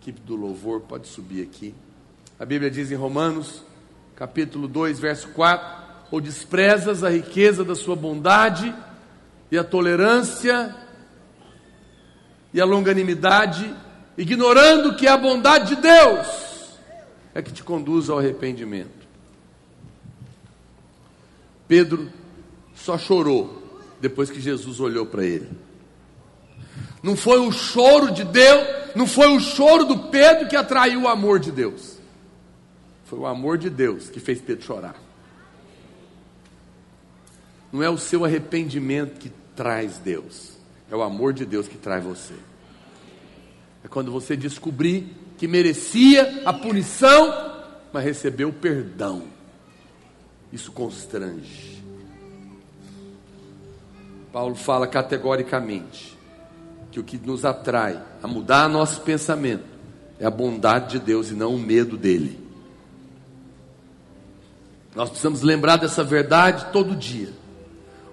Equipe 0.00 0.20
do 0.20 0.36
louvor, 0.36 0.80
pode 0.80 1.08
subir 1.08 1.42
aqui. 1.42 1.74
A 2.38 2.44
Bíblia 2.44 2.70
diz 2.70 2.90
em 2.90 2.94
Romanos, 2.94 3.62
capítulo 4.16 4.66
2, 4.66 4.98
verso 4.98 5.28
4: 5.28 5.84
Ou 6.10 6.20
desprezas 6.20 7.04
a 7.04 7.10
riqueza 7.10 7.64
da 7.64 7.74
sua 7.74 7.96
bondade, 7.96 8.74
e 9.50 9.58
a 9.58 9.64
tolerância 9.64 10.74
e 12.52 12.60
a 12.60 12.64
longanimidade, 12.64 13.74
ignorando 14.16 14.94
que 14.94 15.06
a 15.06 15.16
bondade 15.16 15.74
de 15.74 15.82
Deus 15.82 16.26
é 17.34 17.40
que 17.42 17.52
te 17.52 17.62
conduz 17.62 18.10
ao 18.10 18.18
arrependimento. 18.18 19.00
Pedro 21.66 22.10
só 22.74 22.98
chorou 22.98 23.60
depois 24.00 24.30
que 24.30 24.40
Jesus 24.40 24.80
olhou 24.80 25.06
para 25.06 25.24
ele. 25.24 25.48
Não 27.02 27.16
foi 27.16 27.38
o 27.38 27.52
choro 27.52 28.10
de 28.10 28.24
Deus, 28.24 28.66
não 28.94 29.06
foi 29.06 29.28
o 29.28 29.40
choro 29.40 29.84
do 29.84 29.98
Pedro 30.10 30.48
que 30.48 30.56
atraiu 30.56 31.02
o 31.02 31.08
amor 31.08 31.38
de 31.38 31.52
Deus. 31.52 31.98
Foi 33.04 33.18
o 33.18 33.26
amor 33.26 33.58
de 33.58 33.70
Deus 33.70 34.10
que 34.10 34.20
fez 34.20 34.40
Pedro 34.40 34.64
chorar. 34.64 34.96
Não 37.72 37.82
é 37.82 37.88
o 37.88 37.98
seu 37.98 38.24
arrependimento 38.24 39.18
que 39.18 39.30
traz 39.60 39.98
Deus. 39.98 40.52
É 40.90 40.96
o 40.96 41.02
amor 41.02 41.34
de 41.34 41.44
Deus 41.44 41.68
que 41.68 41.76
traz 41.76 42.02
você. 42.02 42.32
É 43.84 43.88
quando 43.88 44.10
você 44.10 44.34
descobrir 44.34 45.14
que 45.36 45.46
merecia 45.46 46.44
a 46.46 46.52
punição, 46.54 47.60
mas 47.92 48.02
recebeu 48.02 48.48
o 48.48 48.54
perdão. 48.54 49.24
Isso 50.50 50.72
constrange. 50.72 51.84
Paulo 54.32 54.54
fala 54.54 54.86
categoricamente 54.86 56.16
que 56.90 56.98
o 56.98 57.04
que 57.04 57.18
nos 57.18 57.44
atrai 57.44 58.02
a 58.22 58.26
mudar 58.26 58.66
nosso 58.66 59.02
pensamento 59.02 59.64
é 60.18 60.24
a 60.24 60.30
bondade 60.30 60.92
de 60.92 61.04
Deus 61.04 61.30
e 61.30 61.34
não 61.34 61.54
o 61.54 61.58
medo 61.58 61.98
dele. 61.98 62.40
Nós 64.94 65.10
precisamos 65.10 65.42
lembrar 65.42 65.76
dessa 65.76 66.02
verdade 66.02 66.72
todo 66.72 66.96
dia. 66.96 67.39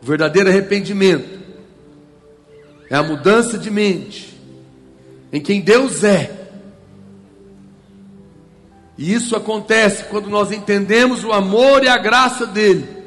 O 0.01 0.05
verdadeiro 0.05 0.49
arrependimento 0.49 1.39
é 2.89 2.95
a 2.95 3.03
mudança 3.03 3.57
de 3.57 3.69
mente 3.69 4.37
em 5.31 5.41
quem 5.41 5.61
Deus 5.61 6.03
é. 6.03 6.47
E 8.97 9.13
isso 9.13 9.35
acontece 9.35 10.05
quando 10.05 10.29
nós 10.29 10.51
entendemos 10.51 11.23
o 11.23 11.31
amor 11.31 11.83
e 11.83 11.87
a 11.87 11.97
graça 11.97 12.45
dele. 12.47 12.97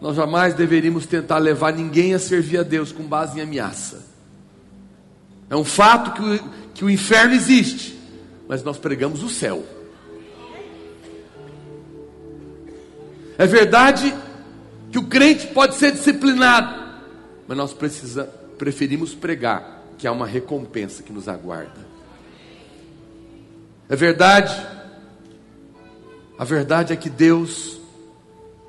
Nós 0.00 0.16
jamais 0.16 0.54
deveríamos 0.54 1.06
tentar 1.06 1.38
levar 1.38 1.72
ninguém 1.72 2.14
a 2.14 2.18
servir 2.18 2.58
a 2.58 2.62
Deus 2.62 2.92
com 2.92 3.04
base 3.04 3.38
em 3.38 3.42
ameaça. 3.42 4.06
É 5.48 5.56
um 5.56 5.64
fato 5.64 6.12
que 6.12 6.22
o, 6.22 6.50
que 6.74 6.84
o 6.84 6.90
inferno 6.90 7.34
existe, 7.34 7.98
mas 8.46 8.62
nós 8.62 8.78
pregamos 8.78 9.22
o 9.22 9.28
céu. 9.28 9.64
É 13.36 13.46
verdade 13.46 14.14
que 14.94 14.98
o 15.00 15.02
crente 15.02 15.48
pode 15.48 15.74
ser 15.74 15.90
disciplinado, 15.90 16.72
mas 17.48 17.58
nós 17.58 17.74
precisa, 17.74 18.30
preferimos 18.56 19.12
pregar 19.12 19.82
que 19.98 20.06
há 20.06 20.12
uma 20.12 20.24
recompensa 20.24 21.02
que 21.02 21.12
nos 21.12 21.26
aguarda. 21.26 21.84
É 23.88 23.96
verdade, 23.96 24.54
a 26.38 26.44
verdade 26.44 26.92
é 26.92 26.96
que 26.96 27.10
Deus 27.10 27.80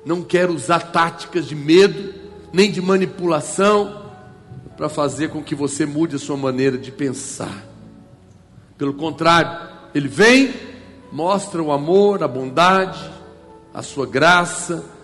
não 0.04 0.20
quer 0.20 0.50
usar 0.50 0.90
táticas 0.90 1.46
de 1.46 1.54
medo, 1.54 2.12
nem 2.52 2.72
de 2.72 2.82
manipulação, 2.82 4.10
para 4.76 4.88
fazer 4.88 5.28
com 5.28 5.40
que 5.40 5.54
você 5.54 5.86
mude 5.86 6.16
a 6.16 6.18
sua 6.18 6.36
maneira 6.36 6.76
de 6.76 6.90
pensar. 6.90 7.64
Pelo 8.76 8.94
contrário, 8.94 9.68
Ele 9.94 10.08
vem, 10.08 10.52
mostra 11.12 11.62
o 11.62 11.70
amor, 11.70 12.24
a 12.24 12.26
bondade, 12.26 12.98
a 13.72 13.80
sua 13.80 14.08
graça, 14.08 14.95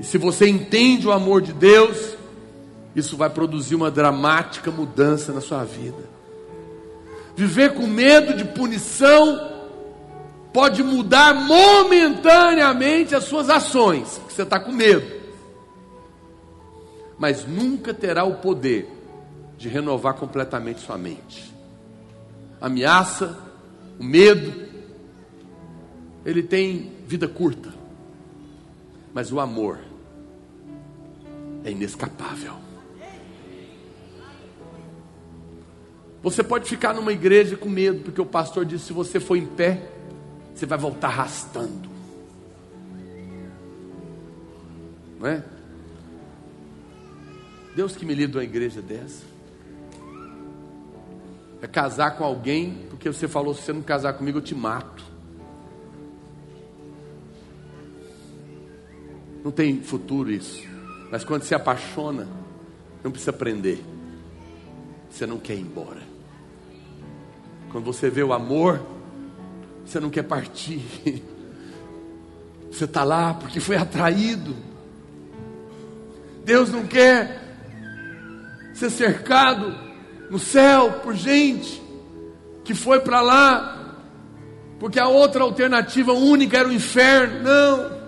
e 0.00 0.04
se 0.04 0.16
você 0.16 0.48
entende 0.48 1.06
o 1.06 1.12
amor 1.12 1.42
de 1.42 1.52
Deus, 1.52 2.16
isso 2.96 3.18
vai 3.18 3.28
produzir 3.28 3.74
uma 3.74 3.90
dramática 3.90 4.70
mudança 4.70 5.30
na 5.30 5.42
sua 5.42 5.62
vida. 5.62 6.08
Viver 7.36 7.74
com 7.74 7.86
medo 7.86 8.34
de 8.34 8.46
punição 8.46 9.50
pode 10.54 10.82
mudar 10.82 11.34
momentaneamente 11.34 13.14
as 13.14 13.24
suas 13.24 13.50
ações, 13.50 14.16
porque 14.16 14.32
você 14.32 14.42
está 14.42 14.58
com 14.58 14.72
medo, 14.72 15.20
mas 17.18 17.46
nunca 17.46 17.92
terá 17.92 18.24
o 18.24 18.36
poder 18.36 18.90
de 19.58 19.68
renovar 19.68 20.14
completamente 20.14 20.80
sua 20.80 20.96
mente. 20.96 21.54
A 22.58 22.68
ameaça, 22.68 23.38
o 23.98 24.04
medo, 24.04 24.66
ele 26.24 26.42
tem 26.42 26.90
vida 27.06 27.28
curta, 27.28 27.68
mas 29.12 29.30
o 29.30 29.38
amor 29.38 29.89
é 31.64 31.70
inescapável. 31.70 32.54
Você 36.22 36.42
pode 36.42 36.68
ficar 36.68 36.92
numa 36.92 37.12
igreja 37.12 37.56
com 37.56 37.68
medo, 37.68 38.00
porque 38.00 38.20
o 38.20 38.26
pastor 38.26 38.64
disse: 38.64 38.86
se 38.86 38.92
você 38.92 39.18
for 39.18 39.36
em 39.36 39.46
pé, 39.46 39.90
você 40.54 40.66
vai 40.66 40.78
voltar 40.78 41.08
arrastando. 41.08 41.88
Não 45.18 45.26
é? 45.26 45.44
Deus 47.74 47.96
que 47.96 48.04
me 48.04 48.14
livre 48.14 48.32
de 48.32 48.38
uma 48.38 48.44
igreja 48.44 48.82
dessa. 48.82 49.24
É 51.62 51.66
casar 51.66 52.16
com 52.16 52.24
alguém, 52.24 52.86
porque 52.90 53.10
você 53.10 53.26
falou: 53.26 53.54
se 53.54 53.62
você 53.62 53.72
não 53.72 53.82
casar 53.82 54.12
comigo, 54.12 54.38
eu 54.38 54.42
te 54.42 54.54
mato. 54.54 55.04
Não 59.42 59.50
tem 59.50 59.80
futuro 59.80 60.30
isso. 60.30 60.69
Mas 61.10 61.24
quando 61.24 61.42
se 61.42 61.54
apaixona, 61.54 62.28
não 63.02 63.10
precisa 63.10 63.32
prender. 63.32 63.80
Você 65.10 65.26
não 65.26 65.38
quer 65.38 65.54
ir 65.54 65.60
embora. 65.60 66.02
Quando 67.72 67.84
você 67.84 68.08
vê 68.08 68.22
o 68.22 68.32
amor, 68.32 68.80
você 69.84 69.98
não 69.98 70.10
quer 70.10 70.22
partir. 70.22 70.82
Você 72.70 72.84
está 72.84 73.02
lá 73.02 73.34
porque 73.34 73.58
foi 73.58 73.76
atraído. 73.76 74.54
Deus 76.44 76.70
não 76.70 76.86
quer 76.86 77.58
ser 78.72 78.90
cercado 78.90 79.74
no 80.30 80.38
céu 80.38 81.00
por 81.02 81.16
gente 81.16 81.82
que 82.62 82.72
foi 82.72 83.00
para 83.00 83.20
lá 83.20 83.80
porque 84.80 84.98
a 84.98 85.06
outra 85.06 85.44
alternativa 85.44 86.14
única 86.14 86.56
era 86.56 86.68
o 86.68 86.72
inferno. 86.72 87.42
Não. 87.42 87.99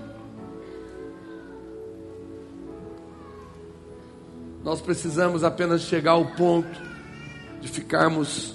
Nós 4.73 4.81
precisamos 4.81 5.45
apenas 5.45 5.83
chegar 5.83 6.13
ao 6.13 6.25
ponto 6.25 6.81
de 7.61 7.69
ficarmos 7.69 8.55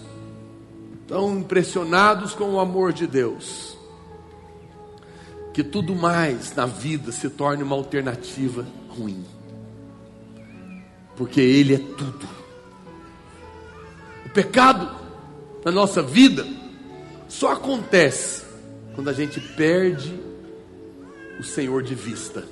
tão 1.07 1.37
impressionados 1.37 2.33
com 2.33 2.55
o 2.55 2.59
amor 2.59 2.91
de 2.91 3.05
Deus, 3.05 3.77
que 5.53 5.63
tudo 5.63 5.95
mais 5.95 6.55
na 6.55 6.65
vida 6.65 7.11
se 7.11 7.29
torne 7.29 7.61
uma 7.61 7.75
alternativa 7.75 8.65
ruim, 8.89 9.23
porque 11.15 11.39
Ele 11.39 11.75
é 11.75 11.77
tudo. 11.77 12.27
O 14.25 14.29
pecado 14.29 14.89
na 15.63 15.71
nossa 15.71 16.01
vida 16.01 16.47
só 17.27 17.51
acontece 17.51 18.43
quando 18.95 19.11
a 19.11 19.13
gente 19.13 19.39
perde 19.39 20.19
o 21.39 21.43
Senhor 21.43 21.83
de 21.83 21.93
vista, 21.93 22.43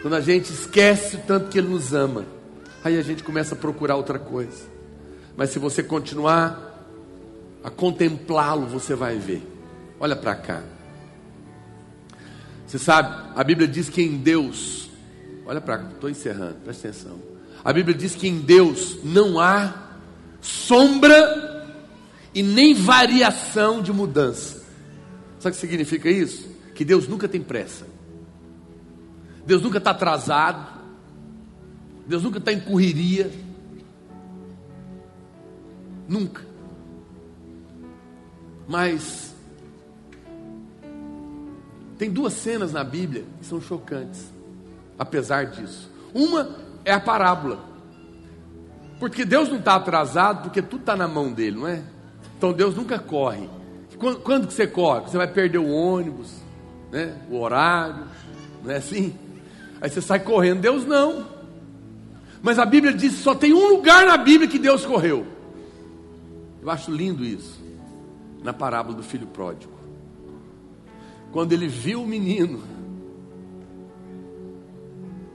quando 0.00 0.14
a 0.14 0.20
gente 0.22 0.50
esquece 0.50 1.16
o 1.16 1.20
tanto 1.20 1.50
que 1.50 1.58
Ele 1.58 1.68
nos 1.68 1.92
ama, 1.92 2.39
aí 2.82 2.98
a 2.98 3.02
gente 3.02 3.22
começa 3.22 3.54
a 3.54 3.58
procurar 3.58 3.96
outra 3.96 4.18
coisa. 4.18 4.64
Mas 5.36 5.50
se 5.50 5.58
você 5.58 5.82
continuar 5.82 6.70
a 7.62 7.70
contemplá-lo, 7.70 8.66
você 8.66 8.94
vai 8.94 9.16
ver. 9.18 9.46
Olha 9.98 10.16
para 10.16 10.34
cá. 10.34 10.62
Você 12.66 12.78
sabe, 12.78 13.32
a 13.34 13.42
Bíblia 13.42 13.66
diz 13.66 13.88
que 13.88 14.00
em 14.00 14.16
Deus, 14.16 14.88
olha 15.44 15.60
para 15.60 15.78
cá, 15.78 15.88
estou 15.92 16.08
encerrando, 16.08 16.54
presta 16.64 16.88
atenção. 16.88 17.18
A 17.64 17.72
Bíblia 17.72 17.96
diz 17.96 18.14
que 18.14 18.28
em 18.28 18.40
Deus 18.40 18.98
não 19.02 19.40
há 19.40 19.90
sombra 20.40 21.66
e 22.34 22.42
nem 22.42 22.74
variação 22.74 23.82
de 23.82 23.92
mudança. 23.92 24.62
Sabe 25.38 25.54
o 25.54 25.58
que 25.58 25.60
significa 25.60 26.08
isso? 26.08 26.48
Que 26.74 26.84
Deus 26.84 27.08
nunca 27.08 27.28
tem 27.28 27.42
pressa. 27.42 27.86
Deus 29.44 29.62
nunca 29.62 29.78
está 29.78 29.90
atrasado. 29.90 30.79
Deus 32.10 32.24
nunca 32.24 32.38
está 32.38 32.52
em 32.52 32.58
correria. 32.58 33.30
Nunca. 36.08 36.42
Mas 38.66 39.32
tem 41.96 42.10
duas 42.10 42.32
cenas 42.32 42.72
na 42.72 42.82
Bíblia 42.82 43.24
que 43.38 43.46
são 43.46 43.60
chocantes, 43.60 44.28
apesar 44.98 45.46
disso. 45.46 45.88
Uma 46.12 46.56
é 46.84 46.92
a 46.92 46.98
parábola, 46.98 47.60
porque 48.98 49.24
Deus 49.24 49.48
não 49.48 49.58
está 49.58 49.76
atrasado, 49.76 50.42
porque 50.42 50.60
tudo 50.60 50.80
está 50.80 50.96
na 50.96 51.06
mão 51.06 51.32
dele, 51.32 51.58
não 51.60 51.68
é? 51.68 51.80
Então 52.36 52.52
Deus 52.52 52.74
nunca 52.74 52.98
corre. 52.98 53.48
Quando, 53.98 54.18
quando 54.18 54.46
que 54.48 54.52
você 54.52 54.66
corre? 54.66 55.02
Você 55.02 55.16
vai 55.16 55.28
perder 55.28 55.58
o 55.58 55.70
ônibus, 55.70 56.32
né? 56.90 57.16
o 57.30 57.38
horário, 57.38 58.08
não 58.64 58.72
é 58.72 58.78
assim? 58.78 59.14
Aí 59.80 59.88
você 59.88 60.02
sai 60.02 60.18
correndo, 60.18 60.60
Deus 60.60 60.84
não. 60.84 61.39
Mas 62.42 62.58
a 62.58 62.64
Bíblia 62.64 62.92
diz 62.92 63.16
que 63.16 63.22
só 63.22 63.34
tem 63.34 63.52
um 63.52 63.68
lugar 63.68 64.06
na 64.06 64.16
Bíblia 64.16 64.48
que 64.48 64.58
Deus 64.58 64.86
correu. 64.86 65.26
Eu 66.62 66.70
acho 66.70 66.90
lindo 66.90 67.24
isso 67.24 67.60
na 68.42 68.52
parábola 68.52 68.96
do 68.96 69.02
filho 69.02 69.26
pródigo. 69.26 69.72
Quando 71.32 71.52
ele 71.52 71.68
viu 71.68 72.02
o 72.02 72.06
menino, 72.06 72.62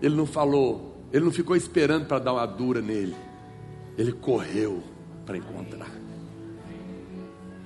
ele 0.02 0.16
não 0.16 0.26
falou, 0.26 0.98
ele 1.12 1.24
não 1.24 1.32
ficou 1.32 1.56
esperando 1.56 2.06
para 2.06 2.20
dar 2.20 2.34
uma 2.34 2.46
dura 2.46 2.82
nele, 2.82 3.16
ele 3.98 4.12
correu 4.12 4.84
para 5.26 5.38
encontrar. 5.38 5.92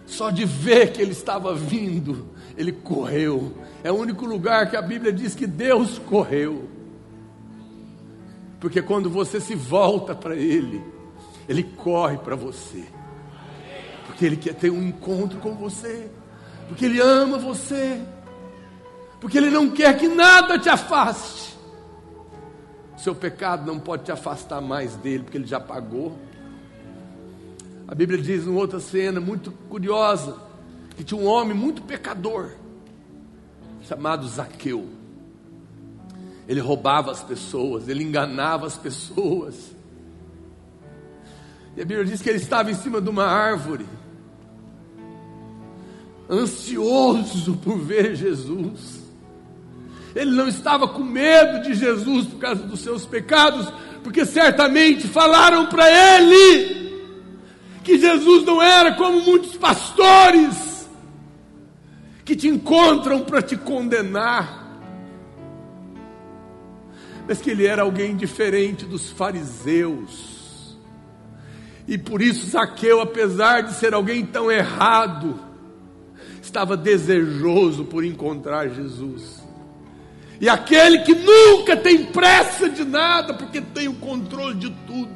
Só 0.06 0.30
de 0.30 0.46
ver 0.46 0.92
que 0.92 1.02
ele 1.02 1.12
estava 1.12 1.54
vindo, 1.54 2.28
ele 2.58 2.72
correu. 2.72 3.54
É 3.84 3.92
o 3.92 3.96
único 3.96 4.26
lugar 4.26 4.70
que 4.70 4.76
a 4.76 4.82
Bíblia 4.82 5.14
diz 5.14 5.36
que 5.36 5.46
Deus 5.46 6.00
correu. 6.00 6.68
Porque 8.60 8.82
quando 8.82 9.10
você 9.10 9.40
se 9.40 9.56
volta 9.56 10.14
para 10.14 10.36
Ele, 10.36 10.84
Ele 11.48 11.64
corre 11.64 12.18
para 12.18 12.36
você 12.36 12.86
porque 14.20 14.26
Ele 14.26 14.36
quer 14.36 14.54
ter 14.54 14.70
um 14.70 14.84
encontro 14.84 15.40
com 15.40 15.56
você, 15.56 16.12
porque 16.68 16.84
Ele 16.84 17.00
ama 17.00 17.38
você, 17.38 18.02
porque 19.22 19.38
Ele 19.38 19.50
não 19.50 19.70
quer 19.70 19.98
que 19.98 20.10
nada 20.10 20.60
te 20.60 20.68
afaste. 20.68 21.58
Seu 22.98 23.16
pecado 23.16 23.66
não 23.66 23.80
pode 23.80 24.04
te 24.04 24.12
afastar 24.12 24.60
mais 24.60 24.98
dele, 24.98 25.24
porque 25.24 25.38
Ele 25.38 25.48
já 25.48 25.58
pagou. 25.58 26.20
A 27.88 27.96
Bíblia 27.96 28.22
diz 28.22 28.46
em 28.46 28.54
outra 28.54 28.82
cena 28.82 29.22
muito 29.22 29.54
curiosa 29.70 30.36
que 30.98 31.04
tinha 31.04 31.20
um 31.20 31.26
homem 31.26 31.56
muito 31.56 31.82
pecador 31.84 32.50
chamado 33.84 34.28
Zaqueu. 34.28 34.99
Ele 36.50 36.60
roubava 36.60 37.12
as 37.12 37.22
pessoas, 37.24 37.88
ele 37.88 38.04
enganava 38.04 38.66
as 38.66 38.76
pessoas. 38.76 39.56
E 41.78 41.82
a 41.82 41.86
Bíblia 41.86 42.04
diz 42.04 42.24
que 42.24 42.30
ele 42.30 42.40
estava 42.40 42.72
em 42.72 42.74
cima 42.74 43.00
de 43.00 43.08
uma 43.08 43.24
árvore 43.24 43.86
ansioso 46.28 47.56
por 47.58 47.78
ver 47.78 48.16
Jesus. 48.16 49.00
Ele 50.16 50.32
não 50.32 50.48
estava 50.48 50.88
com 50.88 51.04
medo 51.04 51.62
de 51.62 51.76
Jesus 51.76 52.26
por 52.26 52.40
causa 52.40 52.64
dos 52.64 52.80
seus 52.80 53.06
pecados, 53.06 53.72
porque 54.04 54.26
certamente 54.26 55.08
falaram 55.08 55.68
para 55.68 55.88
ele. 56.18 56.80
que 57.84 57.98
Jesus 58.00 58.44
não 58.44 58.62
era 58.62 58.96
como 58.96 59.22
muitos 59.22 59.56
pastores 59.56 60.88
que 62.26 62.36
te 62.36 62.48
encontram 62.48 63.22
para 63.22 63.42
te 63.42 63.56
condenar, 63.56 64.59
mas 67.30 67.40
que 67.40 67.52
ele 67.52 67.68
era 67.68 67.84
alguém 67.84 68.16
diferente 68.16 68.88
dos 68.88 69.12
fariseus. 69.12 70.76
E 71.88 71.96
por 71.96 72.24
isso 72.24 72.50
Zaqueu, 72.50 73.02
apesar 73.02 73.62
de 73.62 73.76
ser 73.76 73.94
alguém 73.94 74.26
tão 74.26 74.52
errado, 74.52 75.40
estava 76.42 76.76
desejoso 76.76 77.86
por 77.86 78.04
encontrar 78.04 78.70
Jesus. 78.70 79.44
E 80.42 80.50
aquele 80.50 81.04
que 81.04 81.14
nunca 81.14 81.78
tem 81.78 82.04
pressa 82.06 82.68
de 82.68 82.84
nada, 82.84 83.36
porque 83.36 83.62
tem 83.62 83.88
o 83.88 83.94
controle 83.94 84.56
de 84.56 84.72
tudo, 84.88 85.12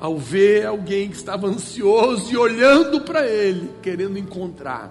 ao 0.00 0.16
ver 0.16 0.64
alguém 0.64 1.10
que 1.10 1.16
estava 1.16 1.46
ansioso 1.46 2.32
e 2.32 2.38
olhando 2.38 3.02
para 3.02 3.26
ele, 3.26 3.70
querendo 3.82 4.16
encontrar, 4.16 4.90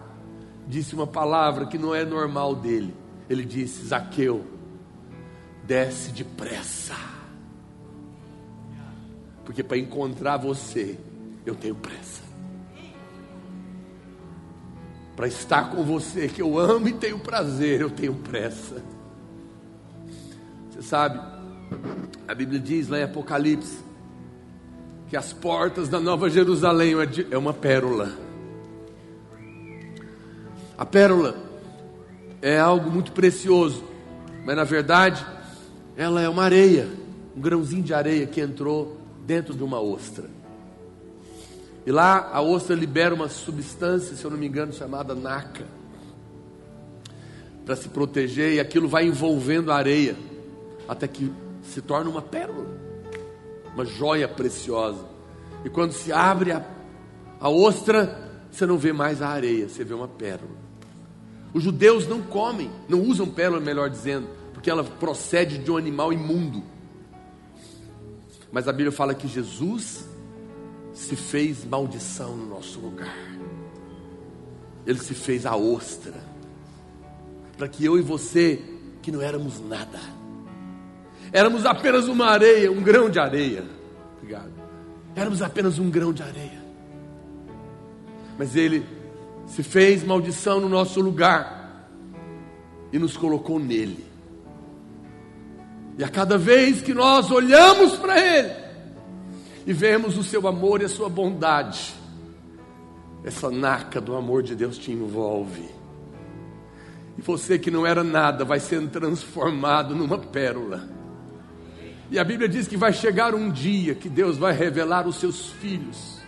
disse 0.68 0.94
uma 0.94 1.08
palavra 1.08 1.66
que 1.66 1.80
não 1.80 1.96
é 1.96 2.06
normal 2.06 2.54
dele. 2.54 2.94
Ele 3.28 3.44
disse: 3.44 3.88
Zaqueu, 3.88 4.53
desce 5.66 6.12
depressa, 6.12 6.96
porque 9.46 9.64
para 9.64 9.78
encontrar 9.78 10.38
você, 10.38 10.98
eu 11.46 11.56
tenho 11.56 11.76
pressa. 11.76 12.22
Para 15.16 15.28
estar 15.28 15.70
com 15.70 15.84
você, 15.84 16.28
que 16.28 16.42
eu 16.42 16.58
amo 16.58 16.88
e 16.88 16.94
tenho 16.94 17.20
prazer, 17.20 17.82
eu 17.82 17.90
tenho 17.90 18.16
pressa. 18.16 18.84
Você 20.72 20.82
sabe, 20.82 21.20
a 22.28 22.34
Bíblia 22.34 22.60
diz 22.60 22.88
lá 22.88 23.00
em 23.00 23.04
Apocalipse, 23.04 23.78
que 25.08 25.16
as 25.16 25.32
portas 25.32 25.88
da 25.88 26.00
Nova 26.00 26.30
Jerusalém 26.30 26.94
é, 26.96 27.34
é 27.36 27.38
uma 27.38 27.54
pérola. 27.54 28.12
A 30.76 30.86
pérola 30.86 31.36
é 32.42 32.58
algo 32.58 32.90
muito 32.90 33.12
precioso, 33.12 33.84
mas 34.44 34.56
na 34.56 34.64
verdade 34.64 35.24
ela 35.96 36.22
é 36.22 36.28
uma 36.28 36.44
areia, 36.44 36.88
um 37.36 37.42
grãozinho 37.42 37.84
de 37.84 37.94
areia 37.94 38.26
que 38.26 38.42
entrou 38.42 38.98
dentro 39.26 39.54
de 39.54 39.64
uma 39.64 39.80
ostra. 39.80 40.30
E 41.86 41.92
lá 41.92 42.30
a 42.32 42.42
ostra 42.42 42.76
libera 42.76 43.14
uma 43.14 43.30
substância, 43.30 44.16
se 44.16 44.24
eu 44.24 44.32
não 44.32 44.38
me 44.38 44.48
engano, 44.48 44.72
chamada 44.74 45.14
naca, 45.14 45.66
para 47.66 47.76
se 47.76 47.90
proteger, 47.90 48.54
e 48.54 48.60
aquilo 48.60 48.88
vai 48.88 49.06
envolvendo 49.06 49.72
a 49.72 49.76
areia, 49.76 50.16
até 50.88 51.08
que 51.08 51.32
se 51.64 51.82
torna 51.82 52.10
uma 52.10 52.22
pérola, 52.22 52.66
uma 53.74 53.86
joia 53.86 54.28
preciosa. 54.28 55.06
E 55.64 55.70
quando 55.70 55.92
se 55.92 56.12
abre 56.12 56.52
a, 56.52 56.66
a 57.40 57.50
ostra, 57.50 58.32
você 58.52 58.66
não 58.66 58.78
vê 58.78 58.92
mais 58.94 59.22
a 59.22 59.30
areia, 59.30 59.68
você 59.68 59.84
vê 59.84 59.94
uma 59.94 60.08
pérola. 60.08 60.64
Os 61.54 61.64
judeus 61.64 62.08
não 62.08 62.22
comem, 62.22 62.72
não 62.90 63.02
usam 63.02 63.28
pérola, 63.28 63.62
melhor 63.62 63.90
dizendo, 63.90 64.28
porque 64.64 64.72
ela 64.72 64.86
procede 64.86 65.58
de 65.58 65.70
um 65.70 65.76
animal 65.76 66.14
imundo. 66.14 66.64
Mas 68.50 68.66
a 68.66 68.72
Bíblia 68.72 68.94
fala 68.94 69.14
que 69.14 69.28
Jesus 69.28 70.08
se 70.94 71.18
fez 71.18 71.66
maldição 71.66 72.38
no 72.38 72.48
nosso 72.48 72.80
lugar. 72.80 73.14
Ele 74.88 75.00
se 75.00 75.14
fez 75.14 75.46
a 75.46 75.54
ostra, 75.54 76.14
para 77.58 77.68
que 77.68 77.84
eu 77.84 78.00
e 78.00 78.02
você, 78.02 78.64
que 79.02 79.12
não 79.12 79.22
éramos 79.22 79.60
nada, 79.60 80.00
éramos 81.34 81.66
apenas 81.66 82.08
uma 82.08 82.28
areia, 82.28 82.72
um 82.72 82.82
grão 82.82 83.10
de 83.10 83.20
areia. 83.20 83.66
Obrigado. 84.16 84.54
Éramos 85.14 85.42
apenas 85.42 85.78
um 85.78 85.90
grão 85.90 86.14
de 86.14 86.24
areia. 86.24 86.64
Mas 88.40 88.56
ele 88.56 88.86
se 89.46 89.62
fez 89.62 90.06
maldição 90.06 90.62
no 90.62 90.70
nosso 90.70 91.02
lugar 91.02 91.86
e 92.94 92.98
nos 92.98 93.18
colocou 93.18 93.60
nele. 93.60 94.13
E 95.98 96.04
a 96.04 96.10
cada 96.10 96.38
vez 96.38 96.82
que 96.82 96.94
nós 96.94 97.30
olhamos 97.30 97.96
para 97.98 98.20
Ele 98.20 98.54
e 99.66 99.74
vemos 99.74 100.18
o 100.18 100.24
seu 100.24 100.48
amor 100.48 100.82
e 100.82 100.86
a 100.86 100.90
sua 100.90 101.08
bondade, 101.08 101.94
essa 103.24 103.50
naca 103.50 104.02
do 104.02 104.16
amor 104.16 104.44
de 104.44 104.56
Deus 104.56 104.78
te 104.78 104.92
envolve. 104.92 105.70
E 107.18 107.22
você 107.22 107.60
que 107.60 107.70
não 107.70 107.86
era 107.86 108.04
nada 108.04 108.44
vai 108.44 108.60
sendo 108.60 108.90
transformado 108.90 109.96
numa 109.96 110.18
pérola. 110.18 110.90
E 112.10 112.20
a 112.20 112.24
Bíblia 112.24 112.50
diz 112.50 112.68
que 112.68 112.76
vai 112.76 112.92
chegar 112.92 113.34
um 113.34 113.50
dia 113.50 113.96
que 113.96 114.10
Deus 114.10 114.38
vai 114.38 114.54
revelar 114.54 115.08
os 115.08 115.16
seus 115.16 115.48
filhos. 115.48 116.20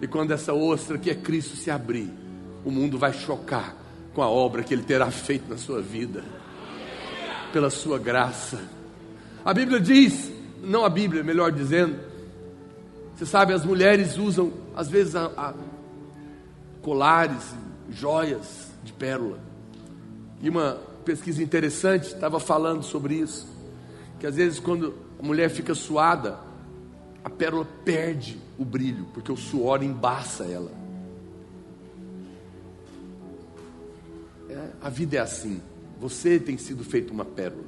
E 0.00 0.06
quando 0.06 0.32
essa 0.32 0.52
ostra 0.52 0.98
que 0.98 1.10
é 1.10 1.14
Cristo 1.14 1.56
se 1.56 1.70
abrir, 1.70 2.10
o 2.64 2.70
mundo 2.70 2.98
vai 2.98 3.12
chocar 3.12 3.74
com 4.14 4.22
a 4.22 4.28
obra 4.28 4.62
que 4.62 4.74
Ele 4.74 4.82
terá 4.82 5.10
feito 5.10 5.48
na 5.48 5.56
sua 5.56 5.80
vida, 5.80 6.24
pela 7.56 7.70
sua 7.70 7.98
graça. 7.98 8.60
A 9.42 9.54
Bíblia 9.54 9.80
diz, 9.80 10.30
não 10.62 10.84
a 10.84 10.90
Bíblia, 10.90 11.24
melhor 11.24 11.50
dizendo, 11.50 11.98
você 13.14 13.24
sabe, 13.24 13.54
as 13.54 13.64
mulheres 13.64 14.18
usam, 14.18 14.52
às 14.76 14.90
vezes, 14.90 15.16
a, 15.16 15.24
a 15.24 15.54
colares, 16.82 17.54
joias 17.88 18.70
de 18.84 18.92
pérola. 18.92 19.38
E 20.42 20.50
uma 20.50 20.78
pesquisa 21.02 21.42
interessante 21.42 22.08
estava 22.08 22.38
falando 22.38 22.82
sobre 22.82 23.14
isso. 23.14 23.48
Que 24.20 24.26
às 24.26 24.36
vezes, 24.36 24.60
quando 24.60 24.92
a 25.18 25.22
mulher 25.22 25.48
fica 25.48 25.74
suada, 25.74 26.38
a 27.24 27.30
pérola 27.30 27.66
perde 27.86 28.38
o 28.58 28.66
brilho, 28.66 29.06
porque 29.14 29.32
o 29.32 29.36
suor 29.38 29.82
embaça 29.82 30.44
ela. 30.44 30.72
É, 34.50 34.68
a 34.82 34.90
vida 34.90 35.16
é 35.16 35.20
assim. 35.20 35.62
Você 36.00 36.38
tem 36.38 36.56
sido 36.58 36.84
feito 36.84 37.12
uma 37.12 37.24
pérola. 37.24 37.64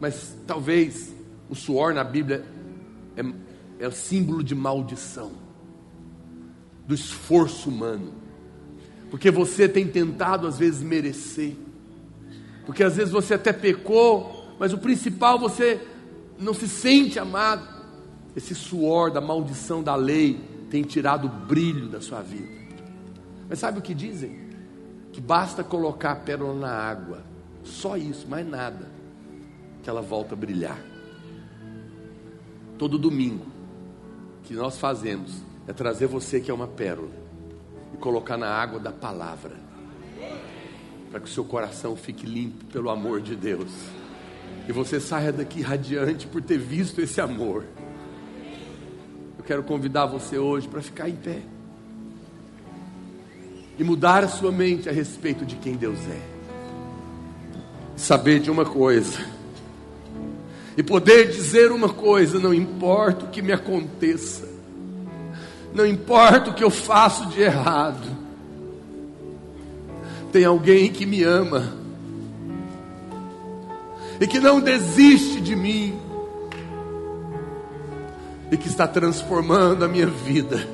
Mas 0.00 0.36
talvez 0.46 1.14
o 1.48 1.54
suor 1.54 1.94
na 1.94 2.04
Bíblia 2.04 2.44
é, 3.16 3.24
é 3.84 3.88
o 3.88 3.92
símbolo 3.92 4.42
de 4.42 4.54
maldição, 4.54 5.32
do 6.86 6.94
esforço 6.94 7.68
humano. 7.68 8.12
Porque 9.10 9.30
você 9.30 9.68
tem 9.68 9.86
tentado 9.86 10.46
às 10.46 10.58
vezes 10.58 10.82
merecer. 10.82 11.56
Porque 12.64 12.82
às 12.82 12.96
vezes 12.96 13.12
você 13.12 13.34
até 13.34 13.52
pecou, 13.52 14.54
mas 14.58 14.72
o 14.72 14.78
principal 14.78 15.38
você 15.38 15.80
não 16.38 16.52
se 16.52 16.68
sente 16.68 17.18
amado. 17.18 17.76
Esse 18.34 18.54
suor 18.54 19.10
da 19.10 19.20
maldição 19.20 19.82
da 19.82 19.94
lei 19.94 20.40
tem 20.70 20.82
tirado 20.82 21.26
o 21.26 21.46
brilho 21.46 21.88
da 21.88 22.00
sua 22.00 22.20
vida. 22.20 22.48
Mas 23.48 23.60
sabe 23.60 23.78
o 23.78 23.82
que 23.82 23.94
dizem? 23.94 24.46
que 25.16 25.20
basta 25.22 25.64
colocar 25.64 26.12
a 26.12 26.16
pérola 26.16 26.52
na 26.52 26.70
água, 26.70 27.22
só 27.66 27.96
isso, 27.96 28.28
mais 28.28 28.46
nada, 28.46 28.88
que 29.82 29.90
ela 29.90 30.02
volta 30.02 30.34
a 30.34 30.36
brilhar. 30.36 30.78
Todo 32.78 32.98
domingo, 32.98 33.46
que 34.44 34.54
nós 34.54 34.78
fazemos 34.78 35.42
é 35.66 35.72
trazer 35.72 36.06
você 36.06 36.40
que 36.40 36.50
é 36.50 36.54
uma 36.54 36.68
pérola 36.68 37.10
e 37.92 37.96
colocar 37.96 38.36
na 38.36 38.48
água 38.48 38.78
da 38.78 38.92
palavra, 38.92 39.56
para 41.10 41.20
que 41.20 41.26
o 41.26 41.32
seu 41.32 41.44
coração 41.44 41.96
fique 41.96 42.26
limpo 42.26 42.64
pelo 42.66 42.90
amor 42.90 43.20
de 43.20 43.34
Deus 43.34 43.72
e 44.68 44.72
você 44.72 44.98
saia 44.98 45.32
daqui 45.32 45.60
radiante 45.62 46.26
por 46.26 46.42
ter 46.42 46.58
visto 46.58 47.00
esse 47.00 47.20
amor. 47.20 47.64
Eu 49.38 49.44
quero 49.44 49.62
convidar 49.62 50.06
você 50.06 50.38
hoje 50.38 50.66
para 50.66 50.82
ficar 50.82 51.08
em 51.08 51.14
pé 51.14 51.42
e 53.78 53.84
mudar 53.84 54.24
a 54.24 54.28
sua 54.28 54.50
mente 54.50 54.88
a 54.88 54.92
respeito 54.92 55.44
de 55.44 55.56
quem 55.56 55.76
Deus 55.76 55.98
é. 56.08 56.35
Saber 57.96 58.40
de 58.40 58.50
uma 58.50 58.64
coisa. 58.64 59.18
E 60.76 60.82
poder 60.82 61.30
dizer 61.30 61.72
uma 61.72 61.88
coisa: 61.88 62.38
não 62.38 62.52
importa 62.52 63.24
o 63.24 63.28
que 63.28 63.40
me 63.40 63.52
aconteça, 63.52 64.46
não 65.74 65.86
importa 65.86 66.50
o 66.50 66.54
que 66.54 66.62
eu 66.62 66.70
faço 66.70 67.26
de 67.26 67.40
errado, 67.40 68.06
tem 70.32 70.44
alguém 70.44 70.92
que 70.92 71.06
me 71.06 71.22
ama. 71.22 71.74
E 74.20 74.26
que 74.26 74.40
não 74.40 74.60
desiste 74.60 75.40
de 75.40 75.54
mim. 75.54 75.98
E 78.50 78.56
que 78.56 78.68
está 78.68 78.86
transformando 78.86 79.84
a 79.84 79.88
minha 79.88 80.06
vida. 80.06 80.66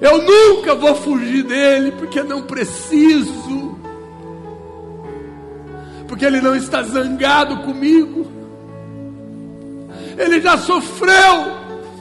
Eu 0.00 0.22
nunca 0.22 0.74
vou 0.74 0.94
fugir 0.94 1.42
dele, 1.42 1.92
porque 1.92 2.22
não 2.22 2.42
preciso. 2.42 3.78
Porque 6.08 6.24
ele 6.24 6.40
não 6.40 6.56
está 6.56 6.82
zangado 6.82 7.58
comigo. 7.58 8.26
Ele 10.16 10.40
já 10.40 10.56
sofreu 10.58 11.58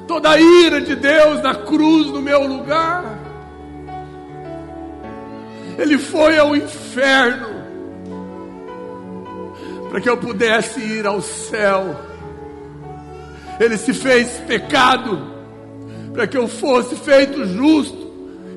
toda 0.07 0.31
a 0.31 0.39
ira 0.39 0.81
de 0.81 0.95
Deus 0.95 1.43
na 1.43 1.53
cruz 1.53 2.07
no 2.07 2.21
meu 2.21 2.47
lugar. 2.47 3.19
Ele 5.77 5.97
foi 5.97 6.39
ao 6.39 6.55
inferno 6.55 7.57
para 9.89 10.01
que 10.01 10.09
eu 10.09 10.17
pudesse 10.17 10.79
ir 10.79 11.05
ao 11.05 11.21
céu. 11.21 11.95
Ele 13.59 13.77
se 13.77 13.93
fez 13.93 14.29
pecado 14.47 15.35
para 16.13 16.25
que 16.25 16.37
eu 16.37 16.47
fosse 16.47 16.95
feito 16.95 17.45
justo 17.45 18.07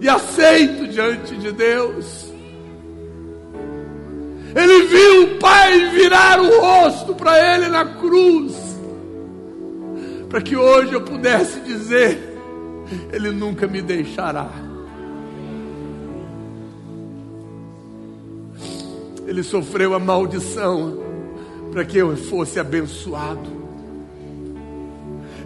e 0.01 0.09
aceito 0.09 0.89
diante 0.89 1.37
de 1.37 1.53
Deus. 1.53 2.30
Ele 4.55 4.87
viu 4.87 5.23
o 5.25 5.39
Pai 5.39 5.91
virar 5.91 6.41
o 6.41 6.61
rosto 6.61 7.15
para 7.15 7.57
ele 7.57 7.69
na 7.69 7.85
cruz, 7.85 8.55
para 10.29 10.41
que 10.41 10.57
hoje 10.57 10.93
eu 10.93 11.03
pudesse 11.03 11.61
dizer: 11.61 12.37
Ele 13.13 13.31
nunca 13.31 13.67
me 13.67 13.81
deixará. 13.81 14.51
Ele 19.27 19.43
sofreu 19.45 19.95
a 19.95 19.99
maldição 19.99 20.99
para 21.71 21.85
que 21.85 21.99
eu 21.99 22.17
fosse 22.17 22.59
abençoado. 22.59 23.61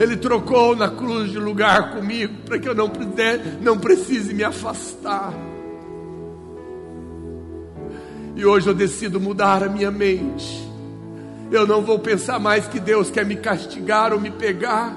Ele 0.00 0.16
trocou 0.16 0.74
na 0.74 0.88
cruz 0.88 1.30
de 1.30 1.38
lugar 1.38 1.92
comigo 1.92 2.34
para 2.46 2.58
que 2.58 2.68
eu 2.68 2.74
não, 2.74 2.90
não 3.60 3.78
precise 3.78 4.32
me 4.32 4.42
afastar. 4.42 5.32
E 8.36 8.44
hoje 8.44 8.66
eu 8.66 8.74
decido 8.74 9.20
mudar 9.20 9.62
a 9.62 9.68
minha 9.68 9.90
mente. 9.90 10.68
Eu 11.50 11.66
não 11.66 11.82
vou 11.82 11.98
pensar 11.98 12.40
mais 12.40 12.66
que 12.66 12.80
Deus 12.80 13.10
quer 13.10 13.24
me 13.24 13.36
castigar 13.36 14.12
ou 14.12 14.20
me 14.20 14.30
pegar, 14.30 14.96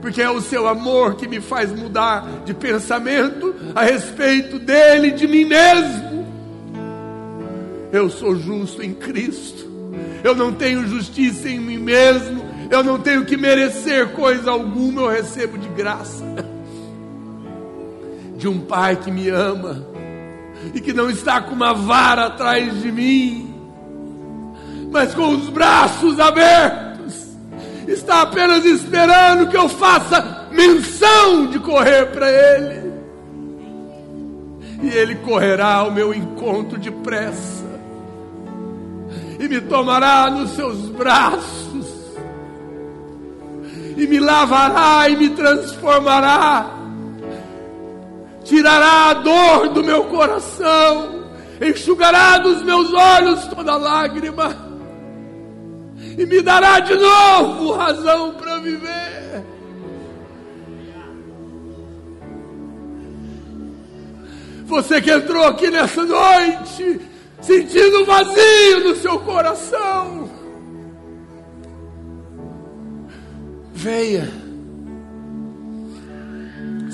porque 0.00 0.22
é 0.22 0.30
o 0.30 0.40
seu 0.40 0.68
amor 0.68 1.16
que 1.16 1.26
me 1.26 1.40
faz 1.40 1.72
mudar 1.72 2.42
de 2.44 2.54
pensamento 2.54 3.54
a 3.74 3.82
respeito 3.82 4.58
dele 4.58 5.08
e 5.08 5.12
de 5.12 5.26
mim 5.26 5.44
mesmo. 5.44 6.26
Eu 7.90 8.08
sou 8.08 8.36
justo 8.36 8.82
em 8.82 8.94
Cristo, 8.94 9.66
eu 10.22 10.34
não 10.34 10.52
tenho 10.52 10.86
justiça 10.86 11.48
em 11.48 11.58
mim 11.58 11.78
mesmo, 11.78 12.42
eu 12.70 12.84
não 12.84 12.98
tenho 12.98 13.24
que 13.24 13.36
merecer 13.36 14.12
coisa 14.12 14.50
alguma, 14.50 15.02
eu 15.02 15.08
recebo 15.08 15.58
de 15.58 15.68
graça 15.68 16.24
de 18.38 18.46
um 18.46 18.60
Pai 18.60 18.96
que 18.96 19.10
me 19.10 19.28
ama 19.28 19.91
e 20.74 20.80
que 20.80 20.92
não 20.92 21.10
está 21.10 21.40
com 21.40 21.54
uma 21.54 21.74
vara 21.74 22.26
atrás 22.26 22.80
de 22.80 22.90
mim, 22.90 23.54
mas 24.90 25.14
com 25.14 25.28
os 25.28 25.48
braços 25.48 26.18
abertos, 26.18 27.26
está 27.86 28.22
apenas 28.22 28.64
esperando 28.64 29.48
que 29.48 29.56
eu 29.56 29.68
faça 29.68 30.48
menção 30.50 31.46
de 31.46 31.58
correr 31.58 32.06
para 32.06 32.30
Ele, 32.30 32.92
e 34.82 34.88
Ele 34.88 35.14
correrá 35.16 35.74
ao 35.74 35.90
meu 35.90 36.14
encontro 36.14 36.78
depressa, 36.78 37.64
e 39.38 39.48
me 39.48 39.60
tomará 39.60 40.30
nos 40.30 40.50
seus 40.50 40.88
braços, 40.90 41.92
e 43.96 44.06
me 44.06 44.18
lavará 44.18 45.08
e 45.08 45.16
me 45.16 45.30
transformará 45.30 46.81
tirará 48.44 49.10
a 49.10 49.14
dor 49.14 49.68
do 49.68 49.82
meu 49.82 50.04
coração, 50.04 51.24
enxugará 51.60 52.38
dos 52.38 52.62
meus 52.62 52.92
olhos 52.92 53.44
toda 53.46 53.76
lágrima, 53.76 54.56
e 56.18 56.26
me 56.26 56.40
dará 56.42 56.80
de 56.80 56.94
novo 56.94 57.72
razão 57.72 58.34
para 58.34 58.58
viver. 58.58 59.44
Você 64.66 65.00
que 65.02 65.10
entrou 65.10 65.44
aqui 65.44 65.70
nessa 65.70 66.02
noite, 66.02 67.00
sentindo 67.40 68.06
vazio 68.06 68.84
no 68.84 68.96
seu 68.96 69.18
coração, 69.20 70.30
venha 73.74 74.41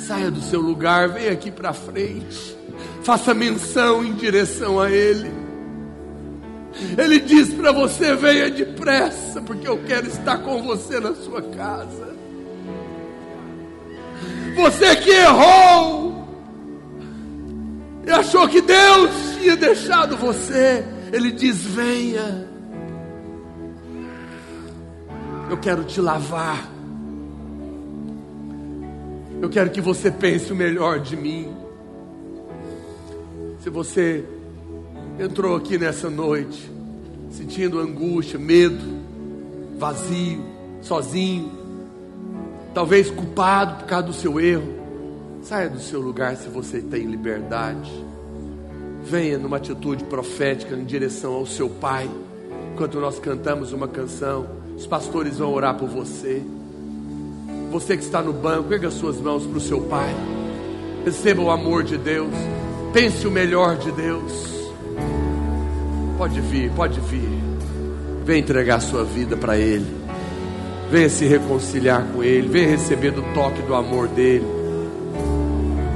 Saia 0.09 0.31
do 0.31 0.41
seu 0.41 0.63
lugar, 0.63 1.07
venha 1.11 1.33
aqui 1.33 1.51
para 1.51 1.75
frente. 1.75 2.57
Faça 3.03 3.35
menção 3.35 4.03
em 4.03 4.15
direção 4.15 4.81
a 4.81 4.91
Ele. 4.91 5.31
Ele 6.97 7.21
diz 7.21 7.53
para 7.53 7.73
você: 7.73 8.17
venha 8.17 8.51
depressa, 8.51 9.43
porque 9.43 9.69
eu 9.69 9.77
quero 9.87 10.09
estar 10.09 10.39
com 10.39 10.63
você 10.63 10.99
na 10.99 11.15
sua 11.15 11.43
casa. 11.43 12.17
Você 14.57 14.97
que 14.97 15.11
errou 15.11 16.27
e 18.07 18.11
achou 18.11 18.49
que 18.49 18.63
Deus 18.63 19.11
tinha 19.39 19.57
deixado 19.57 20.17
você, 20.17 20.87
Ele 21.13 21.31
diz: 21.31 21.67
venha. 21.67 22.49
Eu 25.51 25.59
quero 25.59 25.85
te 25.85 26.01
lavar 26.01 26.78
eu 29.41 29.49
quero 29.49 29.70
que 29.70 29.80
você 29.80 30.11
pense 30.11 30.53
o 30.53 30.57
melhor 30.57 30.99
de 31.01 31.16
mim. 31.16 31.55
Se 33.61 33.70
você 33.70 34.24
entrou 35.18 35.57
aqui 35.57 35.78
nessa 35.78 36.11
noite 36.11 36.70
sentindo 37.30 37.78
angústia, 37.78 38.39
medo, 38.39 38.84
vazio, 39.78 40.43
sozinho, 40.80 41.53
talvez 42.74 43.11
culpado 43.11 43.80
por 43.80 43.86
causa 43.86 44.07
do 44.07 44.12
seu 44.12 44.41
erro, 44.41 44.74
saia 45.43 45.68
do 45.68 45.80
seu 45.80 46.01
lugar 46.01 46.36
se 46.36 46.49
você 46.49 46.80
tem 46.80 47.07
liberdade. 47.07 47.91
Venha 49.05 49.39
numa 49.39 49.59
atitude 49.59 50.05
profética 50.05 50.74
em 50.74 50.84
direção 50.84 51.34
ao 51.34 51.47
seu 51.47 51.68
Pai. 51.68 52.11
Enquanto 52.72 53.01
nós 53.01 53.18
cantamos 53.18 53.72
uma 53.72 53.86
canção, 53.86 54.47
os 54.76 54.86
pastores 54.86 55.39
vão 55.39 55.53
orar 55.53 55.76
por 55.76 55.89
você. 55.89 56.43
Você 57.71 57.97
que 57.97 58.03
está 58.03 58.23
no 58.23 58.33
banco, 58.33 58.73
erga 58.73 58.91
suas 58.91 59.21
mãos 59.21 59.45
para 59.45 59.59
o 59.59 59.61
seu 59.61 59.81
Pai. 59.83 60.14
Receba 61.05 61.43
o 61.43 61.51
amor 61.51 61.85
de 61.85 61.99
Deus. 61.99 62.33
Pense 62.93 63.27
o 63.27 63.31
melhor 63.31 63.77
de 63.77 63.93
Deus. 63.93 64.33
Pode 66.16 66.41
vir, 66.41 66.71
pode 66.73 66.99
vir. 67.01 67.29
Vem 68.25 68.41
entregar 68.41 68.81
sua 68.81 69.05
vida 69.05 69.37
para 69.37 69.59
Ele. 69.59 69.87
Venha 70.91 71.11
se 71.11 71.27
reconciliar 71.27 72.07
com 72.12 72.25
Ele. 72.25 72.49
Venha 72.49 72.69
receber 72.69 73.11
do 73.11 73.23
toque 73.35 73.61
do 73.62 73.75
amor 73.75 74.09
dEle. 74.09 74.47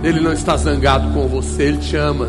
Ele 0.05 0.20
não 0.20 0.33
está 0.33 0.57
zangado 0.57 1.12
com 1.14 1.27
você, 1.27 1.64
Ele 1.64 1.79
te 1.79 1.97
ama. 1.97 2.29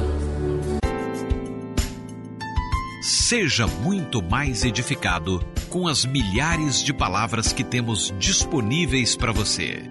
Seja 3.02 3.68
muito 3.68 4.22
mais 4.22 4.64
edificado 4.64 5.44
com 5.74 5.88
as 5.88 6.06
milhares 6.06 6.84
de 6.84 6.94
palavras 6.94 7.52
que 7.52 7.64
temos 7.64 8.14
disponíveis 8.20 9.16
para 9.16 9.32
você. 9.32 9.82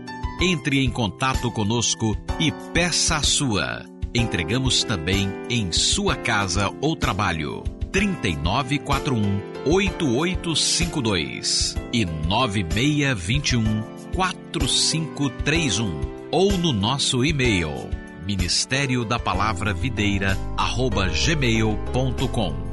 Entre 0.40 0.78
em 0.78 0.88
contato 0.88 1.50
conosco 1.50 2.16
e 2.38 2.52
peça 2.72 3.16
a 3.16 3.22
sua. 3.24 3.84
Entregamos 4.14 4.84
também 4.84 5.28
em 5.50 5.72
sua 5.72 6.14
casa 6.14 6.72
ou 6.80 6.94
trabalho. 6.94 7.64
3941 7.90 9.42
8852 9.66 11.74
e 11.92 12.04
9621 12.04 13.82
4531 14.14 16.00
ou 16.30 16.56
no 16.56 16.72
nosso 16.72 17.24
e-mail 17.24 17.90
ministério 18.24 19.04
da 19.04 19.18
palavra 19.18 19.74
videira 19.74 20.38
arroba 20.56 21.08
gmail.com 21.08 22.71